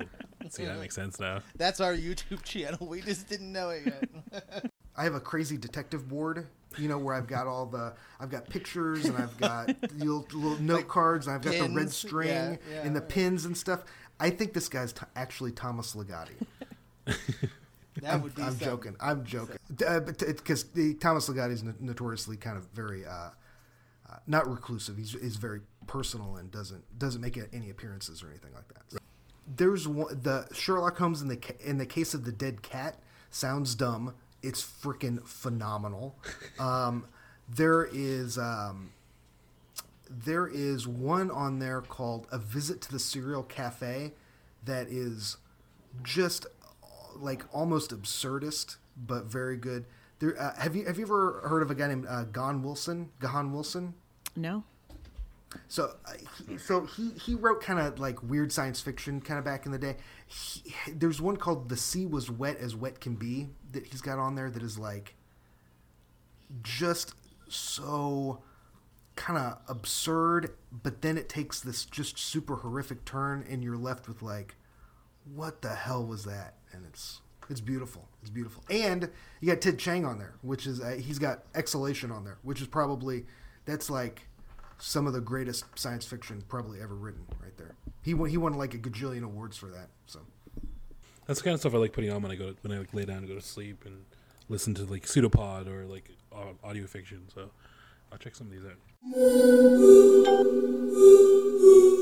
see 0.50 0.64
that 0.66 0.78
makes 0.78 0.94
sense 0.94 1.20
now. 1.20 1.40
that's 1.56 1.80
our 1.80 1.94
YouTube 1.94 2.42
channel. 2.42 2.86
We 2.86 3.00
just 3.02 3.28
didn't 3.28 3.52
know 3.52 3.70
it 3.70 3.82
yet. 4.32 4.70
I 4.96 5.04
have 5.04 5.14
a 5.14 5.20
crazy 5.20 5.58
detective 5.58 6.08
board, 6.08 6.46
you 6.78 6.88
know, 6.88 6.96
where 6.98 7.14
I've 7.14 7.26
got 7.26 7.46
all 7.46 7.66
the, 7.66 7.92
I've 8.18 8.30
got 8.30 8.48
pictures 8.48 9.04
and 9.04 9.16
I've 9.18 9.36
got 9.36 9.68
little, 9.94 10.26
little 10.32 10.58
note 10.58 10.76
Like 10.76 10.88
cards 10.88 11.26
and 11.26 11.36
I've 11.36 11.42
got 11.42 11.52
the 11.52 11.68
red 11.74 11.90
string 11.90 12.28
Yeah, 12.28 12.56
yeah. 12.70 12.82
and 12.82 12.96
the 12.96 13.02
pins 13.02 13.44
and 13.44 13.54
stuff. 13.56 13.84
I 14.18 14.30
think 14.30 14.54
this 14.54 14.68
guy's 14.70 14.94
t- 14.94 15.02
actually 15.14 15.52
Thomas 15.52 15.94
Ligotti. 15.94 16.32
That 17.04 18.14
I'm, 18.14 18.22
would 18.22 18.34
be 18.34 18.42
I'm 18.42 18.48
something. 18.50 18.66
joking. 18.68 18.96
I'm 19.00 19.24
joking. 19.24 19.56
Because 19.68 20.64
the 20.64 20.94
Thomas 20.94 21.28
Ligotti 21.28 21.52
is 21.52 21.62
notoriously 21.80 22.36
kind 22.38 22.56
of 22.56 22.66
very 22.74 23.04
uh, 23.06 23.10
uh, 23.10 23.30
not 24.26 24.48
reclusive. 24.48 24.96
He's 24.96 25.14
is 25.14 25.36
very 25.36 25.60
personal 25.86 26.36
and 26.36 26.50
doesn't 26.50 26.98
doesn't 26.98 27.20
make 27.20 27.38
any 27.52 27.70
appearances 27.70 28.22
or 28.22 28.28
anything 28.28 28.52
like 28.54 28.68
that. 28.68 29.00
There's 29.46 29.86
one, 29.86 30.20
the 30.22 30.48
Sherlock 30.52 30.98
Holmes 30.98 31.22
in 31.22 31.28
the 31.28 31.40
in 31.64 31.78
the 31.78 31.86
case 31.86 32.14
of 32.14 32.24
the 32.24 32.32
dead 32.32 32.62
cat 32.62 32.96
sounds 33.30 33.74
dumb. 33.74 34.14
It's 34.42 34.62
freaking 34.62 35.26
phenomenal. 35.26 36.16
Um, 36.58 37.04
there 37.48 37.84
is 37.92 38.38
um, 38.38 38.92
there 40.08 40.46
is 40.46 40.88
one 40.88 41.30
on 41.30 41.58
there 41.58 41.82
called 41.82 42.26
A 42.32 42.38
Visit 42.38 42.80
to 42.82 42.92
the 42.92 42.98
Serial 42.98 43.42
Cafe 43.42 44.14
that 44.64 44.88
is 44.88 45.36
just 46.02 46.46
like 47.14 47.44
almost 47.52 47.90
absurdist 47.90 48.76
but 48.96 49.24
very 49.24 49.56
good. 49.56 49.84
There, 50.18 50.40
uh, 50.40 50.54
have 50.56 50.74
you 50.74 50.86
have 50.86 50.98
you 50.98 51.04
ever 51.04 51.42
heard 51.46 51.62
of 51.62 51.70
a 51.70 51.74
guy 51.74 51.88
named 51.88 52.06
uh, 52.08 52.24
Gahan 52.24 52.62
Wilson? 52.62 53.10
Gahan 53.20 53.52
Wilson. 53.52 53.94
No. 54.36 54.64
So, 55.68 55.94
so 56.58 56.84
he 56.84 57.12
he 57.12 57.34
wrote 57.34 57.62
kind 57.62 57.78
of 57.78 57.98
like 57.98 58.22
weird 58.22 58.52
science 58.52 58.80
fiction 58.80 59.20
kind 59.20 59.38
of 59.38 59.44
back 59.44 59.64
in 59.64 59.72
the 59.72 59.78
day. 59.78 59.96
He, 60.26 60.62
there's 60.92 61.20
one 61.20 61.36
called 61.36 61.68
"The 61.68 61.76
Sea 61.76 62.06
Was 62.06 62.30
Wet 62.30 62.58
as 62.58 62.76
Wet 62.76 63.00
Can 63.00 63.14
Be" 63.14 63.48
that 63.72 63.86
he's 63.86 64.02
got 64.02 64.18
on 64.18 64.34
there 64.34 64.50
that 64.50 64.62
is 64.62 64.78
like 64.78 65.14
just 66.62 67.14
so 67.48 68.42
kind 69.14 69.38
of 69.38 69.58
absurd, 69.68 70.54
but 70.70 71.02
then 71.02 71.16
it 71.16 71.28
takes 71.28 71.60
this 71.60 71.84
just 71.84 72.18
super 72.18 72.56
horrific 72.56 73.04
turn, 73.04 73.44
and 73.48 73.64
you're 73.64 73.76
left 73.76 74.08
with 74.08 74.22
like, 74.22 74.56
what 75.34 75.62
the 75.62 75.74
hell 75.74 76.04
was 76.04 76.24
that? 76.24 76.54
And 76.72 76.84
it's 76.86 77.20
it's 77.48 77.60
beautiful. 77.60 78.08
It's 78.20 78.30
beautiful. 78.30 78.62
And 78.68 79.10
you 79.40 79.48
got 79.52 79.60
Ted 79.60 79.78
Chiang 79.78 80.04
on 80.04 80.18
there, 80.18 80.34
which 80.42 80.66
is 80.66 80.80
uh, 80.80 80.98
he's 81.00 81.18
got 81.18 81.44
Exhalation 81.54 82.10
on 82.10 82.24
there, 82.24 82.38
which 82.42 82.60
is 82.60 82.66
probably 82.66 83.24
that's 83.66 83.90
like 83.90 84.22
some 84.78 85.06
of 85.06 85.12
the 85.12 85.20
greatest 85.20 85.64
science 85.78 86.06
fiction 86.06 86.42
probably 86.48 86.80
ever 86.80 86.94
written 86.94 87.26
right 87.42 87.56
there. 87.58 87.74
He 88.02 88.14
won 88.14 88.30
he 88.30 88.38
won 88.38 88.54
like 88.54 88.72
a 88.72 88.78
gajillion 88.78 89.24
awards 89.24 89.56
for 89.56 89.66
that. 89.66 89.88
So 90.06 90.20
that's 91.26 91.40
the 91.40 91.44
kind 91.44 91.54
of 91.54 91.60
stuff 91.60 91.74
I 91.74 91.78
like 91.78 91.92
putting 91.92 92.10
on 92.10 92.22
when 92.22 92.32
I 92.32 92.36
go 92.36 92.52
to, 92.52 92.56
when 92.62 92.72
I 92.72 92.78
like 92.78 92.94
lay 92.94 93.04
down 93.04 93.22
to 93.22 93.28
go 93.28 93.34
to 93.34 93.42
sleep 93.42 93.84
and 93.84 94.04
listen 94.48 94.74
to 94.74 94.84
like 94.84 95.06
pseudopod 95.06 95.68
or 95.68 95.84
like 95.84 96.10
audio 96.64 96.86
fiction. 96.86 97.22
So 97.34 97.50
I'll 98.12 98.18
check 98.18 98.34
some 98.34 98.46
of 98.46 98.52
these 98.52 98.64
out. 98.64 98.78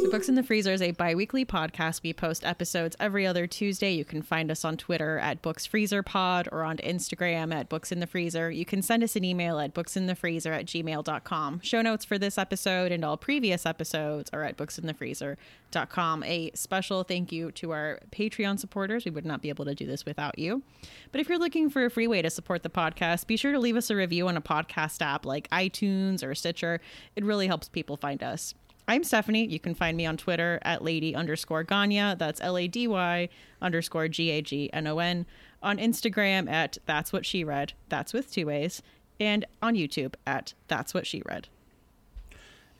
So 0.04 0.10
Books 0.10 0.28
in 0.28 0.36
the 0.36 0.44
Freezer 0.44 0.72
is 0.72 0.80
a 0.80 0.92
bi-weekly 0.92 1.44
podcast. 1.44 2.02
We 2.04 2.12
post 2.12 2.44
episodes 2.44 2.94
every 3.00 3.26
other 3.26 3.48
Tuesday. 3.48 3.92
You 3.92 4.04
can 4.04 4.22
find 4.22 4.48
us 4.50 4.64
on 4.64 4.76
Twitter 4.76 5.18
at 5.18 5.42
Books 5.42 5.66
Freezer 5.66 6.04
Pod 6.04 6.48
or 6.52 6.62
on 6.62 6.76
Instagram 6.78 7.52
at 7.52 7.68
Books 7.68 7.90
in 7.90 7.98
the 7.98 8.06
Freezer. 8.06 8.48
You 8.50 8.64
can 8.64 8.80
send 8.80 9.02
us 9.02 9.16
an 9.16 9.24
email 9.24 9.58
at 9.58 9.74
booksinthefreezer 9.74 10.56
at 10.56 10.66
gmail.com. 10.66 11.60
Show 11.64 11.82
notes 11.82 12.04
for 12.04 12.16
this 12.16 12.38
episode 12.38 12.92
and 12.92 13.04
all 13.04 13.16
previous 13.16 13.66
episodes 13.66 14.30
are 14.32 14.44
at 14.44 14.56
booksinthefreezer.com. 14.56 16.22
A 16.22 16.52
special 16.54 17.02
thank 17.02 17.32
you 17.32 17.50
to 17.50 17.72
our 17.72 17.98
Patreon 18.12 18.60
supporters. 18.60 19.04
We 19.04 19.10
would 19.10 19.26
not 19.26 19.42
be 19.42 19.48
able 19.48 19.64
to 19.64 19.74
do 19.74 19.84
this 19.86 20.06
without 20.06 20.38
you. 20.38 20.62
But 21.10 21.20
if 21.20 21.28
you're 21.28 21.40
looking 21.40 21.68
for 21.70 21.84
a 21.84 21.90
free 21.90 22.06
way 22.06 22.22
to 22.22 22.30
support 22.30 22.62
the 22.62 22.70
podcast, 22.70 23.26
be 23.26 23.36
sure 23.36 23.50
to 23.50 23.58
leave 23.58 23.76
us 23.76 23.90
a 23.90 23.96
review 23.96 24.28
on 24.28 24.36
a 24.36 24.40
podcast 24.40 25.02
app 25.02 25.26
like 25.26 25.50
iTunes 25.50 26.22
or 26.22 26.36
Stitcher. 26.36 26.80
It 27.16 27.24
really 27.24 27.46
helps 27.46 27.68
people 27.68 27.96
find 27.96 28.22
us. 28.22 28.54
I'm 28.86 29.02
Stephanie. 29.02 29.46
You 29.46 29.58
can 29.58 29.74
find 29.74 29.96
me 29.96 30.04
on 30.04 30.16
Twitter 30.16 30.58
at 30.62 30.84
lady 30.84 31.14
underscore 31.14 31.62
Gagnon. 31.62 32.18
That's 32.18 32.40
L 32.42 32.58
A 32.58 32.68
D 32.68 32.86
Y 32.86 33.28
underscore 33.62 34.08
G 34.08 34.30
A 34.30 34.42
G 34.42 34.70
N 34.72 34.86
O 34.86 34.98
N. 34.98 35.26
On 35.62 35.78
Instagram 35.78 36.50
at 36.50 36.76
That's 36.84 37.12
What 37.12 37.24
She 37.24 37.44
Read. 37.44 37.72
That's 37.88 38.12
with 38.12 38.30
two 38.30 38.50
A's. 38.50 38.82
And 39.18 39.46
on 39.62 39.74
YouTube 39.74 40.14
at 40.26 40.52
That's 40.68 40.92
What 40.92 41.06
She 41.06 41.22
Read. 41.24 41.48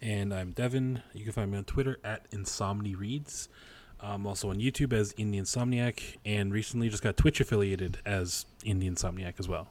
And 0.02 0.34
I'm 0.34 0.50
Devin. 0.50 1.00
You 1.14 1.24
can 1.24 1.32
find 1.32 1.50
me 1.50 1.56
on 1.56 1.64
Twitter 1.64 1.98
at 2.04 2.26
Insomni 2.30 2.94
Reads. 2.94 3.48
I'm 4.00 4.26
also 4.26 4.50
on 4.50 4.58
YouTube 4.58 4.92
as 4.92 5.14
Indie 5.14 5.40
Insomniac, 5.40 6.16
and 6.26 6.52
recently 6.52 6.90
just 6.90 7.02
got 7.02 7.16
Twitch 7.16 7.40
affiliated 7.40 7.98
as 8.04 8.44
Indie 8.62 8.90
Insomniac 8.90 9.34
as 9.38 9.48
well. 9.48 9.68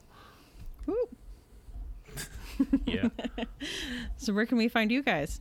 Woo. 2.58 2.66
yeah. 2.86 3.08
so 4.16 4.32
where 4.32 4.46
can 4.46 4.58
we 4.58 4.68
find 4.68 4.90
you 4.90 5.02
guys? 5.02 5.40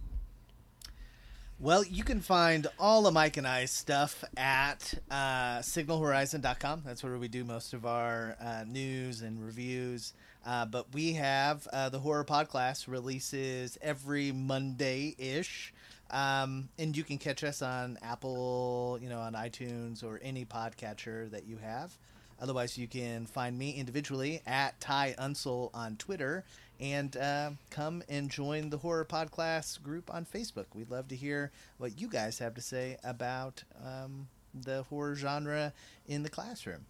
Well, 1.59 1.86
you 1.86 2.03
can 2.03 2.20
find 2.20 2.68
all 2.78 3.07
of 3.07 3.14
Mike 3.14 3.38
and 3.38 3.47
I's 3.47 3.72
stuff 3.72 4.24
at 4.36 4.93
uh, 5.09 5.59
signalhorizon.com. 5.59 6.82
That's 6.86 7.03
where 7.03 7.18
we 7.18 7.30
do 7.30 7.45
most 7.45 7.74
of 7.74 7.86
our 7.86 8.36
uh, 8.41 8.66
news 8.68 9.22
and 9.22 9.41
reviews. 9.41 10.14
Uh, 10.45 10.66
but 10.66 10.93
we 10.93 11.14
have 11.14 11.66
uh, 11.72 11.88
the 11.88 11.99
Horror 11.99 12.26
Pod 12.26 12.49
class 12.49 12.88
releases 12.88 13.78
every 13.82 14.34
Monday 14.34 15.16
ish. 15.18 15.74
Um, 16.11 16.68
and 16.78 16.97
you 16.97 17.03
can 17.03 17.18
catch 17.18 17.45
us 17.45 17.61
on 17.61 17.97
Apple, 18.01 18.99
you 19.01 19.07
know, 19.07 19.20
on 19.20 19.34
iTunes 19.34 20.03
or 20.03 20.20
any 20.22 20.43
podcatcher 20.43 21.32
that 21.32 21.45
you 21.45 21.57
have. 21.57 21.97
Otherwise, 22.41 22.78
you 22.78 22.88
can 22.88 23.26
find 23.26 23.57
me 23.57 23.72
individually 23.72 24.41
at 24.45 24.78
Ty 24.82 25.16
Unsel 25.18 25.72
on 25.74 25.95
Twitter 25.95 26.43
and 26.84 27.15
uh, 27.15 27.51
come 27.69 28.03
and 28.09 28.29
join 28.29 28.69
the 28.69 28.77
Horror 28.77 29.05
Pod 29.05 29.31
Class 29.31 29.77
group 29.77 30.13
on 30.13 30.25
Facebook. 30.25 30.65
We'd 30.75 30.91
love 30.91 31.07
to 31.07 31.15
hear 31.15 31.51
what 31.77 31.99
you 31.99 32.09
guys 32.09 32.39
have 32.39 32.53
to 32.55 32.61
say 32.61 32.97
about 33.05 33.63
um, 33.81 34.27
the 34.53 34.84
horror 34.84 35.15
genre 35.15 35.71
in 36.05 36.23
the 36.23 36.29
classroom. 36.29 36.86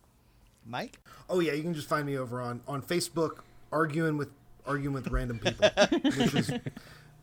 Mike? 0.66 1.00
Oh 1.30 1.39
yeah, 1.39 1.54
you 1.54 1.62
can 1.62 1.76
just 1.76 1.88
find 1.88 2.08
me 2.08 2.18
over 2.18 2.41
on 2.41 2.62
on 2.68 2.82
Facebook 2.82 3.41
arguing 3.72 4.18
with 4.18 4.30
arguing 4.66 4.94
with 4.94 5.10
random 5.10 5.38
people, 5.38 5.70
which 6.02 6.34
is 6.34 6.52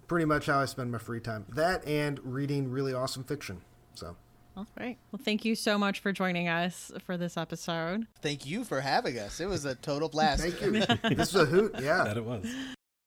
pretty 0.06 0.26
much 0.26 0.46
how 0.46 0.60
I 0.60 0.66
spend 0.66 0.92
my 0.92 0.98
free 0.98 1.20
time. 1.20 1.46
That 1.48 1.84
and 1.86 2.20
reading 2.22 2.70
really 2.70 2.94
awesome 2.94 3.24
fiction. 3.24 3.62
So. 3.94 4.16
All 4.56 4.66
right. 4.78 4.98
Well, 5.10 5.20
thank 5.24 5.44
you 5.44 5.54
so 5.54 5.78
much 5.78 6.00
for 6.00 6.12
joining 6.12 6.48
us 6.48 6.90
for 7.06 7.16
this 7.16 7.36
episode. 7.36 8.06
Thank 8.20 8.46
you 8.46 8.64
for 8.64 8.80
having 8.80 9.18
us. 9.18 9.40
It 9.40 9.48
was 9.48 9.64
a 9.64 9.74
total 9.76 10.08
blast. 10.10 10.42
thank 10.42 10.60
you. 10.60 10.72
this 11.16 11.30
is 11.30 11.36
a 11.36 11.44
hoot. 11.46 11.74
Yeah. 11.80 12.04
That 12.04 12.16
it 12.16 12.24
was. 12.24 12.46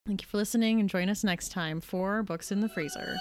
Thank 0.05 0.21
you 0.21 0.27
for 0.27 0.37
listening 0.37 0.79
and 0.79 0.89
join 0.89 1.09
us 1.09 1.23
next 1.23 1.49
time 1.51 1.79
for 1.79 2.23
Books 2.23 2.51
in 2.51 2.59
the 2.61 2.69
Freezer. 2.69 3.15